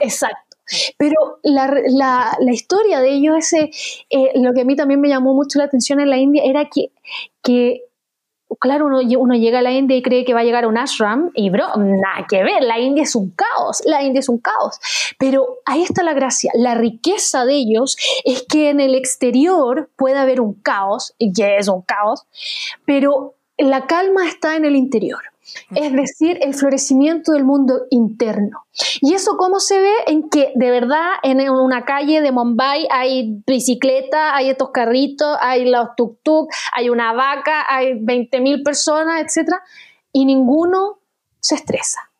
[0.00, 0.56] Exacto.
[0.98, 3.70] Pero la, la, la, historia de ellos, ese,
[4.08, 6.68] eh, lo que a mí también me llamó mucho la atención en la India, era
[6.72, 6.92] que,
[7.42, 7.82] que
[8.58, 11.30] claro, uno, llega a la India y cree que va a llegar a un ashram
[11.34, 14.78] y, bro, nada que ver, la India es un caos, la India es un caos.
[15.18, 20.18] Pero ahí está la gracia, la riqueza de ellos es que en el exterior puede
[20.18, 22.26] haber un caos, y que es un caos,
[22.84, 25.20] pero la calma está en el interior
[25.74, 28.66] es decir, el florecimiento del mundo interno.
[29.00, 29.92] ¿Y eso cómo se ve?
[30.06, 35.68] En que de verdad en una calle de Mumbai hay bicicleta, hay estos carritos, hay
[35.68, 39.50] los tuk-tuk, hay una vaca, hay 20.000 personas, etc.
[40.12, 41.00] Y ninguno
[41.40, 42.10] se estresa.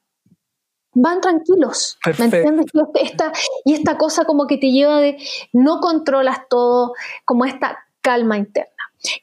[0.93, 2.67] Van tranquilos, ¿me entiendes?
[2.95, 3.33] Esta,
[3.65, 5.19] y esta cosa como que te lleva de
[5.53, 6.95] no controlas todo,
[7.25, 8.73] como esta calma interna.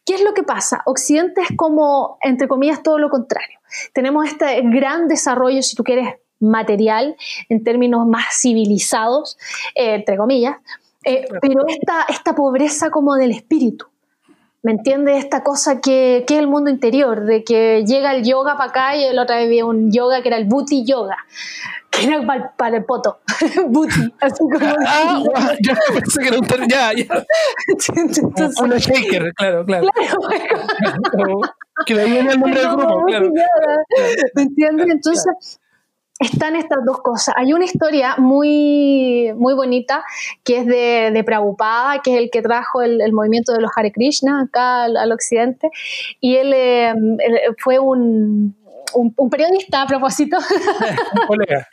[0.05, 0.81] ¿Qué es lo que pasa?
[0.85, 3.56] Occidente es como, entre comillas, todo lo contrario.
[3.93, 7.15] Tenemos este gran desarrollo, si tú quieres, material,
[7.49, 9.37] en términos más civilizados,
[9.75, 10.57] eh, entre comillas,
[11.03, 13.87] eh, pero esta, esta pobreza como del espíritu.
[14.67, 15.23] ¿Me entiendes?
[15.23, 18.97] Esta cosa que, que, es el mundo interior, de que llega el yoga para acá
[18.97, 21.15] y la otra vez vi un yoga que era el booty yoga,
[21.89, 23.19] que era para, el poto.
[23.69, 24.75] booty, así como.
[24.85, 25.21] Ah,
[25.61, 27.05] yo pensé que era un Ya, ya.
[27.95, 29.87] Entonces, un shaker, claro, claro.
[31.11, 31.41] claro.
[31.85, 33.31] que le viene el nombre del grupo, claro.
[34.35, 34.87] ¿Me entiendes?
[34.89, 35.61] Entonces
[36.19, 37.35] están estas dos cosas.
[37.37, 40.03] Hay una historia muy, muy bonita
[40.43, 43.91] que es de, de Prabhupada, que es el que trajo el, movimiento de los Hare
[43.91, 45.69] Krishna acá al, occidente,
[46.19, 46.93] y él eh,
[47.57, 48.55] fue un,
[48.93, 50.37] un, periodista a propósito.
[51.21, 51.67] un colega.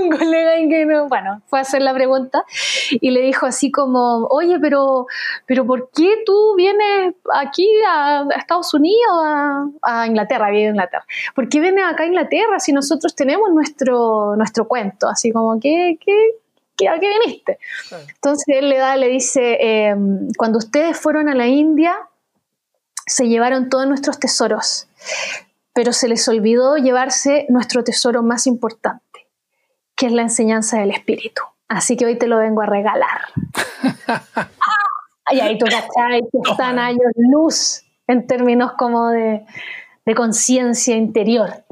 [0.00, 2.44] un colega en que, bueno, fue a hacer la pregunta
[2.90, 5.06] y le dijo así como, oye, pero,
[5.46, 11.04] pero ¿por qué tú vienes aquí a, Estados Unidos, a, Inglaterra, vive en Inglaterra?
[11.34, 15.08] ¿Por qué vienes acá a Inglaterra si nosotros tenemos nuestro, nuestro cuento?
[15.08, 17.58] Así como, ¿qué, qué, ¿a qué viniste?
[18.14, 21.96] Entonces él le da, le dice, em, cuando ustedes fueron a la India,
[23.06, 24.86] se llevaron todos nuestros tesoros
[25.72, 29.28] pero se les olvidó llevarse nuestro tesoro más importante,
[29.96, 31.42] que es la enseñanza del Espíritu.
[31.68, 33.20] Así que hoy te lo vengo a regalar.
[35.30, 39.46] y ahí tú cachai que están años luz en términos como de,
[40.04, 41.64] de conciencia interior.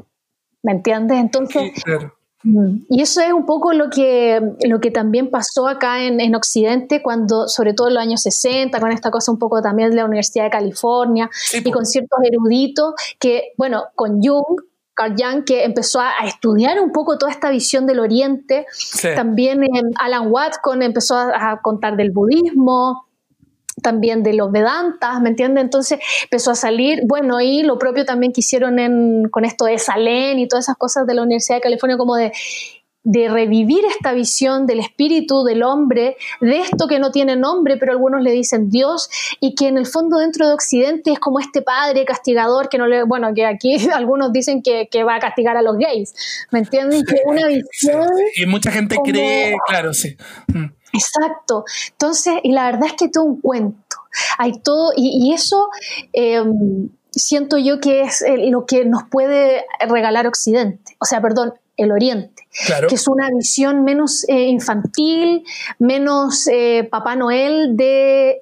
[0.63, 1.17] ¿Me entiendes?
[1.19, 2.20] Entonces, Mm.
[2.43, 7.47] Y eso es un poco lo que, lo que también pasó acá en, Occidente, cuando,
[7.47, 10.45] sobre todo en los años 60, con esta cosa un poco también de la Universidad
[10.45, 14.61] de California y con ciertos eruditos que, bueno, con Jung,
[14.93, 18.65] Carl Jung, que empezó a, estudiar un poco toda esta visión del Oriente.
[19.15, 19.61] También
[19.99, 23.05] Alan Watson empezó a, contar del budismo,
[23.81, 25.63] también de los Vedantas, ¿me entiendes?
[25.63, 30.39] Entonces empezó a salir, bueno, y lo propio también que hicieron con esto de Salén
[30.39, 32.31] y todas esas cosas de la Universidad de California, como de,
[33.03, 37.93] de revivir esta visión del espíritu, del hombre, de esto que no tiene nombre, pero
[37.93, 39.09] algunos le dicen Dios,
[39.39, 42.87] y que en el fondo dentro de Occidente es como este padre castigador que no
[42.87, 46.13] le, bueno, que aquí algunos dicen que, va a castigar a los gays,
[46.51, 47.03] ¿me entiendes?
[47.03, 48.07] Que una visión...
[48.35, 50.15] Y mucha gente cree, claro, sí.
[50.53, 50.80] Mm.
[50.93, 51.65] Exacto.
[51.91, 53.97] Entonces, y la verdad es que todo un cuento.
[54.37, 55.69] Hay todo, y, eso
[56.11, 61.53] em, siento yo que es eh, lo que nos puede regalar Occidente, o sea, perdón,
[61.77, 62.45] el Oriente,
[62.89, 65.45] que es una visión menos eh, infantil,
[65.79, 68.41] menos eh, Papá Noel de,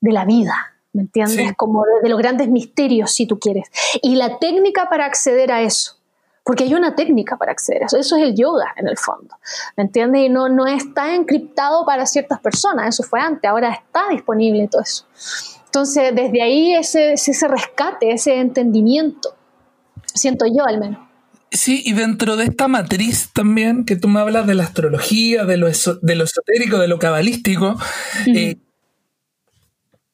[0.00, 0.54] de la vida.
[0.92, 1.52] ¿Me entiendes?
[1.56, 3.70] Como de los grandes misterios, si tú quieres.
[4.02, 6.01] Y la técnica para acceder a eso
[6.44, 7.96] porque hay una técnica para acceder a eso.
[7.96, 9.36] Eso es el yoga en el fondo.
[9.76, 10.22] ¿Me entiendes?
[10.22, 12.88] Y no, no está encriptado para ciertas personas.
[12.88, 13.48] Eso fue antes.
[13.48, 15.06] Ahora está disponible todo eso.
[15.66, 19.34] Entonces, desde ahí ese, ese rescate, ese entendimiento,
[20.04, 20.98] siento yo al menos.
[21.50, 25.58] Sí, y dentro de esta matriz también, que tú me hablas de la astrología, de
[25.58, 27.76] lo, de lo esotérico, de lo cabalístico,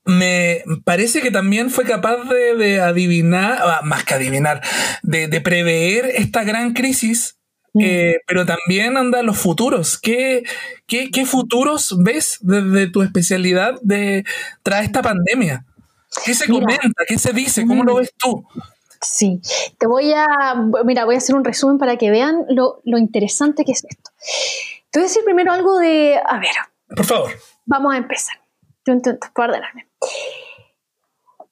[0.09, 4.63] me parece que también fue capaz de, adivinar, ah, más que adivinar,
[5.03, 7.39] de, prever esta gran crisis,
[7.75, 7.81] mm.
[7.83, 9.99] eh, pero también anda los futuros.
[9.99, 10.45] ¿Qué,
[10.87, 14.25] qué, futuros ves desde tu especialidad de,
[14.63, 15.67] tras esta pandemia?
[16.25, 17.05] ¿Qué se comenta?
[17.07, 17.67] ¿Qué se dice?
[17.67, 17.99] ¿Cómo lo mm.
[17.99, 18.45] ves tú?
[19.01, 19.41] Sí,
[19.79, 20.27] te voy a,
[20.85, 24.11] mira, voy a hacer un resumen para que vean lo, lo interesante que es esto.
[24.91, 26.51] Te voy a decir primero algo de, a ver.
[26.97, 27.31] Por favor.
[27.67, 28.37] Vamos a empezar.
[28.87, 29.88] Yo intento, ordenarme.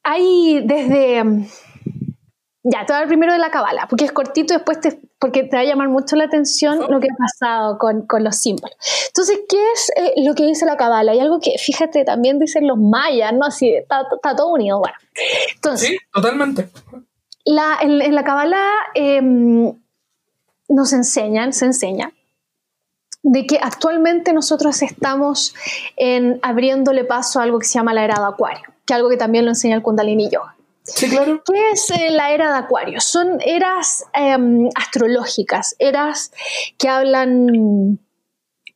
[0.02, 1.24] Hay desde...
[1.24, 1.46] Mm,
[2.68, 5.00] ya, te voy a hablar primero de la cabala, porque es cortito y después te,
[5.20, 8.36] porque te va a llamar mucho la atención lo que ha pasado con, con los
[8.36, 8.76] símbolos.
[9.06, 11.12] Entonces, ¿qué es eh, lo que dice la cabala?
[11.12, 13.46] Hay algo que, fíjate, también dicen los mayas, ¿no?
[13.46, 14.04] Así, está,
[14.36, 14.80] todo unido.
[14.80, 14.96] Bueno,
[15.54, 15.90] entonces...
[15.90, 16.68] Sí, totalmente.
[17.44, 19.72] La, en, la cabala em,
[20.68, 22.12] nos enseñan, se enseña,
[23.28, 25.54] de que actualmente nosotros estamos
[25.96, 29.16] en, abriéndole paso a algo que se llama la era de Acuario que algo que
[29.16, 30.56] también lo enseña el Kundalini Yoga.
[30.84, 31.42] Sí, claro.
[31.44, 33.00] ¿Qué es eh, la era de Acuario?
[33.00, 36.30] Son eras em, astrológicas, eras
[36.78, 37.98] que hablan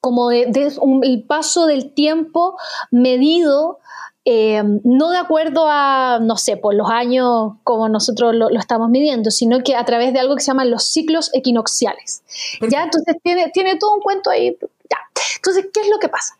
[0.00, 0.72] como de,
[1.02, 2.56] el paso del tiempo
[2.90, 3.78] medido
[4.24, 9.30] em, no de acuerdo a, no sé, por los años como nosotros lo, estamos midiendo,
[9.30, 12.22] sino que a través de algo que se llaman los ciclos equinocciales.
[12.68, 12.84] ¿Ya?
[12.84, 14.56] Entonces tiene, tiene todo un cuento ahí.
[14.90, 14.98] Ya.
[15.36, 16.34] Entonces, ¿qué es lo que pasa?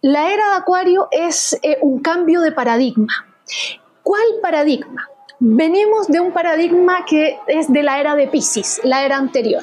[0.00, 3.12] La era de Acuario es eh, un cambio de paradigma.
[4.02, 5.08] ¿Cuál paradigma?
[5.38, 9.62] Venimos de un paradigma que es de la era de Pisces, la era anterior.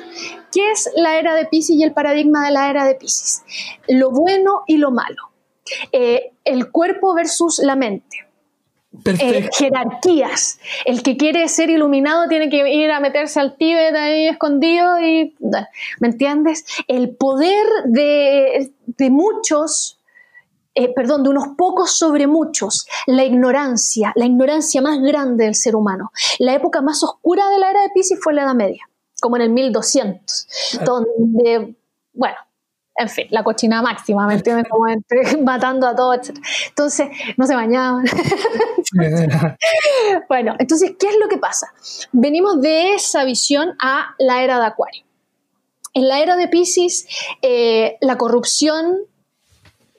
[0.52, 3.44] ¿Qué es la era de Pisces y el paradigma de la era de Pisces?
[3.88, 5.33] Lo bueno y lo malo.
[5.92, 8.18] Eh, el cuerpo versus la mente.
[9.06, 10.60] Eh, jerarquías.
[10.86, 15.36] El que quiere ser iluminado tiene que ir a meterse al Tíbet ahí escondido y.
[16.00, 16.64] ¿Me entiendes?
[16.88, 20.00] El poder de, de muchos
[20.76, 25.76] eh, perdón, de unos pocos sobre muchos, la ignorancia, la ignorancia más grande del ser
[25.76, 26.12] humano.
[26.40, 28.90] La época más oscura de la era de Pisces fue la Edad Media,
[29.22, 30.48] como en el 1200,
[30.84, 31.76] donde,
[32.14, 32.36] bueno,
[32.96, 34.68] en fin, la cochina máxima, ¿me entiendes?
[34.70, 34.86] Como
[35.44, 36.38] matando a todos, etc.
[36.70, 38.06] Entonces, no se bañaban.
[40.30, 41.74] bueno, entonces, ¿qué es lo que pasa?
[42.12, 45.04] Venimos de esa visión a la era de Acuario.
[45.94, 47.08] En la era de Pisces,
[47.42, 48.98] eh, la corrupción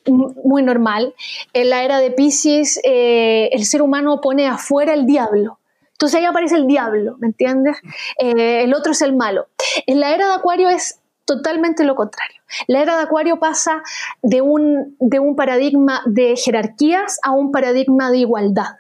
[0.07, 1.15] muy normal.
[1.53, 5.59] En la era de Pisces, eh, el ser humano pone afuera el diablo.
[5.93, 7.77] Entonces ahí aparece el diablo, ¿me entiendes?
[8.19, 9.47] Eh, el otro es el malo.
[9.87, 12.41] En la era de Acuario es totalmente lo contrario.
[12.67, 13.83] La era de Acuario pasa
[14.23, 18.77] de un, de un paradigma de jerarquías a un paradigma de igualdad.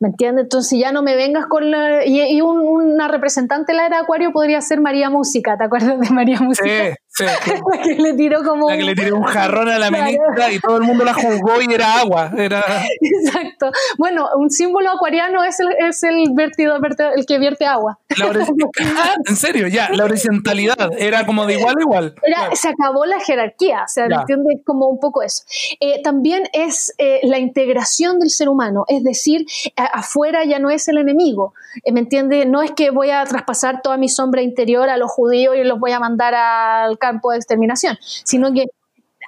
[0.00, 0.44] ¿Me entiendes?
[0.44, 2.06] Entonces ya no me vengas con la...
[2.06, 6.10] Y, una representante de la era de Acuario podría ser María Música, ¿te acuerdas de
[6.10, 6.68] María Música?
[6.68, 8.68] Sí, la que le tiró como...
[8.70, 11.60] La que le tiró un jarrón a la ministra y todo el mundo la juzgó
[11.60, 12.30] y era agua.
[12.36, 12.62] Era...
[13.00, 13.70] Exacto.
[13.98, 16.76] Bueno, un símbolo acuariano es el, es el, vertido,
[17.16, 17.98] el que vierte agua.
[19.28, 22.14] en serio, ya, la horizontalidad era como de igual a igual.
[22.54, 24.60] Se acabó la jerarquía, o sea, ¿entiendes?
[24.64, 25.44] Como un poco eso.
[25.80, 30.88] Eh, también es eh, la integración del ser humano, es decir, afuera ya no es
[30.88, 31.54] el enemigo,
[31.92, 32.46] ¿me entiendes?
[32.46, 35.78] No es que voy a traspasar toda mi sombra interior a los judíos y los
[35.78, 38.66] voy a mandar al campo de exterminación, sino que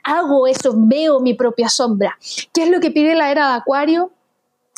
[0.05, 2.19] hago eso, veo mi propia sombra.
[2.53, 4.13] ¿Qué es lo que pide la era de Acuario?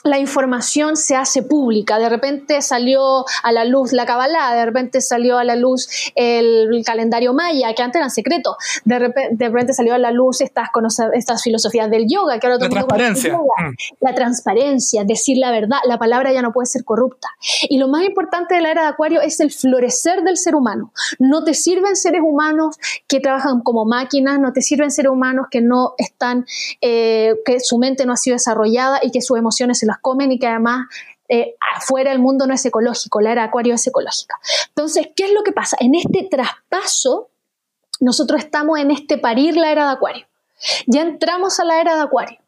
[0.05, 1.99] La información se hace pública.
[1.99, 6.83] De repente salió a la luz la Kabbalah, de repente salió a la luz el,
[6.85, 8.57] calendario maya, que antes era secreto.
[8.85, 10.69] De repente, de repente salió a la luz estas,
[11.15, 13.37] estas filosofías del yoga, que ahora la transparencia.
[13.37, 13.75] Mm.
[14.01, 17.29] La transparencia, decir la verdad, la palabra ya no puede ser corrupta.
[17.69, 20.93] Y lo más importante de la era de Acuario es el florecer del ser humano.
[21.19, 22.77] No te sirven seres humanos
[23.07, 26.47] que trabajan como máquinas, no te sirven seres humanos que no están,
[26.81, 30.39] eh, que su mente no ha sido desarrollada y que sus emociones se comen y
[30.39, 30.87] que además
[31.29, 34.39] eh, afuera el mundo no es ecológico, la era acuario es ecológica.
[34.69, 35.77] Entonces, ¿qué es lo que pasa?
[35.81, 37.31] En este traspaso,
[38.01, 40.27] nosotros estamos en este parir la era de acuario.
[40.87, 42.39] Ya entramos a la era de acuario.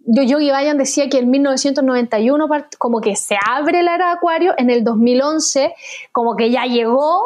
[0.00, 2.48] Yo, Yogi Bayan decía que en 1991
[2.78, 5.74] como que se abre la era de acuario, en el 2011
[6.12, 7.22] como que ya llegó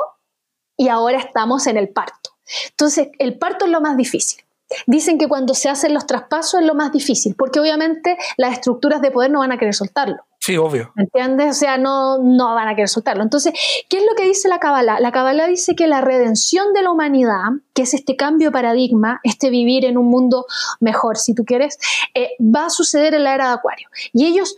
[0.76, 2.30] y ahora estamos en el parto.
[2.70, 4.43] Entonces, el parto es lo más difícil.
[4.86, 9.02] Dicen que cuando se hacen los traspasos es lo más difícil, porque obviamente las estructuras
[9.02, 10.24] de poder no van a querer soltarlo.
[10.44, 10.92] Sí, obvio.
[10.94, 11.56] ¿Me entiendes?
[11.56, 13.22] O sea, no, no van a querer soltarlo.
[13.22, 13.54] Entonces,
[13.88, 15.00] ¿qué es lo que dice la Kabbalah?
[15.00, 19.20] La Kabbalah dice que la redención de la humanidad, que es este cambio de paradigma,
[19.22, 20.44] este vivir en un mundo
[20.80, 21.78] mejor, si tú quieres,
[22.14, 23.88] eh, va a suceder en la era de Acuario.
[24.12, 24.56] Y ellos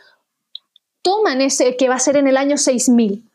[1.03, 3.26] toman ese que va a ser en el año 6000.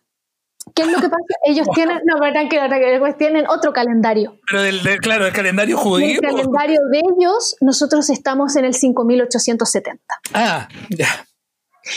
[0.76, 1.24] ¿Qué es lo que pasa?
[1.46, 4.38] Ellos tienen, no, verdad que tienen otro calendario.
[4.50, 6.20] Pero del, claro, el calendario judío.
[6.22, 10.02] El calendario de ellos, nosotros estamos en el 5870.
[10.34, 11.28] Ah, ya.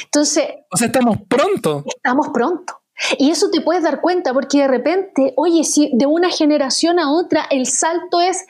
[0.05, 0.49] Entonces.
[0.71, 1.85] O sea, estamos pronto.
[1.87, 2.81] Estamos pronto.
[3.19, 7.13] Y eso te puedes dar cuenta porque de repente, oye, si de una generación a
[7.13, 8.47] otra el salto es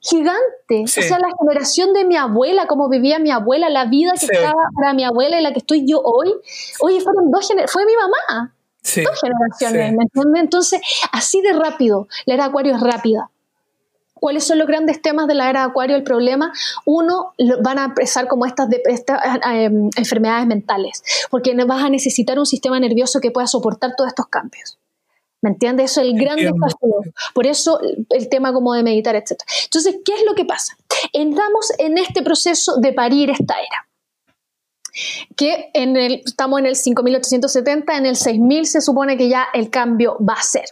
[0.00, 0.82] gigante.
[0.82, 4.60] O sea, la generación de mi abuela, como vivía mi abuela, la vida que estaba
[4.74, 6.34] para mi abuela y la que estoy yo hoy,
[6.80, 8.54] oye, fueron dos generaciones, fue mi mamá
[8.84, 9.94] dos generaciones,
[10.36, 10.80] Entonces,
[11.12, 13.30] así de rápido, la era de Acuario es rápida.
[14.14, 15.96] ¿Cuáles son los grandes temas de la era de Acuario?
[15.96, 16.52] El problema,
[16.86, 18.68] uno, van a empezar como estas,
[19.52, 24.26] em, enfermedades mentales, porque vas a necesitar un sistema nervioso que pueda soportar todos estos
[24.28, 24.78] cambios.
[25.42, 25.90] ¿Me entiendes?
[25.90, 27.12] Eso es el gran desafío.
[27.34, 27.78] Por eso
[28.08, 29.32] el tema como de meditar, etc.
[29.64, 30.74] Entonces, ¿qué es lo que pasa?
[31.12, 33.86] Entramos en este proceso de parir esta era
[35.36, 39.70] que en el, estamos en el 5870, en el 6000 se supone que ya el
[39.70, 40.64] cambio va a ser.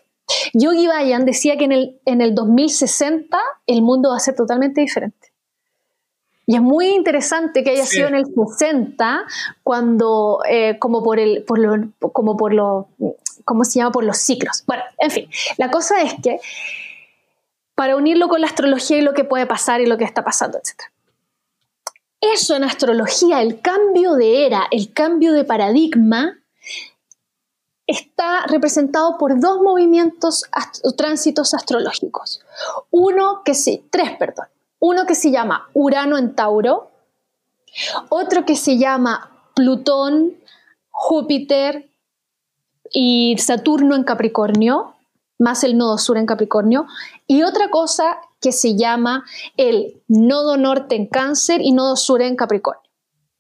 [0.55, 4.81] Yogi Bayan decía que en el, en el 2060 el mundo va a ser totalmente
[4.81, 5.33] diferente.
[6.47, 9.25] Y es muy interesante que haya sido en el 60,
[9.63, 12.89] cuando, eh, como por el, por lo, como por lo,
[13.45, 13.93] ¿cómo se llama?
[13.93, 14.65] Por los ciclos.
[14.67, 16.41] Bueno, en fin, la cosa es que
[17.75, 20.59] para unirlo con la astrología y lo que puede pasar y lo que está pasando,
[20.59, 20.92] etc.
[22.23, 26.39] Eso en astrología, el cambio de era, el cambio de paradigma,
[27.85, 30.45] está representado por dos movimientos
[30.97, 32.41] tránsitos astrológicos.
[32.93, 34.47] Uno que sí, tres, perdón.
[34.79, 36.93] Uno que se llama Urano en Tauro,
[38.09, 40.37] otro que se llama Plutón,
[40.91, 41.91] Júpiter
[42.93, 44.95] y Saturno en Capricornio,
[45.39, 46.87] más el nodo sur en Capricornio,
[47.27, 49.25] y otra cosa que se llama
[49.57, 52.83] el nodo norte en Cáncer y nodo sur en Capricornio.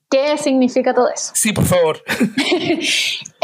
[0.08, 1.32] ¿Qué significa todo eso?
[1.34, 2.02] Sí, por favor.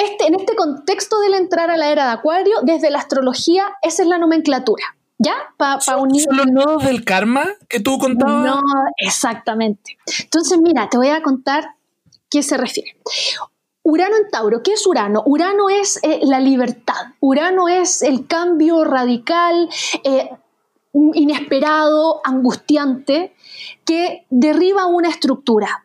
[0.00, 4.02] Este, en este contexto del entrar a la era de Acuario, desde la astrología, esa
[4.04, 4.84] es la nomenclatura.
[5.18, 5.34] ¿Ya?
[5.56, 6.22] Para unir.
[6.22, 8.44] ¿Son los nodos del karma que tú contabas?
[8.44, 8.62] No,
[8.98, 9.98] exactamente.
[10.20, 11.74] Entonces, mira, te voy a contar
[12.30, 12.96] qué se refiere.
[13.82, 15.22] Urano en Tauro, ¿qué es Urano?
[15.24, 19.68] Urano es eh, la libertad, Urano es el cambio radical,
[20.04, 20.30] eh,
[21.14, 23.34] inesperado, angustiante,
[23.84, 25.84] que derriba una estructura.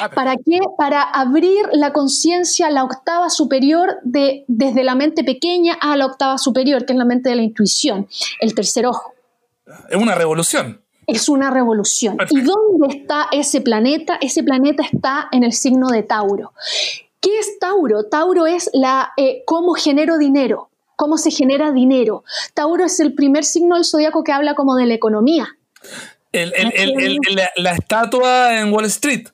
[0.00, 0.60] Ah, ¿Para qué?
[0.78, 6.06] Para abrir la conciencia a la octava superior de, desde la mente pequeña a la
[6.06, 8.08] octava superior, que es la mente de la intuición,
[8.40, 9.12] el tercer ojo.
[9.88, 10.80] Es una revolución.
[11.06, 12.16] Es una revolución.
[12.30, 14.16] ¿Y dónde está ese planeta?
[14.20, 16.52] Ese planeta está en el signo de Tauro.
[17.20, 18.04] ¿Qué es Tauro?
[18.04, 22.24] Tauro es la eh, cómo genero dinero, cómo se genera dinero.
[22.54, 25.48] Tauro es el primer signo del zodiaco que habla como de la economía.
[26.32, 29.28] la estatua en Wall Street.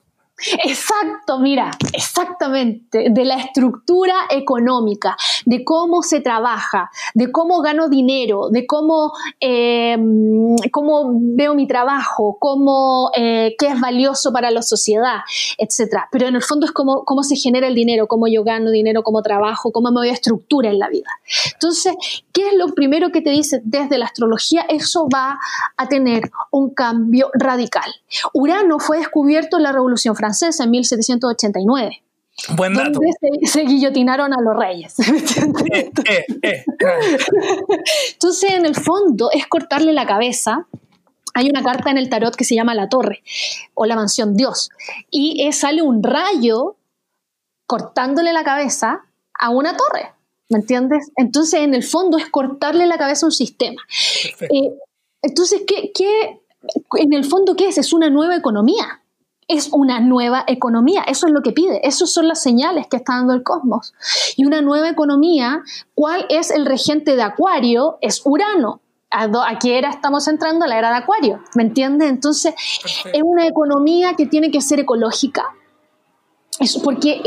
[0.65, 8.49] Exacto, mira, exactamente, de la estructura económica, de cómo se trabaja, de cómo gano dinero,
[8.51, 15.19] de cómo, em, cómo veo mi trabajo, cómo, eh, qué es valioso para la sociedad,
[15.59, 16.05] etc.
[16.11, 19.03] Pero en el fondo es cómo, cómo se genera el dinero, cómo yo gano dinero,
[19.03, 21.11] cómo trabajo, cómo me voy a estructura en la vida.
[21.53, 21.95] Entonces,
[22.33, 24.63] ¿qué es lo primero que te dice desde la astrología?
[24.69, 25.39] Eso va
[25.77, 27.91] a tener un cambio radical.
[28.33, 30.30] Urano fue descubierto en la Revolución Francesa
[30.61, 32.03] en 1789.
[32.57, 32.93] Buen dato.
[32.93, 34.97] Donde se, guillotinaron a los reyes.
[35.73, 36.65] Eh, eh, eh,
[38.13, 40.67] Entonces, en el fondo, es cortarle la cabeza.
[41.35, 43.23] Hay una carta en el tarot que se llama La Torre
[43.75, 44.71] o la Mansión Dios.
[45.11, 46.77] Y sale un rayo
[47.67, 49.05] cortándole la cabeza
[49.39, 50.13] a una torre.
[50.49, 51.13] ¿Me entiendes?
[51.17, 53.83] Entonces, en el fondo, es cortarle la cabeza a un sistema.
[55.23, 56.41] entonces, ¿qué, ¿qué,
[56.99, 57.79] en el fondo, qué es?
[57.79, 59.00] Es una nueva economía
[59.51, 61.03] es una nueva economía.
[61.03, 61.87] Eso es lo que pide.
[61.87, 63.95] Esas son las señales que está dando el cosmos.
[64.37, 65.63] Y una nueva economía,
[65.95, 67.99] ¿cuál es el regente de Acuario?
[68.01, 68.81] Es Urano.
[69.11, 72.09] Aquí era, estamos entrando a la era de Acuario, ¿me entiendes?
[72.09, 72.55] Entonces,
[73.13, 75.47] es una economía que tiene que ser ecológica,
[76.61, 77.23] es porque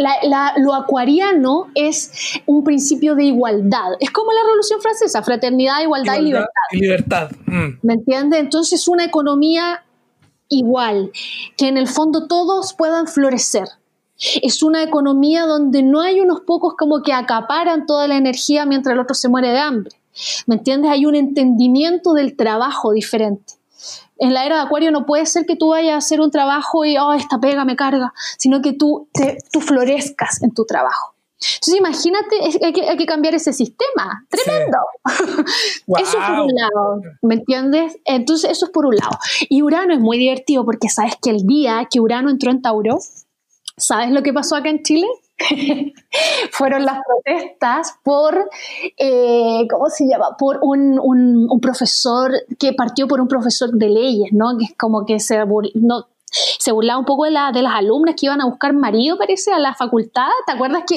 [0.58, 3.94] lo acuariano es un principio de igualdad.
[4.00, 6.48] Es como la Revolución Francesa, fraternidad, igualdad, y libertad.
[6.72, 7.32] Y libertad.
[7.48, 7.80] Mm.
[7.82, 8.40] ¿Me entiendes?
[8.40, 9.84] Entonces, una economía
[10.54, 11.12] igual,
[11.58, 13.68] que en el fondo todos puedan florecer.
[14.42, 18.94] Es una economía donde no hay unos pocos como que acaparan toda la energía mientras
[18.94, 19.96] el otro se muere de hambre.
[20.46, 20.92] ¿Me entiendes?
[20.92, 23.54] Hay un entendimiento del trabajo diferente.
[24.18, 26.86] En la era de Acuario no puede ser que tú vayas a hacer un trabajo
[26.86, 31.13] y, oh, esta pega me carga, sino que tú, te, tú florezcas en tu trabajo.
[31.56, 34.26] Entonces imagínate, hay que, cambiar ese sistema.
[34.30, 34.78] Tremendo.
[36.00, 37.98] Eso es por un lado, ¿me entiendes?
[38.06, 39.18] Entonces eso es por un lado.
[39.50, 42.98] Y Urano es muy divertido porque sabes que el día que Urano entró en Tauro,
[43.78, 45.08] ¿sabes lo que pasó acá en Chile?
[46.52, 48.50] fueron las protestas por,
[48.98, 50.38] eh, ¿cómo se llama?
[50.38, 54.58] Por un, un, profesor que partió por un profesor de leyes, ¿no?
[54.58, 55.38] Que es como que se,
[55.76, 59.18] no, se burlaba un poco de, la, de las alumnas que iban a buscar marido,
[59.18, 60.28] parece, a la facultad.
[60.46, 60.96] ¿Te acuerdas que,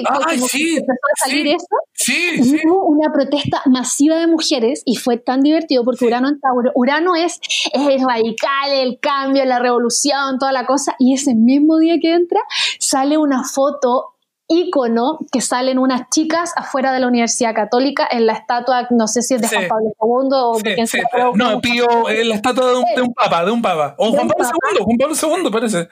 [0.49, 1.67] sí, empezó a salir eso?
[1.93, 2.61] Sí, sí.
[2.67, 7.15] Hubo una protesta masiva de mujeres y fue tan divertido porque Urano en Tauro, Urano
[7.17, 7.41] es,
[7.73, 10.95] es radical, el cambio, la revolución, toda la cosa.
[10.99, 12.41] Y ese mismo día que entra,
[12.79, 14.16] sale una foto
[14.49, 19.23] ícono que salen unas chicas afuera de la Universidad Católica en la estatua, no sé
[19.23, 20.99] si es de Juan Pablo II o de quién sí.
[21.35, 23.95] No, Pío, eh, la estatua de un, de un, papa, de un papa.
[23.99, 25.89] O Juan Pablo II, Juan Pablo II parece.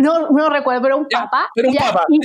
[0.00, 1.48] No, no recuerdo, pero un papa.
[1.54, 2.18] Pero un papa, y,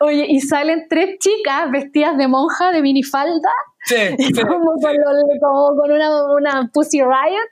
[0.00, 3.50] Oye, y salen tres chicas vestidas de monja, de minifalda,
[3.84, 4.96] Sí, sí, como, con,
[5.40, 7.48] como, con, una, una Pussy Riot,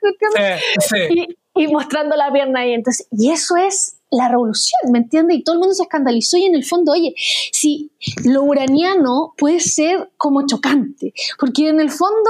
[0.79, 2.73] sí, y, y, mostrando la pierna ahí.
[2.73, 5.37] Entonces, y eso es la revolución, ¿me entiendes?
[5.37, 7.91] Y todo el mundo se escandalizó y en el fondo, oye, si
[8.25, 12.29] lo uraniano puede ser como chocante, porque en el fondo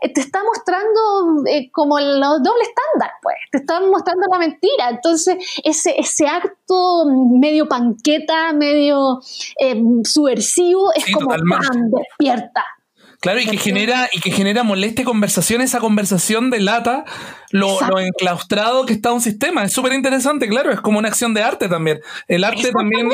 [0.00, 4.90] eh, te está mostrando eh, como los doble estándar, pues, te están mostrando la mentira.
[4.90, 9.20] Entonces, ese, ese acto medio panqueta, medio
[9.58, 11.90] eh, subversivo, es como ¡pam!
[11.90, 12.64] despierta.
[13.26, 17.04] Claro, y que genera, y que genera molestia conversación, esa conversación delata
[17.50, 19.64] lo, lo enclaustrado que está un sistema.
[19.64, 21.98] Es súper interesante, claro, es como una acción de arte también.
[22.28, 23.08] El arte también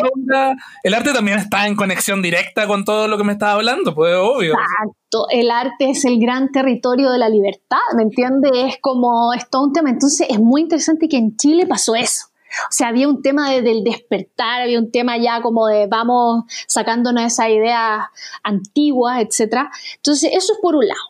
[0.83, 4.15] el arte también está en conexión directa con todo lo que me estás hablando, pues
[4.15, 4.53] obvio.
[4.53, 8.53] Exacto, el arte es el gran territorio de la libertad, ¿me entiendes?
[8.55, 9.89] Es como, es todo un tema.
[9.89, 12.32] Entonces es muy interesante que en Chile pasó eso.
[12.69, 17.25] O sea, había un tema del despertar, había un tema ya como de vamos sacándonos
[17.25, 18.07] esas ideas
[18.43, 19.69] antiguas, etc.
[19.97, 21.01] Entonces, eso es por un lado.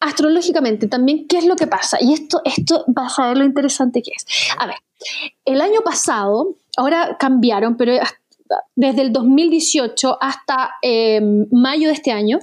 [0.00, 1.98] Astrológicamente también, ¿qué es lo que pasa?
[2.00, 4.26] Y esto, esto vas a ver lo interesante que es.
[4.58, 4.76] A ver,
[5.44, 7.94] el año pasado, ahora cambiaron, pero
[8.76, 11.20] desde el 2018 hasta eh,
[11.50, 12.38] mayo de este año,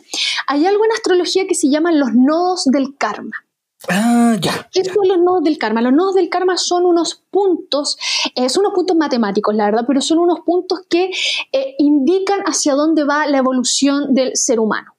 [0.48, 3.45] hay algo en astrología que se llaman los nodos del karma.
[3.89, 4.69] Ah, ya.
[4.71, 5.81] ¿Qué son los nodos del karma?
[5.81, 7.97] Los nodos del karma son unos puntos,
[8.35, 11.09] eh, son unos puntos matemáticos, la verdad, pero son unos puntos que
[11.51, 14.95] eh, indican hacia dónde va la evolución del ser humano,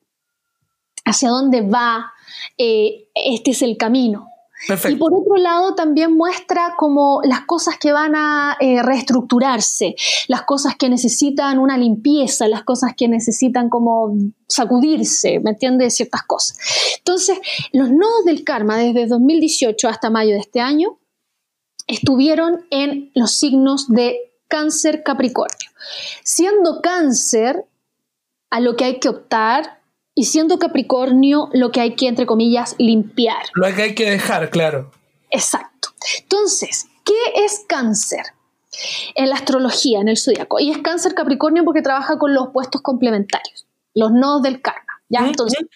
[1.04, 2.12] hacia dónde va,
[2.58, 4.31] eh, este es el camino.
[4.68, 9.94] Y por otro lado también muestra como las cosas que van a eh, reestructurarse,
[10.28, 14.14] las cosas que necesitan una limpieza, las cosas que necesitan como
[14.46, 15.94] sacudirse, ¿me entiendes?
[15.94, 16.56] Ciertas cosas.
[16.98, 17.38] Entonces,
[17.72, 20.98] los nodos del karma desde 2018 hasta mayo de este año
[21.86, 24.18] estuvieron en los signos de
[24.48, 25.70] cáncer Capricornio.
[26.22, 27.66] Siendo cáncer,
[28.52, 29.81] a lo que hay que optar
[30.14, 33.42] y siendo Capricornio lo que hay que, entre comillas, limpiar.
[33.54, 34.90] Lo que hay que dejar, claro.
[35.30, 35.88] Exacto.
[36.20, 38.24] Entonces, ¿qué es cáncer?
[39.14, 40.58] En la astrología, en el zodiaco.
[40.58, 45.00] Y es cáncer Capricornio porque trabaja con los puestos complementarios, los nodos del karma.
[45.08, 45.26] ¿ya?
[45.26, 45.66] Entonces,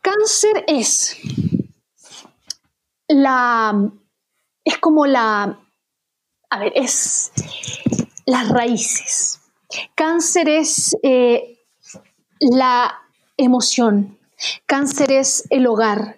[0.00, 1.16] cáncer es
[3.08, 3.90] la...
[4.64, 5.58] es como la...
[6.50, 7.32] a ver, es
[8.26, 9.40] las raíces.
[9.94, 11.58] Cáncer es eh,
[12.40, 13.01] la
[13.42, 14.18] emoción.
[14.66, 16.16] Cáncer es el hogar.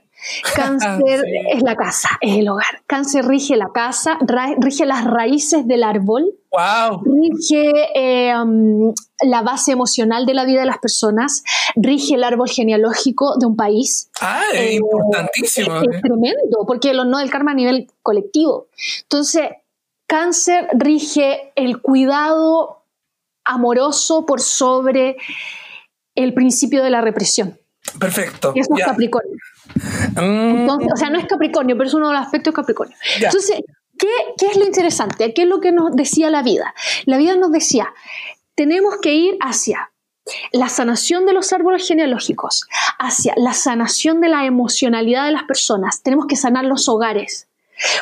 [0.54, 2.82] Cáncer es la casa, es el hogar.
[2.86, 4.18] Cáncer rige la casa,
[4.58, 6.34] rige las raíces del árbol.
[6.50, 7.02] Wow.
[7.04, 11.42] Rige eh, um, la base emocional de la vida de las personas.
[11.76, 14.10] Rige el árbol genealógico de un país.
[14.20, 15.76] Ah, es eh, importantísimo.
[15.76, 18.68] Es, tremendo, porque lo no del karma a nivel colectivo.
[19.02, 19.50] Entonces,
[20.06, 22.84] cáncer rige el cuidado
[23.44, 25.16] amoroso por sobre
[26.14, 27.58] el principio de la represión.
[27.98, 28.52] Perfecto.
[28.54, 29.36] Y eso es Capricornio.
[30.16, 30.68] Mm.
[30.68, 32.96] o sea, no es Capricornio, pero es uno de los aspectos de Capricornio.
[33.20, 33.60] Entonces,
[33.98, 34.08] ¿qué,
[34.38, 35.32] ¿qué es lo interesante?
[35.34, 36.74] ¿Qué es lo que nos decía la vida?
[37.04, 37.92] La vida nos decía,
[38.54, 39.90] tenemos que ir hacia
[40.52, 42.66] la sanación de los árboles genealógicos,
[42.98, 46.02] hacia la sanación de la emocionalidad de las personas.
[46.02, 47.48] Tenemos que sanar los hogares.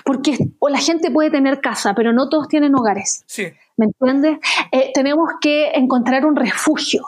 [0.04, 0.36] Porque
[0.68, 3.24] la gente puede tener casa, pero no todos tienen hogares.
[3.26, 3.46] Sí.
[3.76, 4.38] ¿Me entiendes?
[4.70, 7.06] Eh, tenemos que encontrar un refugio.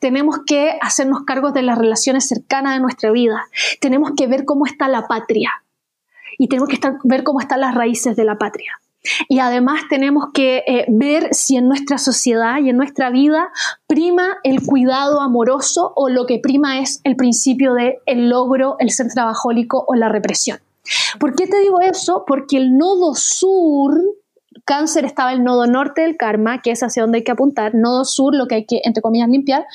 [0.00, 3.46] Tenemos que hacernos cargo de las relaciones cercanas de nuestra vida.
[3.80, 5.50] Tenemos que ver cómo está la patria.
[6.38, 8.72] Y tenemos que ver cómo están las raíces de la patria.
[9.28, 13.50] Y además tenemos que eh, ver si en nuestra sociedad y en nuestra vida
[13.86, 19.08] prima el cuidado amoroso o lo que prima es el principio de logro, el ser
[19.08, 20.58] trabajólico o la represión.
[21.18, 22.24] ¿Por qué te digo eso?
[22.26, 23.98] Porque el nodo sur
[24.64, 28.04] cáncer estaba el nodo norte del karma, que es hacia donde hay que apuntar, nodo
[28.04, 29.66] sur, lo que hay que, entre comillas, limpiar,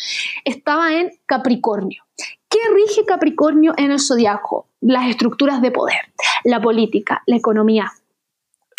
[0.46, 2.04] estaba en Capricornio.
[2.50, 4.68] ¿Qué rige Capricornio en el zodiaco?
[4.82, 6.00] Las estructuras de poder,
[6.44, 7.92] la política, la economía,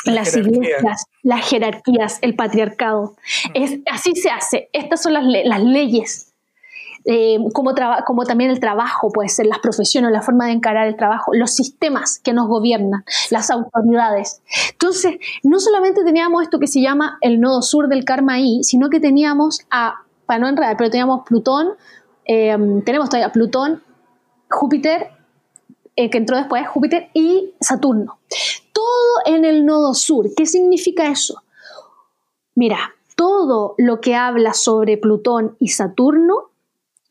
[0.05, 3.16] las iglesias, las jerarquías, el patriarcado.
[3.55, 4.69] Es, así se hace.
[4.73, 6.30] Estas son las, las leyes
[7.05, 7.74] eh, como,
[8.24, 12.18] también el trabajo, puede ser las profesiones, la forma de encarar el trabajo, los sistemas
[12.18, 14.43] que nos gobiernan, las autoridades.
[14.72, 18.90] Entonces, no solamente teníamos esto que se llama el nodo sur del karma ahí, sino
[18.90, 21.70] que teníamos a, para no enredar, pero teníamos Plutón,
[22.27, 23.82] eh, tenemos todavía Plutón,
[24.51, 25.09] Júpiter,
[25.97, 28.18] eh, que entró después, Júpiter y Saturno.
[28.72, 30.28] Todo en el nodo sur.
[30.36, 31.43] ¿Qué significa eso?
[32.55, 36.49] Mira, todo lo que habla sobre Plutón y Saturno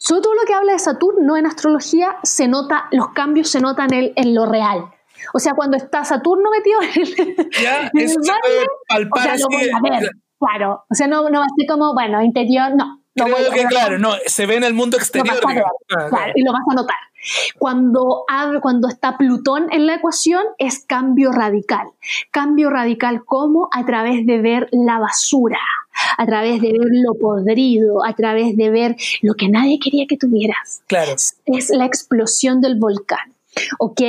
[0.09, 3.93] sobre todo lo que habla de Saturno en astrología, se nota, los cambios se notan
[3.93, 4.89] en, en lo real.
[5.35, 9.77] O sea, cuando está Saturno metido en el, ya, eso se puede palpar o sea,
[9.77, 10.09] a ver,
[10.39, 10.83] claro.
[10.89, 13.03] O sea, no, no va a ser como, bueno, interior, no.
[13.13, 15.39] Creo que, claro, no, se ve en el mundo exterior.
[15.39, 16.97] claro, y lo vas a notar.
[17.57, 18.23] Cuando,
[18.61, 21.87] cuando está Plutón en la ecuación es cambio radical.
[22.31, 25.59] Cambio radical como a través de ver la basura,
[26.17, 30.17] a través de ver lo podrido, a través de ver lo que nadie quería que
[30.17, 30.81] tuvieras.
[30.87, 31.13] Claro.
[31.45, 33.33] Es la explosión del volcán.
[33.79, 34.01] ¿Ok?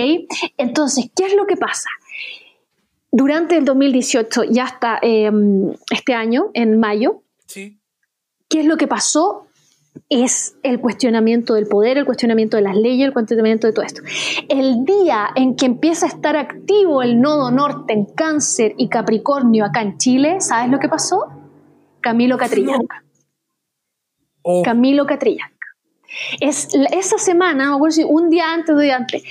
[0.57, 1.89] Entonces, ¿qué es lo que pasa?
[3.11, 7.23] Durante el 2018 ya hasta em, este año, en mayo,
[7.53, 9.49] ¿qué es lo que pasó?
[10.09, 14.03] Es el cuestionamiento del poder, el cuestionamiento de las leyes, el cuestionamiento de todo esto.
[14.49, 19.65] El día en que empieza a estar activo el nodo norte en cáncer y Capricornio
[19.65, 21.29] acá en Chile, ¿sabes lo que pasó?
[22.01, 23.05] Camilo Catrillanca.
[24.43, 24.63] Oh.
[24.63, 25.57] Camilo Catrillanca.
[26.41, 29.23] Es, esa semana, un día antes o día antes,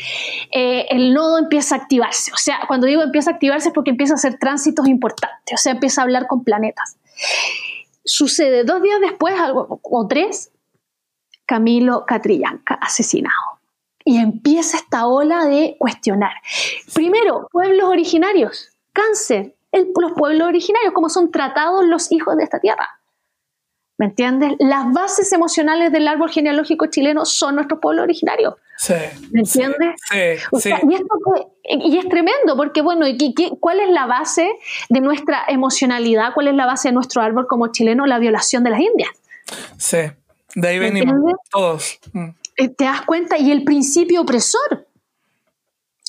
[0.52, 2.32] eh, el nodo empieza a activarse.
[2.32, 5.62] O sea, cuando digo empieza a activarse es porque empieza a hacer tránsitos importantes, o
[5.62, 6.98] sea, empieza a hablar con planetas.
[8.06, 10.52] Sucede dos días después, algo, o tres,
[11.50, 13.58] Camilo Catrillanca asesinado.
[14.06, 16.34] Y empieza esta ola de cuestionar.
[16.94, 22.88] Primero, pueblos originarios, cáncer, los pueblos originarios, cómo son tratados los hijos de esta tierra.
[23.98, 24.54] ¿Me entiendes?
[24.60, 28.54] Las bases emocionales del árbol genealógico chileno son nuestros pueblos originarios.
[28.78, 28.94] Sí,
[29.32, 30.00] ¿Me entiendes?
[30.08, 30.70] Sí, sí,
[31.64, 33.08] y, es tremendo, porque bueno,
[33.60, 34.52] ¿cuál es la base
[34.90, 36.36] de nuestra emocionalidad?
[36.36, 38.06] ¿Cuál es la base de nuestro árbol como chileno?
[38.06, 39.10] La violación de las indias.
[39.78, 39.98] Sí,
[40.56, 41.16] de ahí venimos
[41.52, 42.00] todos.
[42.14, 42.30] Mm.
[42.58, 43.38] Eh, ¿Te das cuenta?
[43.38, 44.88] Y el principio opresor.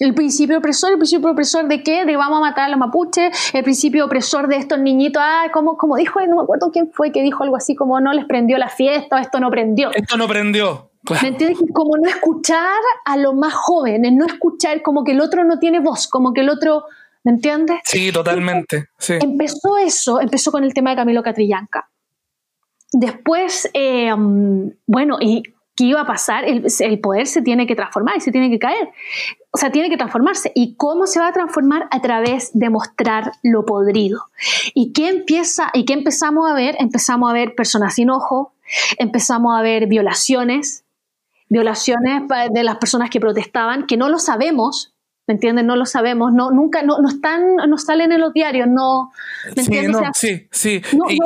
[0.01, 2.07] El principio opresor, el principio opresor de qué?
[2.07, 5.77] De vamos a matar a los mapuches, el principio opresor de estos niñitos, ah, como,
[5.77, 8.57] como dijo, no me acuerdo quién fue que dijo algo así como no les prendió
[8.57, 9.91] la fiesta, esto no prendió.
[9.95, 10.91] Esto no prendió.
[11.23, 11.59] ¿Me entiendes?
[11.75, 15.81] Como no escuchar a los más jóvenes, no escuchar como que el otro no tiene
[15.81, 16.85] voz, como que el otro,
[17.25, 17.81] ¿me entiendes?
[17.85, 18.89] Sí, totalmente.
[18.99, 19.15] Sí.
[19.21, 21.91] Empezó eso, empezó con el tema de Camilo Catrillanca.
[22.93, 24.13] Después, eh,
[24.87, 25.43] bueno, y
[25.77, 26.45] ¿qué iba a pasar?
[26.45, 28.91] El, el, poder se tiene que transformar y se tiene que caer.
[29.51, 30.53] O sea, tiene que transformarse.
[30.55, 31.89] ¿Y cómo se va a transformar?
[31.91, 34.25] A través de mostrar lo podrido.
[34.75, 35.71] ¿Y qué empieza?
[35.73, 36.77] ¿Y qué empezamos a ver?
[36.79, 38.53] Empezamos a ver personas sin ojo,
[38.99, 40.85] empezamos a ver violaciones,
[41.49, 42.23] violaciones
[42.53, 44.95] de las personas que protestaban, que no lo sabemos,
[45.27, 45.67] ¿me entienden?
[45.67, 49.11] No lo sabemos, no, nunca, no, no están, no salen en los diarios, no,
[49.57, 49.71] ¿me sí,
[50.13, 51.19] sí, sí, y,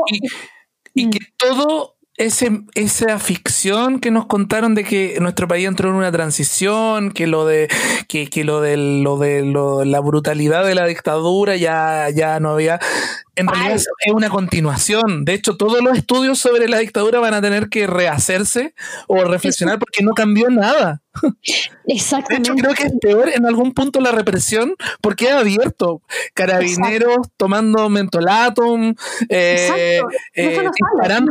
[0.94, 6.12] que todo ese, esa ficción que nos contaron de que nuestro país entró en una
[6.12, 7.68] transición, que lo de
[8.08, 9.42] que, que lo de lo de
[9.84, 12.78] la brutalidad de la dictadura ya, ya no había
[13.36, 15.24] en realidad es una continuación.
[15.24, 18.74] De hecho, todos los estudios sobre la dictadura van a tener que rehacerse
[19.06, 21.02] o reflexionar porque no cambió nada.
[21.86, 22.51] Exactamente.
[22.51, 26.02] De hecho, creo que es peor en algún punto la represión porque es abierto.
[26.35, 28.94] Carabineros tomando mentolatum,
[29.28, 30.01] eh,
[30.35, 30.51] eh,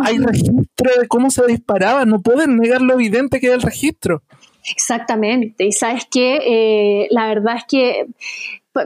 [0.04, 2.06] hay registro de cómo se disparaba.
[2.06, 4.24] No pueden negar lo evidente que es el registro.
[4.72, 5.66] Exactamente.
[5.66, 8.06] Y sabes que eh, la verdad es que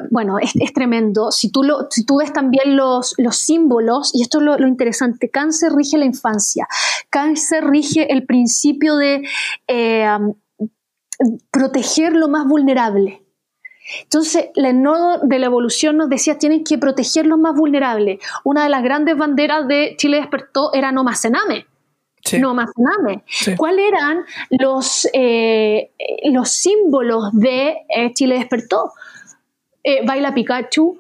[0.10, 1.32] bueno, es, tremendo.
[1.32, 5.30] Si tú, lo, si tú ves también los, los símbolos, y esto es lo, interesante,
[5.30, 6.68] cáncer rige la infancia,
[7.10, 9.24] cáncer rige el principio de
[9.68, 10.18] eh,
[11.52, 13.24] proteger lo más vulnerable.
[14.04, 18.20] Entonces, el nodo de la evolución nos decía, tienen que proteger lo más vulnerables.
[18.44, 21.26] Una de las grandes banderas de Chile despertó era no más.
[22.40, 22.70] No más.
[23.56, 25.92] ¿Cuáles eran los, eh,
[26.26, 28.92] los símbolos de eh, Chile despertó?
[29.88, 31.00] Eh, Baila Pikachu,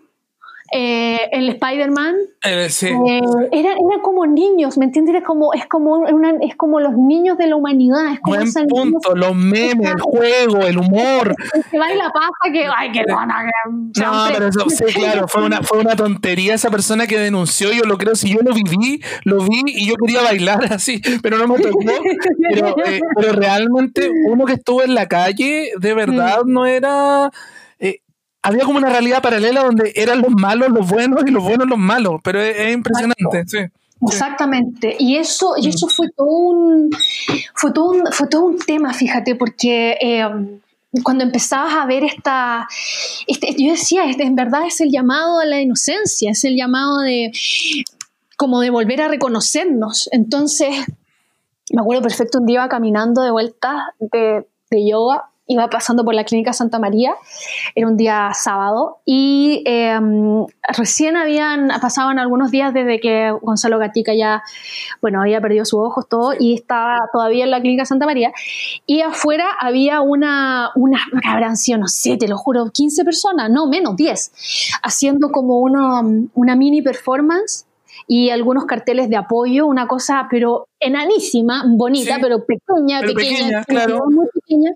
[0.71, 2.15] eh, el Spider-Man.
[2.43, 2.87] Eh, sí.
[2.87, 5.15] eh, eran, como niños, ¿me entiendes?
[5.15, 8.13] Es como, es como, es como los niños de la humanidad.
[8.13, 11.35] Es como Buen punto, los memes, el juego, el humor.
[11.71, 15.95] Que baila pasa que, ay, que no, pero eso, sí, claro, fue una, fue una
[15.95, 19.87] tontería esa persona que denunció, yo lo creo, si yo lo viví, lo vi y
[19.87, 21.79] yo quería bailar así, pero no me tocó.
[22.49, 22.75] Pero,
[23.15, 26.51] pero realmente uno que estuvo en la calle, de verdad, mm.
[26.51, 27.31] no era
[28.41, 31.77] había como una realidad paralela donde eran los malos los buenos y los buenos los
[31.77, 33.59] malos, pero es, impresionante, sí.
[34.07, 36.91] Exactamente, y eso, y eso fue todo un,
[37.55, 40.59] fue todo un, fue todo un tema, fíjate, porque em,
[41.03, 42.67] cuando empezabas a ver esta,
[43.25, 46.99] este, yo decía, este, en verdad es el llamado a la inocencia, es el llamado
[46.99, 47.31] de
[48.37, 50.09] como de volver a reconocernos.
[50.11, 50.69] Entonces,
[51.71, 56.13] me acuerdo perfecto, un día iba caminando de vuelta de, de yoga iba pasando por
[56.13, 57.15] la clínica Santa María,
[57.75, 60.45] era un día sábado, y em,
[60.75, 64.43] recién habían, pasaban algunos días desde que Gonzalo Gatica ya,
[65.01, 68.31] bueno, había perdido sus ojos, todo, y estaba todavía en la clínica Santa María,
[68.85, 73.95] y afuera había una, una, habrán sido, no sé, lo juro, 15 personas, no, menos,
[73.95, 76.01] 10, haciendo como una,
[76.33, 77.66] una mini performance
[78.07, 84.05] y algunos carteles de apoyo, una cosa pero enanísima, bonita, pero pequeña, pequeña, claro.
[84.09, 84.71] muy pequeña.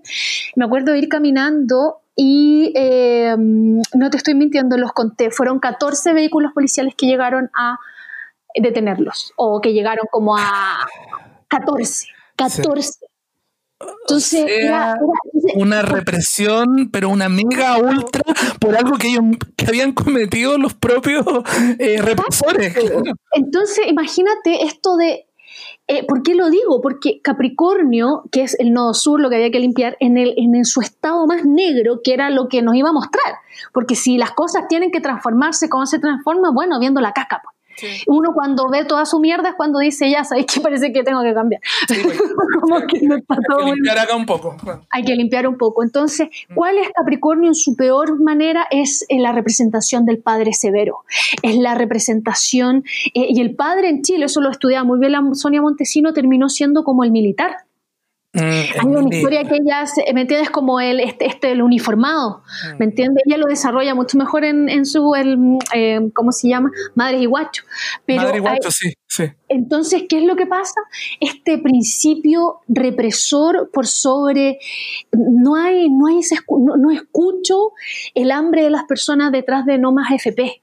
[0.54, 6.12] Me acuerdo de ir caminando y eh, no te estoy mintiendo, los conté, fueron 14
[6.12, 7.78] vehículos policiales que llegaron a
[8.54, 10.86] detenerlos o que llegaron como a
[11.48, 13.11] 14, 14.
[14.02, 14.96] Entonces, era,
[15.54, 18.22] una represión, pero una mega ultra
[18.60, 19.24] por algo que ellos
[19.56, 21.24] que habían cometido los propios
[21.78, 22.76] eh, represores.
[23.32, 25.26] Entonces, imagínate esto de.
[25.88, 26.80] Eh, ¿Por qué lo digo?
[26.80, 30.64] Porque Capricornio, que es el nodo sur, lo que había que limpiar, en, el, en
[30.64, 33.34] su estado más negro, que era lo que nos iba a mostrar.
[33.72, 36.50] Porque si las cosas tienen que transformarse, ¿cómo se transforma?
[36.52, 37.42] Bueno, viendo la caca.
[38.06, 41.22] Uno cuando ve toda su mierda es cuando dice, ya sabéis que parece que tengo
[41.22, 41.60] que cambiar.
[41.88, 42.00] Pues.
[42.60, 44.56] Como que Hay que limpiar acá un poco.
[44.90, 45.82] Hay que limpiar un poco.
[45.82, 46.54] Entonces, mm.
[46.54, 48.66] ¿cuál es Capricornio en su peor manera?
[48.70, 51.00] Es eh, la representación del padre severo.
[51.42, 52.84] Es la representación,
[53.14, 56.48] eh, y el padre en Chile, eso lo estudiaba muy bien la Sonia Montesino, terminó
[56.48, 57.56] siendo como el militar
[58.34, 59.84] Hay una historia que ella,
[60.14, 60.48] ¿me entiendes?
[60.48, 62.78] Como el, este, este el uniformado, mm.
[62.78, 63.22] ¿me entiendes?
[63.26, 65.36] Ella lo desarrolla mucho mejor en, en su, el,
[65.74, 66.70] eh, ¿cómo se llama?
[66.94, 67.64] Madres y guacho.
[68.06, 69.24] Pero y guacho, sí, sí.
[69.48, 70.80] Entonces, ¿qué es lo que pasa?
[71.20, 74.58] Este principio represor por sobre,
[75.12, 76.20] no hay, no hay
[76.78, 77.72] no, escucho
[78.14, 80.62] el hambre de las personas detrás de no más FP.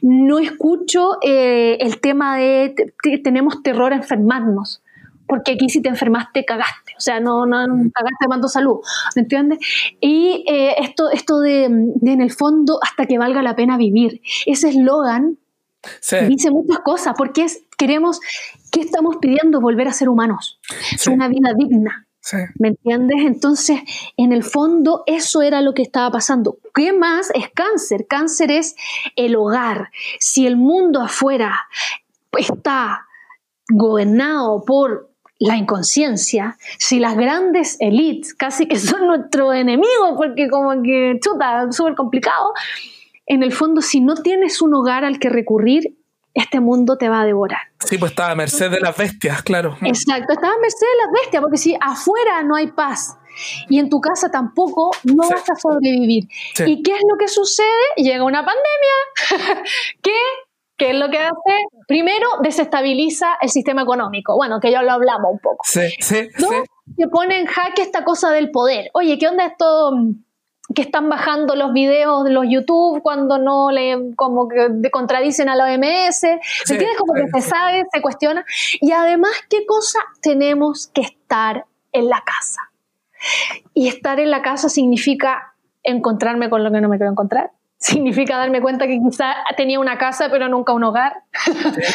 [0.00, 2.74] No escucho eh, el tema de
[3.22, 4.82] tenemos terror a enfermarnos
[5.30, 7.56] porque aquí si te enfermaste cagaste, o sea, no, no
[7.94, 8.80] cagaste mando salud,
[9.16, 9.58] ¿me entiendes?
[10.00, 14.68] Y eh, esto, esto de, en el fondo hasta que valga la pena vivir, ese
[14.68, 15.38] eslogan
[16.28, 18.20] dice muchas cosas, porque es, queremos,
[18.70, 19.62] ¿qué estamos pidiendo?
[19.62, 20.60] Volver a ser humanos,
[21.10, 22.06] una vida digna.
[22.58, 23.16] ¿Me entiendes?
[23.24, 23.80] Entonces,
[24.18, 26.58] en el fondo, eso era lo que estaba pasando.
[26.74, 28.06] ¿Qué más es cáncer?
[28.06, 28.76] Cáncer es
[29.16, 29.88] el hogar.
[30.18, 31.66] Si el mundo afuera
[32.38, 33.06] está
[33.70, 35.09] gobernado por
[35.40, 41.72] la inconsciencia, si las grandes élites casi que son nuestro enemigo, porque como que chuta,
[41.72, 42.52] súper complicado,
[43.26, 45.96] en el fondo si no tienes un hogar al que recurrir,
[46.34, 47.60] este mundo te va a devorar.
[47.84, 49.76] Sí, pues estaba a merced de las bestias, claro.
[49.80, 53.16] Exacto, estaba a merced de las bestias, porque si afuera no hay paz
[53.68, 56.24] y en tu casa tampoco, no vas a sobrevivir.
[56.66, 57.66] ¿Y qué es lo que sucede?
[57.96, 59.64] Llega una pandemia
[60.02, 60.12] que
[60.80, 61.66] ¿Qué es lo que hace?
[61.86, 64.34] Primero, desestabiliza el sistema económico.
[64.34, 65.58] Bueno, que ya lo hablamos un poco.
[65.62, 66.48] Sí, sí, ¿No?
[66.96, 68.88] Que pone en jaque esta cosa del poder.
[68.94, 69.92] Oye, ¿qué onda esto
[70.74, 75.54] que están bajando los videos de los YouTube cuando no le como que contradicen a
[75.54, 76.22] la OMS?
[76.22, 76.40] ¿Me
[76.70, 76.96] entiendes?
[76.96, 78.46] Como que se sabe, se cuestiona.
[78.80, 82.62] Y además, ¿qué cosa tenemos que estar en la casa?
[83.74, 87.50] Y estar en la casa significa encontrarme con lo que no me quiero encontrar
[87.90, 91.14] significa darme cuenta que quizá tenía una casa pero nunca un hogar.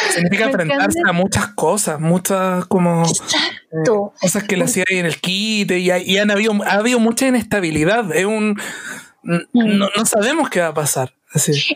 [0.09, 3.89] significa enfrentarse a muchas cosas, muchas como eh,
[4.19, 7.27] cosas que le hacía ahí en el kit y, y, han habido, ha habido mucha
[7.27, 8.13] inestabilidad.
[8.15, 8.59] Es un
[9.23, 11.14] no, no sabemos qué va a pasar.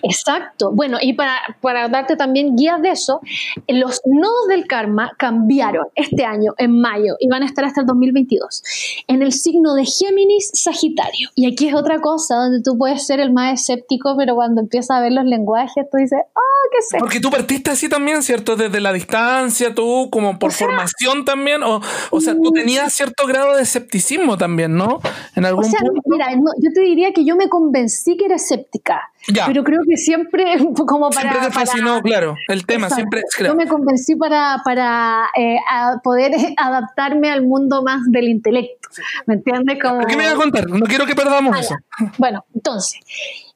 [0.03, 0.71] Exacto.
[0.71, 3.21] Bueno, y para, para, darte también guías de eso,
[3.67, 7.87] los nodos del karma cambiaron este año, en mayo, y van a estar hasta el
[7.87, 8.63] 2022,
[9.07, 11.29] en el signo de Géminis Sagitario.
[11.35, 14.97] Y aquí es otra cosa donde tú puedes ser el más escéptico, pero cuando empiezas
[14.97, 16.97] a ver los lenguajes, tú dices, ah, qué sé.
[16.99, 18.55] Porque tú partiste así también, ¿cierto?
[18.55, 21.81] Desde la distancia, tú como por formación también, o,
[22.11, 22.53] o sea, tú mm.
[22.53, 24.99] tenías cierto grado de escepticismo también, ¿no?
[25.35, 29.11] En algún o sea, mira, yo te diría que yo me convencí que era escéptica.
[29.49, 30.57] Pero creo que siempre,
[30.87, 31.21] como para.
[31.21, 33.23] Siempre te fascinó, claro, el tema, siempre.
[33.43, 35.57] Yo me convencí para, para eh,
[36.03, 38.89] poder adaptarme al mundo más del intelecto.
[39.25, 39.79] ¿Me entiendes?
[39.81, 40.05] Como...
[40.05, 40.69] ¿Qué me vas a contar?
[40.69, 41.75] No quiero que perdamos eso.
[42.19, 42.99] Bueno, entonces,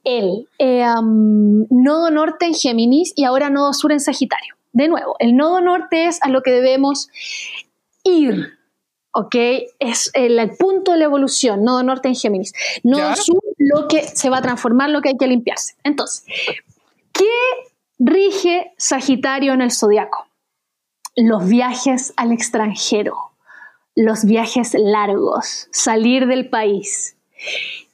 [0.04, 4.56] el eh, nodo norte en Géminis y ahora nodo sur en Sagitario.
[4.72, 7.10] De nuevo, el nodo norte es a lo que debemos
[8.04, 8.58] ir
[9.14, 9.36] ¿ok?
[9.80, 12.54] Es el, punto de la evolución, nodo norte en Géminis.
[12.84, 15.76] Nodo sur, lo que se va a transformar, lo que hay que limpiarse.
[15.84, 16.26] Entonces,
[17.14, 17.26] ¿qué
[18.00, 20.28] rige Sagitario en el zodiaco?
[21.16, 23.32] Los viajes al extranjero,
[23.96, 27.16] los viajes largos, salir del país.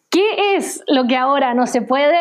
[0.09, 2.17] ¿Qué es lo que ahora no se puede?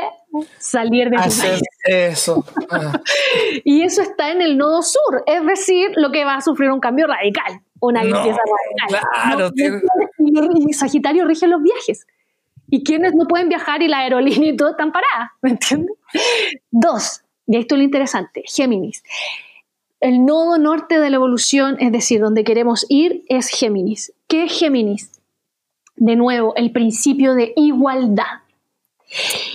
[0.58, 1.62] Salir del país.
[1.84, 2.44] Eso.
[3.64, 6.80] y eso está en el nodo sur, es decir, lo que va a sufrir un
[6.80, 8.38] cambio radical una limpieza
[9.24, 12.06] Claro, y Sagitario rige los viajes.
[12.70, 15.30] ¿Y quienes no pueden viajar y la aerolínea y todo están paradas?
[15.40, 15.96] ¿Me entiendes?
[16.70, 19.02] Dos, y esto es lo interesante, Géminis.
[20.00, 24.12] El nodo norte de la evolución, es decir, donde queremos ir, es Géminis.
[24.28, 25.10] ¿Qué es Géminis?
[25.96, 28.42] De nuevo, el principio de igualdad.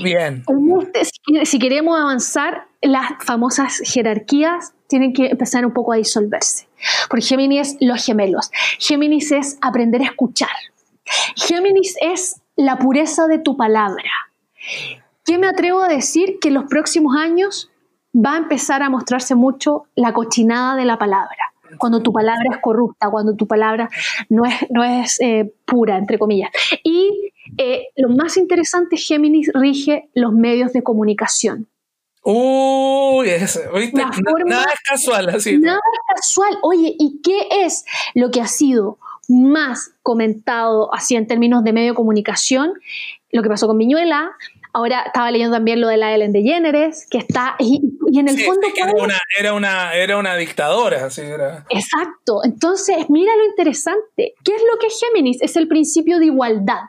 [0.01, 0.43] Bien.
[0.91, 6.67] Este, si queremos avanzar, las famosas jerarquías tienen que empezar un poco a disolverse.
[7.09, 8.51] Porque Géminis es los gemelos.
[8.79, 10.49] Géminis es aprender a escuchar.
[11.35, 14.11] Géminis es la pureza de tu palabra.
[15.25, 16.37] ¿Qué me atrevo a decir?
[16.39, 17.71] Que en los próximos años
[18.13, 21.53] va a empezar a mostrarse mucho la cochinada de la palabra.
[21.77, 23.89] Cuando tu palabra es corrupta, cuando tu palabra
[24.29, 26.51] no es, no es eh, pura, entre comillas.
[26.83, 31.67] Y eh, lo más interesante, Géminis rige los medios de comunicación.
[32.23, 33.27] Uy,
[34.45, 35.57] nada es casual así.
[35.57, 36.57] Nada es casual.
[36.61, 38.97] Oye, ¿y qué es lo que ha sido
[39.27, 42.73] más comentado así en términos de medio de comunicación?
[43.31, 44.31] Lo que pasó con Viñuela,
[44.75, 47.55] Ahora estaba leyendo también lo de la Ellen DeGeneres, que está.
[47.59, 47.79] Y,
[48.19, 48.67] en el fondo.
[48.75, 51.65] era, una, era, una, era una dictadora, así era.
[51.69, 52.41] Exacto.
[52.43, 54.33] Entonces, mira lo interesante.
[54.43, 55.41] ¿Qué es lo que es Géminis?
[55.43, 56.81] Es el principio de igualdad.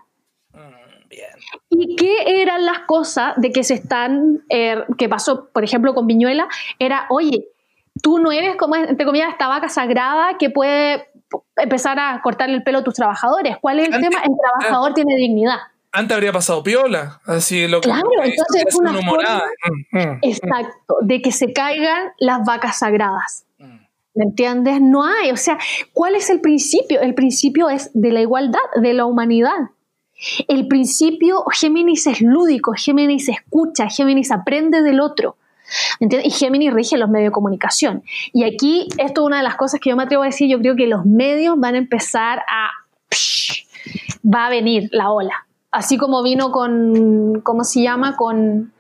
[1.71, 4.45] ¿Y qué eran las cosas de que se están.
[4.49, 6.49] Eh, que pasó, por ejemplo, con Viñuela?
[6.79, 7.49] Era, oye,
[8.03, 11.09] tú no eres como, entre comillas, esta vaca sagrada que puede
[11.57, 13.57] empezar a cortarle el pelo a tus trabajadores.
[13.61, 14.23] ¿Cuál es el tema?
[14.23, 15.59] El trabajador tiene dignidad
[15.95, 19.43] antes habría pasado piola, así lo que Claro, entonces es una, forma,
[19.93, 20.19] mm, mm, mm.
[20.23, 23.47] exacto, de que se caigan las vacas sagradas.
[24.17, 24.81] ¿Me entiendes?
[24.81, 25.59] No hay, o sea,
[25.93, 27.01] ¿cuál es el principio?
[27.01, 29.71] El principio es de la igualdad, de la humanidad.
[30.49, 35.37] El principio, Géminis es lúdico, Géminis escucha, Géminis aprende del otro.
[36.01, 38.03] Y Géminis rige los medios de comunicación.
[38.33, 40.59] Y aquí, esto es una de las cosas que yo me atrevo a decir, yo
[40.59, 42.71] creo que los medios van a empezar a...
[44.25, 48.17] va a venir la ola así como vino con, ¿cómo se llama?
[48.17, 48.73] Con,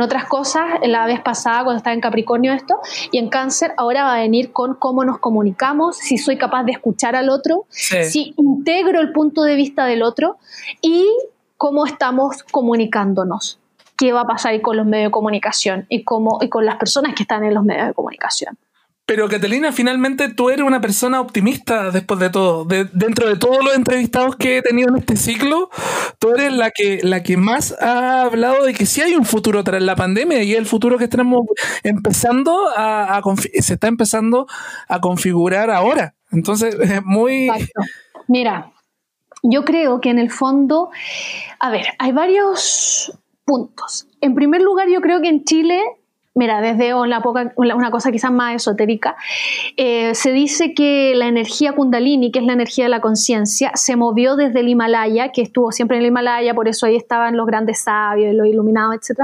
[0.00, 2.80] otras cosas la vez pasada cuando estaba en Capricornio esto,
[3.10, 6.72] y en cáncer ahora va a venir con cómo nos comunicamos, si soy capaz de
[6.72, 10.38] escuchar al otro, si integro el punto de vista del otro
[10.80, 11.06] y
[11.56, 13.58] cómo estamos comunicándonos,
[13.96, 17.14] qué va a pasar con los medios de comunicación y, cómo, y con las personas
[17.14, 18.56] que están en los medios de comunicación.
[19.08, 22.66] Pero Catalina, finalmente tú eres una persona optimista después de todo.
[22.66, 25.70] dentro de todos los entrevistados que he tenido en este ciclo,
[26.18, 29.64] tú eres la que, la que más ha hablado de que sí hay un futuro
[29.64, 31.46] tras la pandemia y el futuro que estamos
[31.84, 33.22] empezando a,
[33.60, 34.46] se está empezando
[34.88, 36.14] a configurar ahora.
[36.30, 37.48] Entonces, es muy...
[38.26, 38.72] Mira,
[39.42, 40.90] yo creo que en el fondo,
[41.60, 44.06] a ver, hay varios puntos.
[44.20, 45.82] En primer lugar, yo creo que en Chile
[46.38, 47.20] Mira, desde una,
[47.56, 49.16] una cosa quizás más esotérica,
[49.76, 53.96] eh, se dice que la energía kundalini, que es la energía de la conciencia, se
[53.96, 57.44] movió desde el Himalaya, que estuvo siempre en el Himalaya, por eso ahí estaban los
[57.44, 59.22] grandes sabios, los iluminados, etc.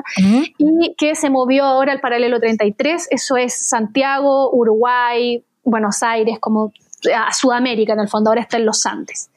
[0.58, 6.72] Y que se movió ahora al paralelo 33, eso es Santiago, Uruguay, Buenos Aires, como
[7.16, 9.30] a Sudamérica en el fondo, ahora está en los Andes.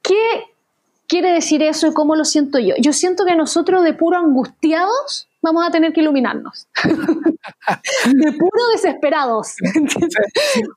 [0.00, 0.44] ¿Qué
[1.08, 2.76] quiere decir eso y cómo lo siento yo?
[2.78, 6.68] Yo siento que nosotros de puro angustiados vamos a tener que iluminarnos.
[6.84, 9.54] de puro desesperados.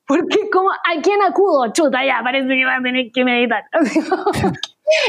[0.08, 1.72] Porque como, ¿a quién acudo?
[1.74, 3.64] Chuta, ya, parece que va a tener que meditar.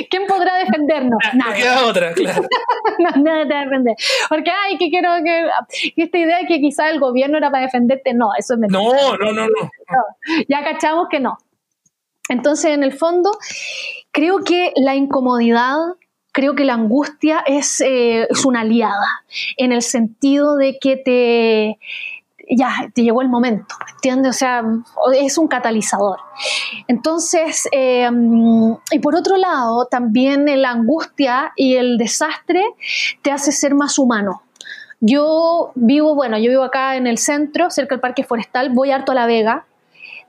[0.09, 1.19] ¿Quién podrá defendernos?
[1.35, 1.69] Nadie.
[1.85, 2.43] otra, claro.
[2.99, 3.97] no, nadie te va a defender.
[4.29, 5.49] Porque, ay, que quiero que.
[5.97, 8.81] Esta idea de que quizá el gobierno era para defenderte, no, eso es mentira.
[8.81, 9.71] No, no, no, no.
[10.49, 11.39] Ya cachamos que no.
[12.29, 13.33] Entonces, en el fondo,
[14.13, 15.77] creo que la incomodidad
[16.35, 19.23] creo que la angustia es, eh, es una aliada,
[19.57, 21.79] en el sentido de que te,
[22.51, 24.31] ya, te llegó el momento, ¿entiendes?
[24.31, 24.65] O sea,
[25.17, 26.19] es un catalizador.
[26.89, 32.65] Entonces, em, y por otro lado, también la angustia y el desastre
[33.23, 34.43] te hace ser más humano.
[35.01, 39.13] Yo vivo, bueno, yo vivo acá en el centro, cerca del Parque Forestal, voy harto
[39.13, 39.67] a La Vega,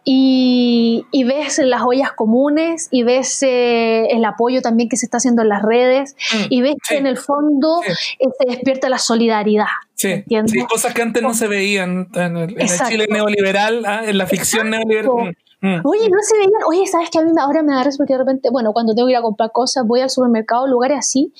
[0.08, 5.42] y, ves las ollas comunes y ves eh, el apoyo también que se está haciendo
[5.42, 9.66] en las redes mm, y ves que en el fondo eh, se despierta la solidaridad.
[9.96, 10.24] Sí,
[10.70, 12.56] cosas que antes no se veían en el,
[12.88, 14.04] Chile neoliberal, ¿ah?
[14.06, 15.36] en la ficción neoliberal.
[15.62, 15.82] Mm, mm.
[15.86, 16.64] Oye, no se veían.
[16.68, 19.14] Oye, ¿sabes que a mí ahora me da porque de repente, bueno, cuando tengo que
[19.14, 21.34] ir a comprar cosas, voy al supermercado, lugares así.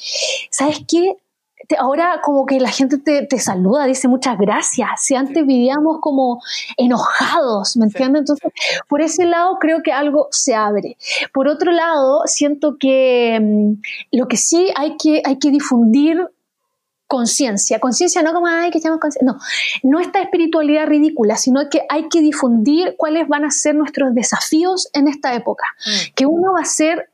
[0.50, 1.18] ¿Sabes qué?
[1.78, 4.90] Ahora como que la gente te, saluda, dice muchas gracias.
[4.98, 6.42] Si antes vivíamos como
[6.78, 8.22] enojados, ¿me entiendes?
[8.22, 8.52] Entonces,
[8.88, 10.98] por ese lado creo que algo se abre.
[11.34, 16.30] Por otro lado, siento que mm, lo que sí hay que, hay que difundir
[17.08, 17.80] conciencia.
[17.80, 19.22] Conciencia no como, ay, que conciencia.
[19.24, 19.38] No,
[19.84, 24.90] no esta espiritualidad ridícula, sino que hay que difundir cuáles van a ser nuestros desafíos
[24.94, 25.66] en esta época.
[25.86, 26.14] Mm.
[26.16, 27.10] Que uno va a ser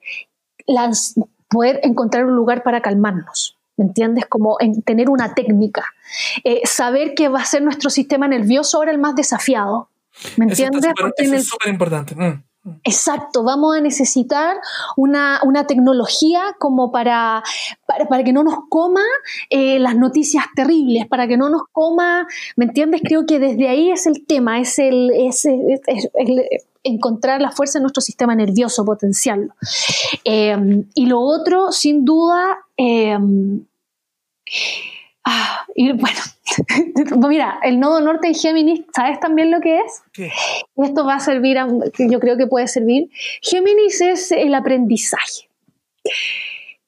[1.49, 3.60] poder encontrar un lugar para calmarnos.
[3.81, 4.25] ¿Me entiendes?
[4.27, 5.83] Como en tener una técnica.
[6.43, 9.89] Eh, saber que va a ser nuestro sistema nervioso ahora el más desafiado.
[10.37, 10.85] ¿Me entiendes?
[11.17, 12.15] Eso es súper importante.
[12.15, 12.43] Mm.
[12.83, 14.55] Exacto, vamos a necesitar
[14.95, 17.41] una, tecnología como para,
[17.87, 19.01] para, que no nos coma
[19.49, 23.01] eh, las noticias terribles, para que no nos coma, ¿me entiendes?
[23.03, 25.47] Creo que desde ahí es el tema, es el, es,
[26.83, 29.55] encontrar la fuerza en nuestro sistema nervioso, potenciarlo.
[30.23, 33.17] Eh, y lo otro, sin duda, eh,
[35.23, 36.19] Ah, y bueno,
[37.29, 40.01] mira, el nodo norte en Géminis, ¿sabes también lo que es?
[40.11, 40.31] ¿Qué?
[40.77, 41.57] Esto va a servir,
[41.97, 43.09] yo creo que puede servir.
[43.41, 45.49] Géminis es el aprendizaje.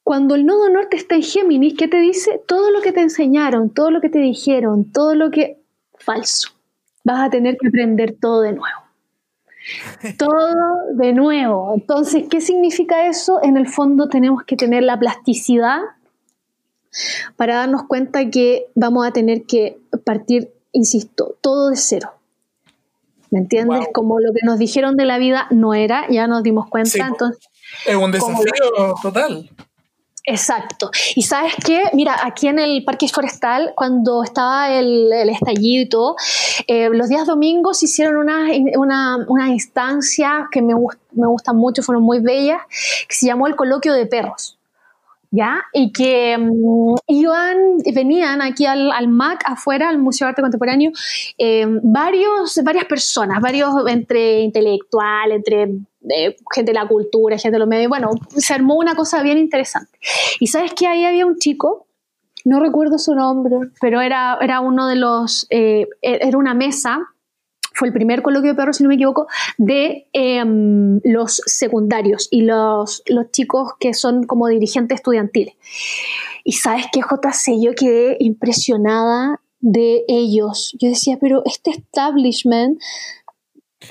[0.03, 2.41] Cuando el nodo norte está en Géminis, ¿qué te dice?
[2.45, 5.59] Todo lo que te enseñaron, todo lo que te dijeron, todo lo que...
[5.97, 6.49] Falso.
[7.05, 8.79] Vas a tener que aprender todo de nuevo.
[10.17, 10.35] Todo
[10.95, 11.73] de nuevo.
[11.73, 13.39] Entonces, ¿qué significa eso?
[13.41, 15.79] En el fondo tenemos que tener la plasticidad
[17.35, 22.11] para darnos cuenta que vamos a tener que partir, insisto, todo de cero.
[23.31, 23.87] ¿Me entiendes?
[23.93, 27.07] Como lo que nos dijeron de la vida no era, ya nos dimos cuenta.
[27.07, 27.49] entonces,
[27.85, 29.49] es un desafío total.
[30.25, 30.89] Exacto.
[31.15, 36.15] Y sabes qué, mira, aquí en el Parque Forestal, cuando estaba el, estallido y todo,
[36.67, 40.75] eh, los días domingos hicieron unas una, instancias que me,
[41.11, 42.61] me gustan mucho, fueron muy bellas,
[43.07, 44.57] que se llamó el coloquio de perros.
[45.33, 45.63] ¿Ya?
[45.73, 47.57] Y que mm, iban,
[47.93, 50.91] venían aquí al, al, MAC, afuera, al Museo de Arte Contemporáneo,
[51.39, 55.63] eh, varios, varias personas, varios entre intelectuales, entre
[56.09, 59.39] eh, gente de la cultura, gente de los medios, bueno, se armó una cosa bien
[59.39, 59.97] interesante.
[60.39, 61.87] Y sabes que ahí había un chico,
[62.45, 66.99] no recuerdo su nombre, pero era, era uno de los, eh, era una mesa
[67.73, 69.27] fue el primer coloquio de perros, si no me equivoco,
[69.57, 75.55] de em, los secundarios y los, los chicos que son como dirigentes estudiantiles.
[76.43, 80.75] Y sabes qué, JC, yo quedé impresionada de ellos.
[80.79, 82.79] Yo decía, pero este establishment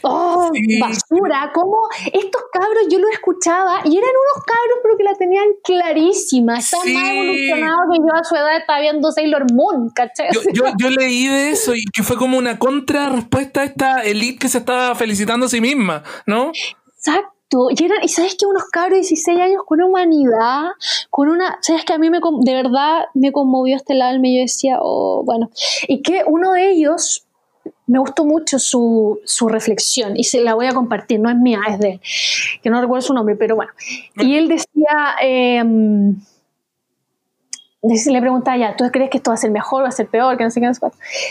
[0.02, 0.50] ¡Oh,
[0.80, 1.50] basura!
[1.54, 1.78] ¿Cómo
[2.12, 6.58] estos cabros yo los escuchaba y eran unos cabros pero que la tenían clarísima?
[6.58, 10.28] Estaban más evolucionados que yo a su edad estaba viendo Sailor Moon, ¿cachai?
[10.52, 14.48] Yo, yo, leí de eso y que fue como una contrarrespuesta a esta elite que
[14.48, 16.52] se estaba felicitando a sí misma, ¿no?
[16.96, 17.68] Exacto.
[17.70, 20.70] Y, eran, y sabes que unos cabros de 16 años con una humanidad,
[21.10, 21.58] con una.
[21.60, 25.22] Sabes que a mí me, de verdad me conmovió el alma y yo decía, oh,
[25.24, 25.50] bueno.
[25.88, 27.26] Y que uno de ellos
[27.86, 31.78] me gustó mucho su, reflexión y se la voy a compartir, no es mía, es
[31.78, 32.00] de
[32.62, 33.72] que no recuerdo su nombre, pero bueno.
[34.16, 36.16] Y él decía, em,
[37.82, 40.36] le preguntaba ya, ¿tú crees que esto va a ser mejor, va a ser peor,
[40.36, 40.80] que no sé qué, no sé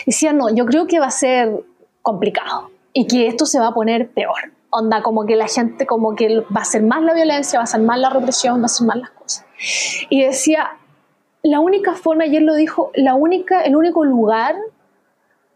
[0.06, 1.64] Decía, no, yo creo que va a ser
[2.02, 4.52] complicado y que esto se va a poner peor.
[4.70, 7.66] Onda, como que la gente, como que va a ser más la violencia, va a
[7.66, 9.46] ser más la represión, va a ser más las cosas.
[10.10, 10.76] Y decía,
[11.42, 14.54] la única forma, y él lo dijo, la única, el único lugar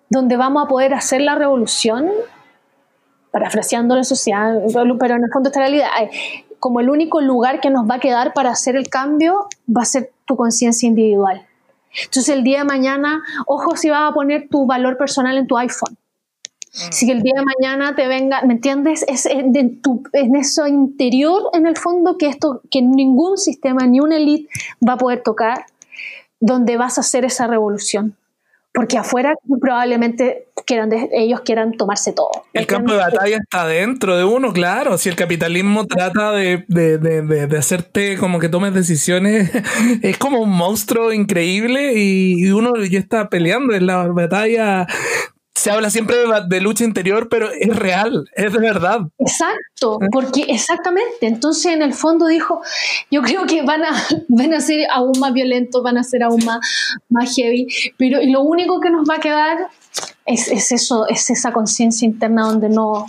[0.09, 2.11] donde vamos a poder hacer la revolución,
[3.31, 4.55] parafraseando la sociedad,
[4.99, 5.89] pero en el fondo esta realidad,
[6.59, 9.87] como el único lugar que nos va a quedar para hacer el cambio va a
[9.87, 11.47] ser tu conciencia individual.
[12.05, 15.57] Entonces el día de mañana, ojo si vas a poner tu valor personal en tu
[15.57, 15.97] iPhone.
[16.71, 19.03] Si el día de mañana te venga, ¿me entiendes?
[19.09, 24.01] Es en, tu, en eso interior, en el fondo, que esto, que ningún sistema, ni
[24.01, 24.51] una elite
[24.87, 25.65] va a poder tocar,
[26.39, 28.15] donde vas a hacer esa revolución
[28.77, 32.31] porque afuera probablemente quieran ellos quieran tomarse todo.
[32.53, 34.99] El campo de batalla está dentro de uno, claro.
[34.99, 39.51] Si el capitalismo trata de, de, de, de, hacerte como que tomes decisiones,
[40.03, 44.87] es como un monstruo increíble y, uno ya está peleando en la batalla
[45.67, 46.17] se habla siempre
[46.47, 49.01] de, lucha interior, pero es real, es de verdad.
[49.19, 51.27] Exacto, porque exactamente.
[51.27, 52.63] Entonces, en el fondo dijo,
[53.11, 53.91] yo creo que van a,
[54.29, 56.61] van a ser aún más violentos, van a ser aún más,
[57.09, 57.67] más heavy,
[57.99, 59.59] pero y lo único que nos va a quedar
[60.25, 63.05] es, es eso, es esa conciencia interna donde no,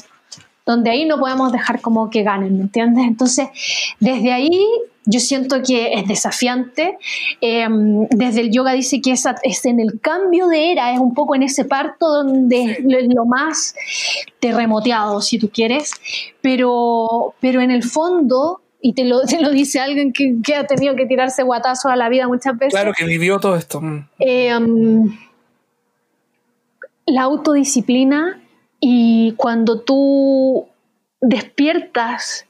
[0.67, 3.05] donde ahí no podemos dejar como que ganen, ¿me entiendes?
[3.07, 3.47] Entonces,
[3.99, 4.67] desde ahí
[5.05, 6.97] yo siento que es desafiante.
[7.39, 11.13] Em, desde el yoga dice que es, es, en el cambio de era, es un
[11.13, 13.73] poco en ese parto donde es lo más
[14.39, 15.93] terremoteado, si tú quieres,
[16.41, 20.67] pero, pero en el fondo y te lo, te lo dice alguien que, que, ha
[20.67, 22.73] tenido que tirarse guatazo a la vida muchas veces.
[22.73, 23.81] Claro, que vivió todo esto.
[24.19, 25.17] Em,
[27.05, 28.41] la autodisciplina
[28.79, 30.67] y cuando tú
[31.21, 32.45] despiertas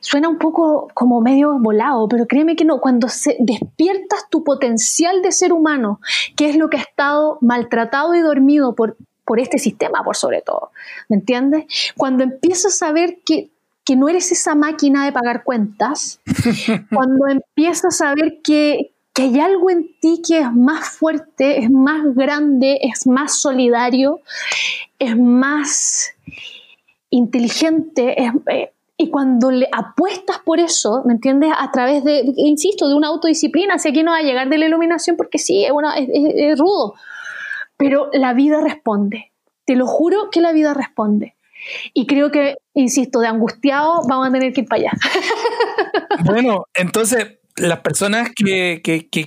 [0.00, 5.22] suena un poco como medio volado, pero créeme que no, cuando se, despiertas tu potencial
[5.22, 6.00] de ser humano,
[6.36, 10.42] que es lo que ha estado maltratado y dormido por, por este sistema, por sobre
[10.42, 10.70] todo,
[11.08, 11.64] ¿me entiendes?
[11.96, 13.50] Cuando empiezas a ver que,
[13.84, 16.20] que no eres esa máquina de pagar cuentas,
[16.94, 21.70] cuando empiezas a ver que, que hay algo en ti que es más fuerte, es
[21.70, 24.20] más grande, es más solidario,
[24.98, 26.12] es más
[27.08, 31.50] inteligente, eh, y cuando le apuestas por eso, ¿me entiendes?
[31.56, 34.66] A través de, insisto, de una autodisciplina, si aquí no va a llegar de la
[34.66, 35.72] iluminación porque sí, es,
[36.08, 36.94] es rudo,
[37.78, 39.32] pero la vida responde.
[39.64, 41.36] Te lo juro que la vida responde.
[41.94, 44.92] Y creo que, insisto, de angustiado vamos a tener que ir para allá.
[46.24, 48.80] Bueno, entonces las personas que,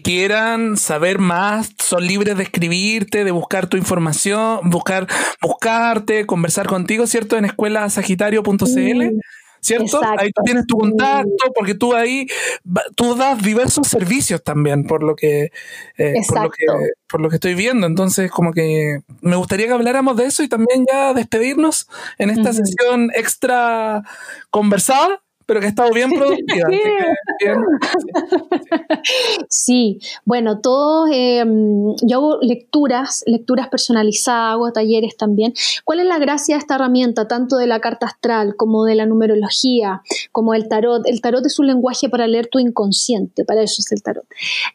[0.04, 5.08] quieran saber más son libres de escribirte, de buscar tu información, buscar,
[5.42, 7.38] buscarte, conversar contigo, ¿cierto?
[7.38, 9.20] En escuelasagitario.cl.
[9.62, 10.00] ¿cierto?
[10.18, 12.28] Ahí tú tienes tu contacto, porque tú ahí,
[12.96, 15.52] tú das diversos servicios también, por lo que,
[15.98, 16.66] eh, por lo que,
[17.10, 17.86] por lo que estoy viendo.
[17.86, 22.54] Entonces, como que me gustaría que habláramos de eso y también ya despedirnos en esta
[22.54, 24.04] sesión extra
[24.50, 26.70] conversada pero que ha estado bien productiva.
[29.50, 35.54] Sí, bueno, todos, em, yo hago lecturas, lecturas personalizadas, hago talleres también.
[35.86, 39.06] ¿Cuál es la gracia de esta herramienta, tanto de la carta astral como de la
[39.06, 40.02] numerología,
[40.32, 41.08] como el tarot?
[41.08, 44.26] El tarot es un lenguaje para leer tu inconsciente, para eso es el tarot.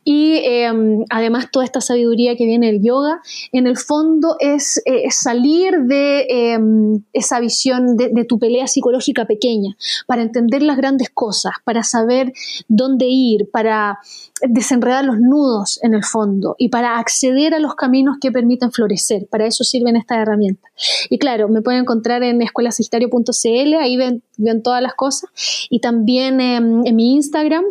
[0.02, 3.20] Y em, además toda esta sabiduría que viene del yoga,
[3.52, 9.26] en el fondo es, eh, salir de em, esa visión de, de tu pelea psicológica
[9.26, 9.76] pequeña,
[10.06, 12.32] para entender las grandes cosas, para saber
[12.68, 13.98] dónde ir, para
[14.42, 19.26] desenredar los nudos en el fondo y para acceder a los caminos que permiten florecer.
[19.28, 20.70] Para eso sirven estas herramientas.
[21.10, 24.22] Y claro, me pueden encontrar en escuelasagitario.cl, ahí ven,
[24.62, 25.30] todas las cosas.
[25.70, 27.64] Y también en, mi Instagram,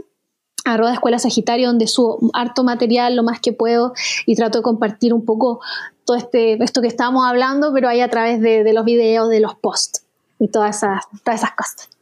[0.65, 3.93] arroba escuela sagitario donde subo harto material lo más que puedo
[4.25, 5.59] y trato de compartir un poco
[6.05, 9.39] todo este, esto que estamos hablando, pero ahí a través de, de los videos, de
[9.39, 10.03] los posts
[10.39, 11.92] y todas esas, todas esas cosas.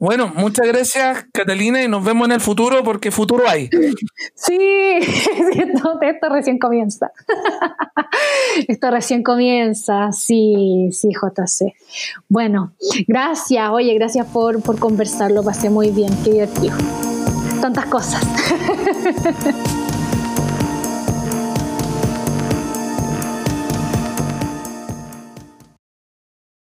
[0.00, 3.70] Bueno, muchas gracias, Catalina, y nos vemos en el futuro porque futuro hay.
[4.34, 4.58] Sí,
[4.98, 7.12] esto, esto recién comienza.
[8.68, 11.74] Esto recién comienza, sí, sí, JC.
[12.28, 12.72] Bueno,
[13.06, 16.76] gracias, oye, gracias por, por conversar, lo pasé muy bien, qué divertido.
[17.60, 18.22] Tantas cosas.